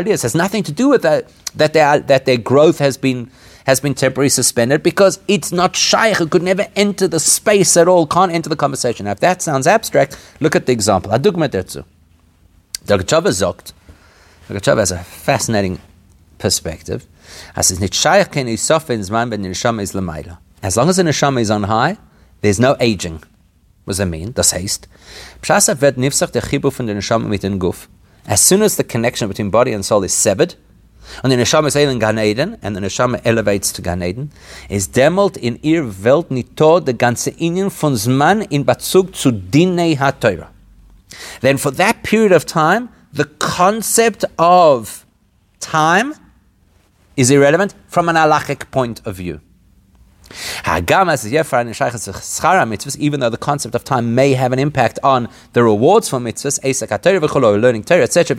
Elias 0.00 0.22
has 0.22 0.34
nothing 0.34 0.62
to 0.62 0.72
do 0.72 0.88
with 0.88 1.02
that 1.02 1.28
that 1.54 1.72
their 1.72 2.00
that 2.00 2.24
their 2.24 2.38
growth 2.38 2.78
has 2.78 2.96
been 2.96 3.30
has 3.68 3.80
been 3.80 3.92
temporarily 3.92 4.30
suspended 4.30 4.82
because 4.82 5.20
it's 5.28 5.52
not 5.52 5.76
shaykh. 5.76 6.18
It 6.22 6.30
could 6.30 6.42
never 6.42 6.66
enter 6.74 7.06
the 7.06 7.20
space 7.20 7.76
at 7.76 7.86
all, 7.86 8.06
can't 8.06 8.32
enter 8.32 8.48
the 8.48 8.56
conversation. 8.56 9.04
Now, 9.04 9.12
if 9.12 9.20
that 9.20 9.42
sounds 9.42 9.66
abstract, 9.66 10.16
look 10.40 10.56
at 10.56 10.64
the 10.64 10.72
example. 10.72 11.12
Adugma 11.12 11.50
derzu. 11.50 11.84
Der 12.86 12.96
Rogatchover 12.96 13.30
sagt, 13.30 13.74
der 14.48 14.54
Rogatchover 14.54 14.78
has 14.78 14.90
a 14.90 15.04
fascinating 15.04 15.78
perspective. 16.38 17.04
As 17.54 17.70
is 17.70 17.78
nit 17.78 17.92
shaykh 17.92 18.32
ken 18.32 18.46
isofin 18.46 19.00
is. 19.00 19.10
As 20.62 20.76
long 20.78 20.88
as 20.88 20.96
the 20.96 21.02
neshama 21.02 21.40
is 21.42 21.50
on 21.50 21.64
high, 21.64 21.98
there's 22.40 22.58
no 22.58 22.74
aging. 22.80 23.22
What 23.84 23.92
does 23.92 23.98
that 23.98 24.06
mean? 24.06 24.32
Das 24.32 24.54
heißt. 24.54 24.86
As 28.26 28.40
soon 28.40 28.62
as 28.62 28.76
the 28.76 28.84
connection 28.84 29.28
between 29.28 29.50
body 29.50 29.72
and 29.74 29.84
soul 29.84 30.04
is 30.04 30.14
severed, 30.14 30.54
and 31.22 31.32
the 31.32 31.36
neshama 31.36 31.68
is 31.68 31.76
in 31.76 31.98
Gan 31.98 32.18
Eden, 32.18 32.58
and 32.62 32.76
the 32.76 32.80
neshama 32.80 33.20
elevates 33.24 33.72
to 33.72 33.82
Gan 33.82 34.02
Eden, 34.02 34.30
is 34.68 34.88
demelt 34.88 35.36
in 35.36 35.58
ihr 35.62 35.84
Welt 35.84 36.30
nito 36.30 36.80
the 36.80 36.94
ganze 36.94 37.30
Inyan 37.38 37.70
von 37.70 37.94
Zman 37.94 38.46
in 38.50 38.64
Batzug 38.64 39.14
zu 39.14 39.32
Dinei 39.32 39.96
HaTorah. 39.96 40.48
Then 41.40 41.56
for 41.56 41.70
that 41.72 42.02
period 42.02 42.32
of 42.32 42.46
time, 42.46 42.90
the 43.12 43.24
concept 43.24 44.24
of 44.38 45.06
time 45.60 46.14
is 47.16 47.30
irrelevant 47.30 47.74
from 47.86 48.08
an 48.08 48.16
halachic 48.16 48.70
point 48.70 49.00
of 49.06 49.16
view. 49.16 49.40
Even 50.66 50.86
though 53.20 53.30
the 53.30 53.38
concept 53.40 53.74
of 53.74 53.84
time 53.84 54.14
may 54.14 54.34
have 54.34 54.52
an 54.52 54.58
impact 54.58 54.98
on 55.02 55.28
the 55.52 55.62
rewards 55.62 56.08
for 56.08 56.18
mitzvahs, 56.18 56.58
learning 57.62 57.84
Torah, 57.84 58.02
etc. 58.02 58.36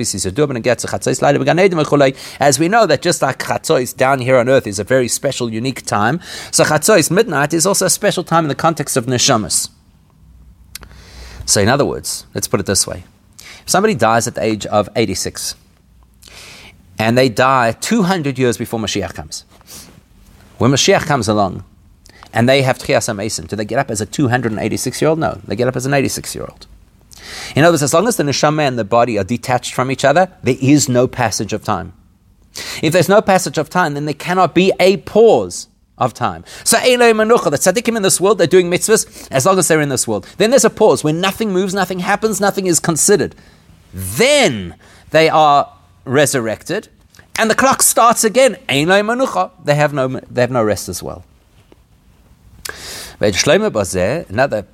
As 2.40 2.60
we 2.60 2.68
know 2.68 2.86
that 2.86 3.02
just 3.02 3.22
like 3.22 3.40
Chatzos 3.40 3.96
down 3.96 4.20
here 4.20 4.38
on 4.38 4.50
earth 4.50 4.68
is 4.68 4.80
a 4.80 4.84
very 4.84 5.08
special, 5.08 5.52
unique 5.52 5.86
time, 5.86 6.20
so 6.52 6.64
Chatzos 6.64 7.10
midnight 7.10 7.54
is 7.54 7.66
also 7.66 7.86
a 7.86 7.90
special 7.90 8.24
time 8.24 8.44
in 8.46 8.50
the 8.50 8.56
context 8.56 8.96
of 8.96 9.06
neshamas. 9.06 9.70
So, 11.46 11.62
in 11.62 11.70
other 11.70 11.86
words, 11.86 12.28
let's 12.36 12.48
put 12.48 12.60
it 12.60 12.66
this 12.68 12.86
way: 12.86 13.04
if 13.62 13.70
somebody 13.70 13.96
dies 13.96 14.28
at 14.28 14.36
the 14.36 14.44
age 14.44 14.66
of 14.68 14.90
eighty-six, 14.96 15.56
and 17.00 17.18
they 17.18 17.30
die 17.30 17.72
two 17.72 18.04
hundred 18.04 18.38
years 18.38 18.58
before 18.58 18.80
Mashiach 18.80 19.16
comes. 19.16 19.46
When 20.60 20.72
Mashiach 20.72 21.06
comes 21.08 21.28
along, 21.28 21.64
and 22.34 22.48
they 22.48 22.62
have 22.62 22.78
Tchias 22.78 23.14
Mason. 23.16 23.46
Do 23.46 23.56
they 23.56 23.66
get 23.66 23.80
up 23.80 23.90
as 23.90 24.02
a 24.02 24.06
286 24.06 25.02
year 25.02 25.10
old? 25.10 25.20
No, 25.20 25.40
they 25.46 25.56
get 25.56 25.68
up 25.68 25.76
as 25.76 25.86
an 25.86 25.94
86 25.94 26.36
year 26.36 26.46
old. 26.46 26.68
In 27.56 27.64
other 27.64 27.74
words, 27.74 27.84
as 27.84 27.94
long 27.94 28.08
as 28.08 28.18
the 28.18 28.24
neshama 28.24 28.68
and 28.68 28.78
the 28.78 28.86
body 28.86 29.18
are 29.18 29.24
detached 29.24 29.74
from 29.74 29.92
each 29.92 30.06
other, 30.06 30.32
there 30.44 30.58
is 30.62 30.88
no 30.88 31.08
passage 31.08 31.54
of 31.54 31.64
time. 31.64 31.94
If 32.82 32.94
there's 32.94 33.10
no 33.10 33.22
passage 33.22 33.58
of 33.58 33.70
time, 33.70 33.94
then 33.94 34.06
there 34.06 34.14
cannot 34.14 34.56
be 34.56 34.72
a 34.80 34.98
pause 34.98 35.68
of 35.98 36.14
time. 36.14 36.46
So 36.64 36.78
Eloi 36.78 37.12
Manucha, 37.12 37.52
the 37.52 37.58
tzaddikim 37.58 37.96
in 37.96 38.04
this 38.04 38.20
world, 38.22 38.38
they're 38.38 38.48
doing 38.48 38.70
mitzvahs 38.70 39.28
as 39.32 39.46
long 39.46 39.60
as 39.60 39.68
they're 39.68 39.82
in 39.82 39.90
this 39.90 40.08
world. 40.08 40.28
Then 40.38 40.50
there's 40.50 40.66
a 40.66 40.70
pause 40.70 41.04
when 41.04 41.22
nothing 41.22 41.52
moves, 41.52 41.74
nothing 41.74 42.00
happens, 42.00 42.40
nothing 42.40 42.68
is 42.68 42.80
considered. 42.80 43.36
Then 43.94 44.76
they 45.12 45.30
are 45.30 45.72
resurrected, 46.06 46.88
and 47.38 47.50
the 47.50 47.56
clock 47.56 47.82
starts 47.82 48.24
again. 48.24 48.58
Manucha, 48.68 49.52
they 49.64 49.76
have 49.76 49.94
no 49.94 50.08
they 50.08 50.42
have 50.42 50.52
no 50.52 50.64
rest 50.64 50.90
as 50.90 51.04
well. 51.04 51.26
Another 53.20 54.66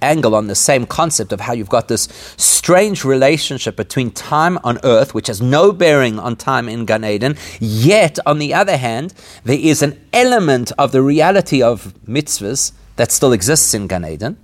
angle 0.00 0.34
on 0.34 0.48
the 0.48 0.54
same 0.54 0.86
concept 0.86 1.32
of 1.32 1.40
how 1.40 1.52
you've 1.52 1.68
got 1.68 1.88
this 1.88 2.08
strange 2.36 3.04
relationship 3.04 3.76
between 3.76 4.10
time 4.10 4.58
on 4.64 4.78
earth, 4.84 5.14
which 5.14 5.28
has 5.28 5.40
no 5.40 5.72
bearing 5.72 6.18
on 6.18 6.36
time 6.36 6.68
in 6.68 6.84
Gan 6.84 7.04
Eden, 7.04 7.36
yet, 7.60 8.18
on 8.26 8.38
the 8.38 8.52
other 8.52 8.76
hand, 8.76 9.14
there 9.44 9.58
is 9.58 9.82
an 9.82 10.00
element 10.12 10.72
of 10.78 10.92
the 10.92 11.02
reality 11.02 11.62
of 11.62 11.94
mitzvahs 12.06 12.72
that 12.96 13.12
still 13.12 13.32
exists 13.32 13.74
in 13.74 13.86
Gan 13.86 14.04
Eden. 14.04 14.36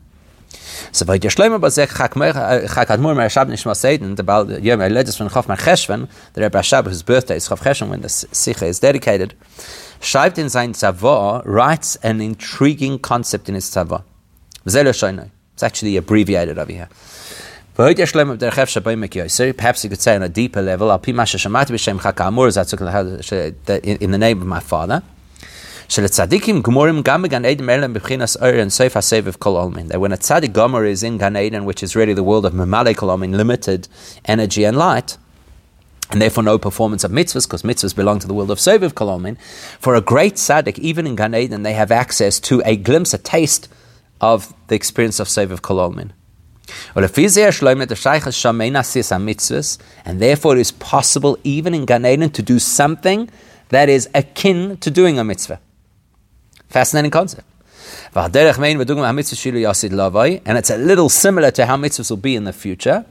So 0.93 1.05
by 1.05 1.19
der 1.19 1.29
Shlomo 1.29 1.61
Bazek 1.61 1.97
Chak 1.97 2.17
uh, 2.17 2.97
Admur 2.97 3.15
Mer 3.15 3.29
Shab 3.29 3.49
Nishma 3.49 3.75
Seiden, 3.75 4.17
the 4.17 4.23
Baal 4.23 4.51
Yom 4.61 4.81
Eledis 4.81 5.19
from 5.19 5.29
Chof 5.29 5.49
Mar 5.49 5.57
Cheshvan, 5.57 6.09
the 6.33 6.43
Rebbe 6.43 6.59
Rashab, 6.59 6.85
whose 6.85 7.03
birthday 7.03 7.37
is 7.37 7.49
Chof 7.49 7.59
Cheshvan, 7.59 7.91
when 7.91 8.01
the 8.01 8.09
Sikha 8.09 8.65
is 8.65 8.81
dedicated, 8.81 9.35
schreibt 10.01 10.39
in 10.39 10.49
sein 10.49 10.75
Tzavor, 10.75 11.43
writes 11.45 11.97
an 12.03 12.21
intriguing 12.21 13.01
concept 13.01 13.49
in 13.49 13.55
his 13.55 13.71
Tzavor. 13.71 14.03
It's 14.65 15.63
actually 15.63 15.97
abbreviated 15.97 16.59
over 16.59 16.73
here. 16.73 16.89
Perhaps 17.75 18.15
you 19.85 19.91
could 19.91 20.01
say 20.01 20.17
on 20.17 20.25
a 20.25 20.29
deeper 20.29 20.61
level, 20.61 20.91
in 20.91 21.01
the 24.11 24.19
name 24.19 24.41
of 24.41 24.47
my 24.49 24.61
father. 24.61 25.03
That 25.89 26.19
when 30.01 30.13
a 30.13 30.17
tzaddik 30.17 30.53
gomer 30.53 30.85
is 30.85 31.05
in 31.05 31.19
Gan 31.19 31.37
Eden, 31.37 31.65
which 31.65 31.83
is 31.83 31.97
really 31.97 32.15
the 32.15 32.25
world 32.25 32.45
of 32.45 32.53
Mamale 32.53 32.97
Kol 32.97 33.17
limited 33.17 33.89
energy 34.25 34.65
and 34.65 34.77
light, 34.77 35.17
and 36.11 36.23
therefore 36.23 36.43
no 36.43 36.59
performance 36.59 37.05
of 37.05 37.11
mitzvahs, 37.11 37.47
because 37.47 37.63
mitzvahs 37.63 37.95
belong 37.95 38.19
to 38.19 38.27
the 38.27 38.35
world 38.35 38.51
of 38.51 38.59
Soviv 38.59 38.95
Kolomin. 38.95 39.39
For 39.79 39.95
a 39.95 40.01
great 40.01 40.35
tzaddik, 40.35 40.79
even 40.79 41.07
in 41.07 41.17
Gan 41.17 41.35
Eden, 41.35 41.63
they 41.63 41.75
have 41.75 41.93
access 41.93 42.41
to 42.41 42.63
a 42.65 42.77
glimpse, 42.77 43.13
a 43.13 43.19
taste 43.19 43.69
of 44.21 44.55
the 44.69 44.75
experience 44.75 45.21
of 45.21 45.29
Soviv 45.29 45.61
Kolomin. 45.61 46.13
And 50.05 50.21
therefore 50.21 50.57
it 50.57 50.61
is 50.61 50.73
possible 50.73 51.39
even 51.45 51.75
in 51.75 51.85
Gan 51.85 52.07
Eden 52.07 52.31
to 52.31 52.43
do 52.43 52.59
something 52.59 53.31
that 53.69 53.89
is 53.89 54.09
akin 54.15 54.77
to 54.79 54.91
doing 54.91 55.19
a 55.19 55.25
mitzvah. 55.25 55.61
Fascinating 56.69 57.11
concept. 57.11 57.47
And 58.15 58.35
it's 58.35 60.71
a 60.71 60.77
little 60.77 61.09
similar 61.09 61.51
to 61.51 61.67
how 61.67 61.77
mitzvahs 61.77 62.11
will 62.11 62.19
be 62.19 62.35
in 62.35 62.45
the 62.45 62.53
future. 62.53 63.07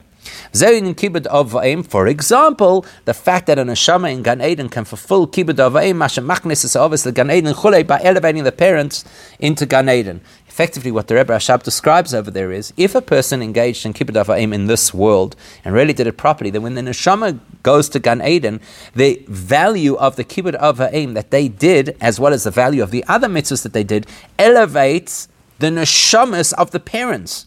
For 0.52 2.06
example, 2.06 2.86
the 3.04 3.14
fact 3.14 3.46
that 3.46 3.58
an 3.58 3.68
neshama 3.68 4.12
in 4.12 4.22
Gan 4.22 4.40
Eden 4.40 4.68
can 4.68 4.84
fulfill 4.84 5.26
kibbud 5.26 5.54
avayim, 5.54 5.96
masha 5.96 6.20
is 6.50 6.76
obviously 6.76 7.12
Gan 7.12 7.30
Eden 7.30 7.54
chulei 7.54 7.86
by 7.86 8.00
elevating 8.02 8.44
the 8.44 8.52
parents 8.52 9.04
into 9.38 9.66
Gan 9.66 9.88
Eden. 9.88 10.20
Effectively, 10.48 10.90
what 10.90 11.06
the 11.06 11.14
Rebbe 11.14 11.32
Rashab 11.32 11.62
describes 11.62 12.12
over 12.12 12.32
there 12.32 12.50
is, 12.50 12.72
if 12.76 12.96
a 12.96 13.00
person 13.00 13.42
engaged 13.42 13.86
in 13.86 13.92
kibbud 13.92 14.24
avayim 14.24 14.52
in 14.52 14.66
this 14.66 14.92
world 14.92 15.36
and 15.64 15.72
really 15.72 15.92
did 15.92 16.08
it 16.08 16.16
properly, 16.16 16.50
then 16.50 16.62
when 16.62 16.74
the 16.74 16.80
neshama 16.82 17.38
goes 17.62 17.88
to 17.90 18.00
Gan 18.00 18.20
Eden, 18.20 18.60
the 18.94 19.24
value 19.28 19.94
of 19.96 20.16
the 20.16 20.24
kibbud 20.24 20.60
avayim 20.60 21.14
that 21.14 21.30
they 21.30 21.46
did, 21.46 21.96
as 22.00 22.18
well 22.18 22.32
as 22.32 22.42
the 22.42 22.50
value 22.50 22.82
of 22.82 22.90
the 22.90 23.04
other 23.06 23.28
mitzvahs 23.28 23.62
that 23.62 23.72
they 23.72 23.84
did, 23.84 24.06
elevates 24.36 25.28
the 25.60 25.68
neshamas 25.68 26.52
of 26.54 26.72
the 26.72 26.80
parents. 26.80 27.46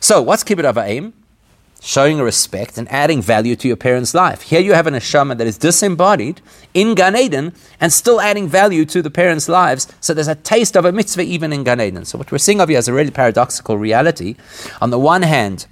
So, 0.00 0.22
what's 0.22 0.44
kibbud 0.44 0.72
avayim? 0.72 1.14
Showing 1.80 2.18
respect 2.20 2.78
and 2.78 2.90
adding 2.92 3.22
value 3.22 3.56
to 3.56 3.66
your 3.66 3.76
parents' 3.76 4.14
life. 4.14 4.42
Here 4.42 4.60
you 4.60 4.74
have 4.74 4.86
an 4.86 4.94
neshama 4.94 5.36
that 5.38 5.46
is 5.46 5.58
disembodied 5.58 6.40
in 6.74 6.94
Gan 6.94 7.16
Eden 7.16 7.54
and 7.80 7.92
still 7.92 8.20
adding 8.20 8.48
value 8.48 8.84
to 8.84 9.02
the 9.02 9.10
parents' 9.10 9.48
lives. 9.48 9.88
So 10.00 10.14
there's 10.14 10.28
a 10.28 10.34
taste 10.34 10.76
of 10.76 10.84
a 10.84 10.92
mitzvah 10.92 11.22
even 11.22 11.52
in 11.52 11.64
Gan 11.64 11.80
Eden. 11.80 12.04
So 12.04 12.18
what 12.18 12.30
we're 12.30 12.38
seeing 12.38 12.60
of 12.60 12.68
here 12.68 12.78
is 12.78 12.88
a 12.88 12.92
really 12.92 13.10
paradoxical 13.10 13.78
reality. 13.78 14.36
On 14.80 14.90
the 14.90 14.98
one 14.98 15.22
hand, 15.22 15.66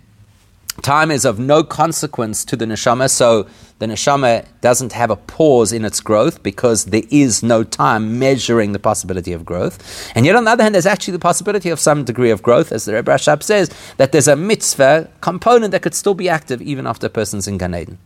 time 0.83 1.11
is 1.11 1.25
of 1.25 1.39
no 1.39 1.63
consequence 1.63 2.45
to 2.45 2.57
the 2.57 2.65
neshama, 2.65 3.11
so 3.11 3.47
the 3.79 3.87
neshama 3.87 4.47
doesn't 4.61 4.93
have 4.93 5.11
a 5.11 5.17
pause 5.17 5.73
in 5.73 5.85
its 5.85 6.01
growth 6.01 6.43
because 6.43 6.87
there 6.87 7.03
is 7.11 7.43
no 7.43 7.65
time 7.65 8.19
measuring 8.19 8.73
the 8.73 8.79
possibility 8.79 9.33
of 9.33 9.45
growth. 9.45 10.11
And 10.15 10.27
yet, 10.27 10.37
on 10.37 10.45
the 10.45 10.51
other 10.51 10.63
hand, 10.63 10.75
there's 10.75 10.87
actually 10.87 11.13
the 11.13 11.19
possibility 11.19 11.71
of 11.71 11.79
some 11.79 12.05
degree 12.05 12.31
of 12.31 12.43
growth, 12.43 12.73
as 12.73 12.85
the 12.85 12.95
Rebbe 12.95 13.11
Rashab 13.11 13.43
says, 13.43 13.71
that 13.97 14.13
there's 14.13 14.29
a 14.29 14.37
mitzvah 14.37 15.11
component 15.21 15.73
that 15.73 15.83
could 15.83 15.95
still 15.95 16.15
be 16.15 16.29
active 16.29 16.61
even 16.63 16.87
after 16.87 17.07
a 17.07 17.11
person's 17.11 17.47
in 17.47 17.59
Gan 17.59 17.75
Eden. 17.75 17.99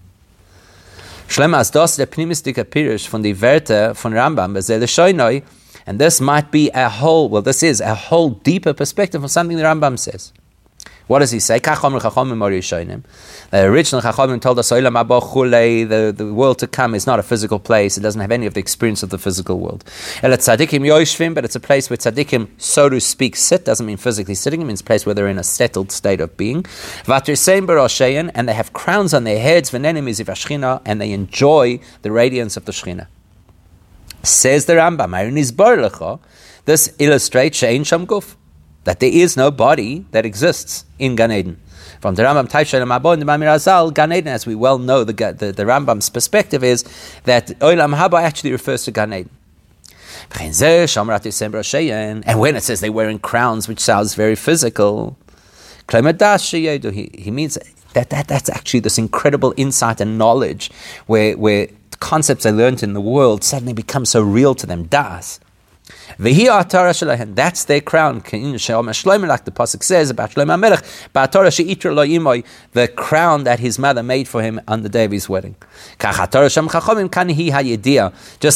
Schlemmer 1.28 1.58
als 1.58 1.70
das 1.70 1.96
der 1.96 2.06
pneumistische 2.06 2.64
Pirish 2.64 3.08
von 3.08 3.22
die 3.22 3.40
Werte 3.40 3.94
von 3.94 4.12
Rambam, 4.12 4.56
and 5.86 5.98
this 5.98 6.20
might 6.20 6.50
be 6.50 6.70
a 6.74 6.88
whole, 6.88 7.28
well, 7.28 7.42
this 7.42 7.62
is 7.62 7.80
a 7.80 7.94
whole 7.94 8.30
deeper 8.30 8.72
perspective 8.72 9.24
of 9.24 9.30
something 9.30 9.56
the 9.56 9.64
Rambam 9.64 9.98
says. 9.98 10.32
What 11.06 11.18
does 11.18 11.30
he 11.30 11.40
say? 11.40 11.58
The 11.58 11.74
original 13.54 14.00
Chachamim 14.00 14.40
told 14.40 14.58
us 14.58 14.68
the, 14.68 16.14
the 16.16 16.32
world 16.32 16.58
to 16.60 16.66
come 16.66 16.94
is 16.94 17.06
not 17.06 17.18
a 17.18 17.22
physical 17.22 17.58
place. 17.58 17.98
It 17.98 18.00
doesn't 18.00 18.20
have 18.20 18.30
any 18.30 18.46
of 18.46 18.54
the 18.54 18.60
experience 18.60 19.02
of 19.02 19.10
the 19.10 19.18
physical 19.18 19.58
world. 19.58 19.84
But 20.22 20.32
it's 20.32 20.48
a 20.48 20.56
place 21.60 21.90
where 21.90 21.96
tzaddikim, 21.96 22.48
so 22.58 22.88
to 22.88 23.00
speak, 23.00 23.36
sit. 23.36 23.64
Doesn't 23.64 23.84
mean 23.84 23.96
physically 23.96 24.34
sitting. 24.34 24.62
It 24.62 24.64
means 24.64 24.82
place 24.82 25.04
where 25.04 25.14
they're 25.14 25.28
in 25.28 25.38
a 25.38 25.44
settled 25.44 25.90
state 25.92 26.20
of 26.20 26.36
being. 26.36 26.64
And 27.06 28.48
they 28.48 28.54
have 28.54 28.72
crowns 28.72 29.14
on 29.14 29.24
their 29.24 29.40
heads. 29.40 29.74
And 29.74 29.84
they 29.84 31.12
enjoy 31.12 31.80
the 32.02 32.12
radiance 32.12 32.56
of 32.56 32.64
the 32.64 32.72
Shechina. 32.72 33.06
Says 34.22 34.66
the 34.66 34.74
Rambam, 34.74 36.20
this 36.64 36.94
illustrates 37.00 37.60
Shein 37.60 37.84
Sham 37.84 38.06
Guf 38.06 38.36
that 38.84 39.00
there 39.00 39.12
is 39.12 39.36
no 39.36 39.50
body 39.50 40.04
that 40.10 40.26
exists 40.26 40.84
in 40.98 41.16
Gan 41.16 41.32
Eden. 41.32 41.60
From 42.00 42.16
the 42.16 42.24
Rambam 42.24 42.50
Taisha 42.50 42.82
Mabon 42.84 43.20
the 43.20 43.24
Mamir 43.24 43.46
Azal, 43.46 43.94
Gan 43.94 44.12
Eden, 44.12 44.28
as 44.28 44.46
we 44.46 44.54
well 44.54 44.78
know, 44.78 45.04
the, 45.04 45.12
the, 45.12 45.52
the 45.52 45.64
Rambam's 45.64 46.10
perspective 46.10 46.64
is 46.64 46.82
that 47.24 47.48
Olam 47.60 47.96
Haba 47.96 48.20
actually 48.20 48.52
refers 48.52 48.84
to 48.84 48.90
Gan 48.90 49.12
Eden. 49.12 49.30
And 50.34 52.40
when 52.40 52.56
it 52.56 52.62
says 52.62 52.80
they're 52.80 52.92
wearing 52.92 53.18
crowns, 53.18 53.68
which 53.68 53.80
sounds 53.80 54.14
very 54.14 54.34
physical, 54.34 55.16
he, 55.90 57.10
he 57.14 57.30
means 57.30 57.58
that, 57.92 58.10
that 58.10 58.28
that's 58.28 58.48
actually 58.48 58.80
this 58.80 58.98
incredible 58.98 59.52
insight 59.56 60.00
and 60.00 60.16
knowledge 60.16 60.70
where, 61.06 61.36
where 61.36 61.68
concepts 62.00 62.44
they 62.44 62.52
learned 62.52 62.82
in 62.82 62.94
the 62.94 63.00
world 63.00 63.44
suddenly 63.44 63.72
become 63.72 64.04
so 64.04 64.22
real 64.22 64.54
to 64.54 64.66
them. 64.66 64.84
Das. 64.84 65.38
That's 66.18 67.64
their 67.64 67.80
crown. 67.80 68.16
Like 68.16 68.30
the 68.30 69.50
pasuk 69.50 69.82
says 69.82 70.10
about 70.10 70.30
Shlomo 70.30 70.60
Melech, 70.60 70.84
the 72.72 72.88
crown 72.88 73.44
that 73.44 73.60
his 73.60 73.78
mother 73.78 74.02
made 74.02 74.28
for 74.28 74.42
him 74.42 74.60
on 74.68 74.82
the 74.82 74.88
day 74.88 75.04
of 75.04 75.10
his 75.10 75.28
wedding. 75.28 75.56
Just 76.00 76.18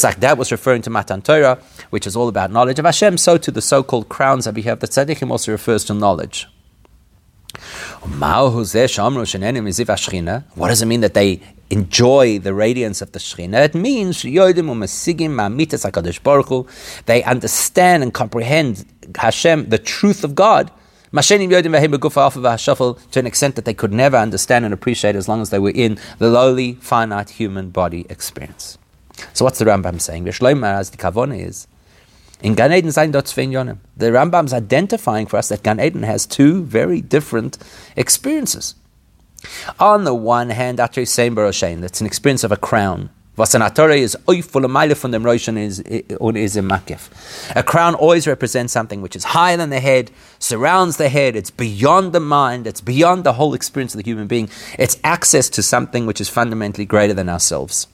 like 0.05 0.20
that 0.20 0.39
was 0.39 0.53
referring 0.53 0.82
to 0.82 0.91
Matan 0.91 1.22
Torah, 1.22 1.59
which 1.91 2.07
is 2.07 2.14
all 2.14 2.28
about 2.28 2.51
knowledge 2.51 2.78
of 2.78 2.84
Hashem, 2.84 3.16
so 3.18 3.39
to 3.39 3.51
the 3.51 3.62
so-called 3.62 4.09
crowns 4.09 4.45
that 4.45 4.55
we 4.55 4.62
have, 4.62 4.80
the 4.80 4.89
tzaddikim 4.89 5.30
also 5.30 5.53
refers 5.53 5.84
to 5.84 5.95
knowledge. 5.95 6.47
What 8.03 8.51
does 10.68 10.82
it 10.82 10.87
mean 10.87 11.01
that 11.01 11.14
they 11.14 11.41
enjoy 11.71 12.39
the 12.39 12.55
radiance 12.55 13.03
of 13.03 13.12
the 13.12 13.19
Shekhinah? 13.19 13.64
It 13.64 13.75
means 13.75 14.23
they 17.07 17.23
understand 17.25 18.03
and 18.03 18.14
comprehend 18.14 18.85
Hashem, 19.14 19.69
the 19.69 19.79
truth 19.79 20.25
of 20.25 20.35
God. 20.35 20.71
To 21.12 21.21
an 23.19 23.27
extent 23.27 23.55
that 23.55 23.64
they 23.64 23.75
could 23.75 23.93
never 23.93 24.17
understand 24.17 24.64
and 24.64 24.75
appreciate 24.75 25.17
as 25.17 25.29
long 25.29 25.41
as 25.41 25.51
they 25.51 25.59
were 25.59 25.71
in 25.71 25.99
the 26.19 26.29
lowly, 26.29 26.75
finite 26.75 27.31
human 27.31 27.71
body 27.71 28.07
experience. 28.11 28.77
So, 29.33 29.45
what's 29.45 29.59
the 29.59 29.64
Rambam 29.64 30.01
saying? 30.01 30.29
As 30.29 30.91
the 30.91 30.97
Kavona 30.99 31.41
is 31.41 31.69
in 32.43 32.55
Gan 32.55 32.73
Eden 32.73 32.91
Yonim. 32.91 33.79
The 33.97 34.07
Rambam 34.07 34.45
is 34.45 34.53
identifying 34.53 35.27
for 35.27 35.37
us 35.39 35.49
that 35.49 35.62
Gan 35.62 35.81
Eden 35.81 36.03
has 36.03 36.27
two 36.27 36.64
very 36.64 37.01
different 37.01 37.59
experiences. 37.97 38.75
On 39.78 40.05
the 40.05 40.14
one 40.14 40.51
hand, 40.51 40.80
Atri 40.80 41.05
Sein 41.05 41.34
Baroshain, 41.34 41.80
that's 41.80 42.01
an 42.01 42.07
experience 42.07 42.44
of 42.44 42.53
a 42.53 42.57
crown. 42.57 43.11
Was 43.36 43.55
an 43.55 43.61
Atore 43.61 43.99
is 43.99 44.16
oiful 44.26 44.97
from 44.97 45.22
Roshan 45.22 45.59
is 45.59 45.80
is 45.80 46.57
a 46.57 46.62
makif. 46.62 47.11
A 47.55 47.62
crown 47.62 47.94
always 47.94 48.26
represents 48.26 48.72
something 48.72 49.03
which 49.03 49.14
is 49.14 49.24
higher 49.24 49.59
than 49.59 49.68
the 49.68 49.80
head, 49.80 50.11
surrounds 50.38 50.97
the 50.97 51.11
head, 51.11 51.36
it's 51.36 51.51
beyond 51.51 52.14
the 52.14 52.20
mind, 52.20 52.66
it's 52.66 52.80
beyond 52.80 53.24
the 53.24 53.34
whole 53.34 53.53
experience 53.53 53.94
of 53.94 53.99
the 54.03 54.11
human 54.11 54.26
being. 54.26 54.49
It's 54.78 54.99
access 55.05 55.51
to 55.51 55.62
something 55.62 56.07
which 56.07 56.18
is 56.18 56.30
fundamentally 56.30 56.86
greater 56.86 57.12
than 57.12 57.28
ourselves. 57.28 57.88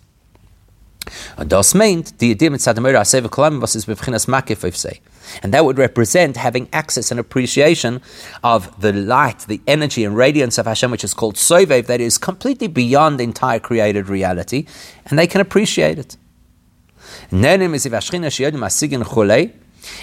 Und 1.36 1.50
das 1.50 1.74
meint, 1.74 2.20
die 2.20 2.30
Idee 2.30 2.50
mit 2.50 2.61
Sadamira 2.61 3.00
Aseva 3.00 3.28
Kolam, 3.28 3.61
was 3.61 3.74
ist 3.74 3.86
Bevchinas 3.86 4.28
Makif 4.28 4.62
if 4.62 4.76
say. 4.76 5.00
And 5.43 5.53
that 5.55 5.64
would 5.64 5.79
represent 5.79 6.37
having 6.37 6.68
access 6.73 7.11
and 7.11 7.18
appreciation 7.18 8.01
of 8.43 8.81
the 8.81 8.93
light, 8.93 9.41
the 9.41 9.61
energy 9.66 10.05
and 10.05 10.16
radiance 10.16 10.59
of 10.59 10.66
Hashem, 10.66 10.91
which 10.91 11.05
is 11.05 11.14
called 11.14 11.37
Sovev, 11.37 11.87
that 11.87 12.01
is 12.01 12.18
completely 12.18 12.68
beyond 12.68 13.18
the 13.18 13.25
entire 13.25 13.59
created 13.61 14.09
reality, 14.09 14.66
and 15.07 15.18
they 15.18 15.27
can 15.27 15.41
appreciate 15.41 15.99
it. 15.99 16.16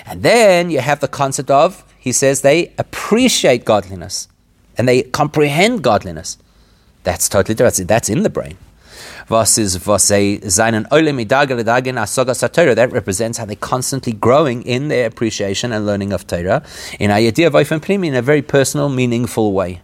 And 0.05 0.23
then 0.23 0.69
you 0.69 0.79
have 0.79 0.99
the 0.99 1.07
concept 1.07 1.51
of, 1.51 1.83
he 1.97 2.11
says, 2.11 2.41
they 2.41 2.73
appreciate 2.77 3.65
godliness 3.65 4.27
and 4.77 4.87
they 4.87 5.03
comprehend 5.03 5.83
godliness. 5.83 6.37
That's 7.03 7.29
totally 7.29 7.55
different. 7.55 7.87
That's 7.87 8.09
in 8.09 8.23
the 8.23 8.29
brain 8.29 8.57
a 10.43 10.49
seinen 10.49 10.87
That 12.75 12.91
represents 12.91 13.37
how 13.37 13.45
they're 13.45 13.55
constantly 13.55 14.13
growing 14.13 14.63
in 14.63 14.87
their 14.87 15.05
appreciation 15.05 15.71
and 15.71 15.85
learning 15.85 16.13
of 16.13 16.25
Torah 16.25 16.63
in 16.99 17.11
a 17.11 17.13
idea 17.13 17.47
of 17.47 17.55
in 18.09 18.15
a 18.15 18.21
very 18.21 18.41
personal, 18.41 18.89
meaningful 18.89 19.53
way. 19.53 19.81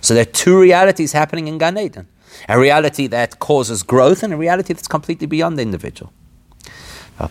So 0.00 0.14
there 0.14 0.22
are 0.22 0.32
two 0.32 0.60
realities 0.60 1.12
happening 1.12 1.48
in 1.48 1.58
Gan 1.58 1.78
Eden: 1.78 2.08
a 2.48 2.58
reality 2.58 3.06
that 3.08 3.38
causes 3.38 3.82
growth 3.82 4.22
and 4.22 4.32
a 4.32 4.36
reality 4.36 4.74
that's 4.74 4.88
completely 4.88 5.26
beyond 5.26 5.58
the 5.58 5.62
individual. 5.62 6.12
So 7.18 7.24
now 7.28 7.30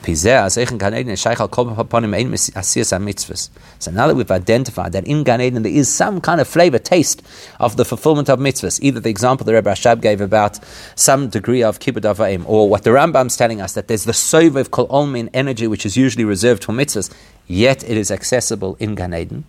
that 4.08 4.16
we've 4.16 4.32
identified 4.32 4.92
that 4.94 5.06
in 5.06 5.24
Gan 5.24 5.42
Eden 5.42 5.62
there 5.62 5.72
is 5.72 5.94
some 5.94 6.22
kind 6.22 6.42
of 6.42 6.48
flavor, 6.48 6.80
taste 6.80 7.22
of 7.60 7.78
the 7.78 7.86
fulfillment 7.86 8.28
of 8.28 8.40
mitzvahs, 8.40 8.80
either 8.82 9.00
the 9.00 9.10
example 9.10 9.46
the 9.46 9.54
Rebbe 9.54 9.70
Rashab 9.70 10.02
gave 10.02 10.22
about 10.22 10.60
some 10.96 11.30
degree 11.30 11.62
of 11.62 11.78
kibbud 11.78 12.02
avayim, 12.02 12.44
or 12.48 12.68
what 12.68 12.82
the 12.84 12.90
Rambam's 12.90 13.38
telling 13.38 13.62
us 13.62 13.74
that 13.74 13.88
there's 13.88 14.06
the 14.06 14.14
sov 14.14 14.56
of 14.56 14.72
kol 14.72 14.88
olmin 14.88 15.30
energy 15.36 15.68
which 15.68 15.86
is 15.86 15.96
usually 15.96 16.26
reserved 16.26 16.64
for 16.64 16.74
mitzvahs, 16.74 17.14
yet 17.46 17.84
it 17.84 17.96
is 17.96 18.10
accessible 18.10 18.76
in 18.80 18.96
Gan 18.96 19.14
Eden. 19.14 19.44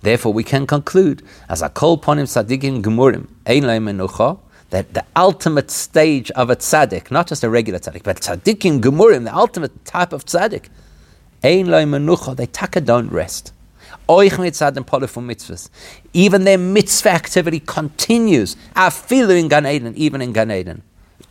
Therefore, 0.00 0.32
we 0.32 0.44
can 0.44 0.66
conclude 0.66 1.22
as 1.50 1.60
a 1.60 1.68
kol 1.68 1.98
ponim 1.98 2.24
tzadikim 2.24 2.82
gemurim 2.82 3.26
ein 3.44 3.64
menucha 3.64 4.38
that 4.70 4.94
the 4.94 5.04
ultimate 5.16 5.70
stage 5.70 6.30
of 6.32 6.50
a 6.50 6.56
tzaddik, 6.56 7.10
not 7.10 7.26
just 7.26 7.42
a 7.42 7.50
regular 7.50 7.78
tzaddik, 7.78 8.02
but 8.02 8.20
tzaddikim 8.20 8.80
gemurim, 8.80 9.24
the 9.24 9.34
ultimate 9.34 9.84
type 9.84 10.12
of 10.12 10.24
tzaddik, 10.24 10.66
ein 11.42 11.66
loy 11.66 11.84
menucha, 11.84 12.36
they 12.36 12.46
taka 12.46 12.80
don't 12.80 13.10
rest. 13.10 13.52
Oich 14.08 14.32
mitzadim 14.32 14.84
polifum 14.84 15.26
mitzvahs. 15.26 15.68
Even 16.12 16.44
their 16.44 16.58
mitzvah 16.58 17.10
activity 17.10 17.60
continues. 17.60 18.56
Afilu 18.74 19.38
in 19.38 19.48
Gan 19.48 19.66
Eden, 19.66 19.94
even 19.96 20.22
in 20.22 20.32
Gan 20.32 20.50
Eden. 20.50 20.82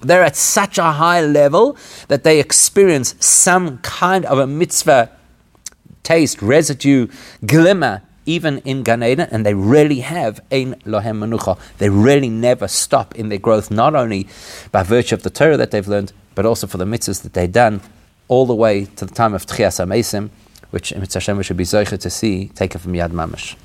They're 0.01 0.23
at 0.23 0.35
such 0.35 0.77
a 0.77 0.91
high 0.91 1.21
level 1.21 1.75
that 2.07 2.23
they 2.23 2.39
experience 2.39 3.15
some 3.19 3.79
kind 3.79 4.25
of 4.25 4.37
a 4.37 4.45
mitzvah 4.45 5.11
taste, 6.03 6.41
residue, 6.41 7.07
glimmer 7.45 8.03
even 8.27 8.59
in 8.59 8.83
Gan 8.83 9.01
Eden, 9.01 9.27
and 9.31 9.43
they 9.43 9.55
really 9.55 10.01
have 10.01 10.39
ein 10.51 10.75
lohem 10.85 11.17
menucha. 11.19 11.57
They 11.79 11.89
really 11.89 12.29
never 12.29 12.67
stop 12.67 13.15
in 13.15 13.29
their 13.29 13.39
growth, 13.39 13.71
not 13.71 13.95
only 13.95 14.27
by 14.71 14.83
virtue 14.83 15.15
of 15.15 15.23
the 15.23 15.31
Torah 15.31 15.57
that 15.57 15.71
they've 15.71 15.87
learned, 15.87 16.13
but 16.35 16.45
also 16.45 16.67
for 16.67 16.77
the 16.77 16.85
mitzvahs 16.85 17.23
that 17.23 17.33
they've 17.33 17.51
done, 17.51 17.81
all 18.27 18.45
the 18.45 18.53
way 18.53 18.85
to 18.97 19.05
the 19.05 19.13
time 19.13 19.33
of 19.33 19.45
Tchias 19.47 19.83
HaMesim, 19.83 20.29
which 20.69 20.93
Mitzvah 20.93 21.19
Hashem 21.19 21.41
should 21.41 21.57
be 21.57 21.63
zeicher 21.63 21.97
to 21.99 22.09
see 22.09 22.49
taken 22.49 22.79
from 22.79 22.93
Yad 22.93 23.11
Mamash. 23.11 23.55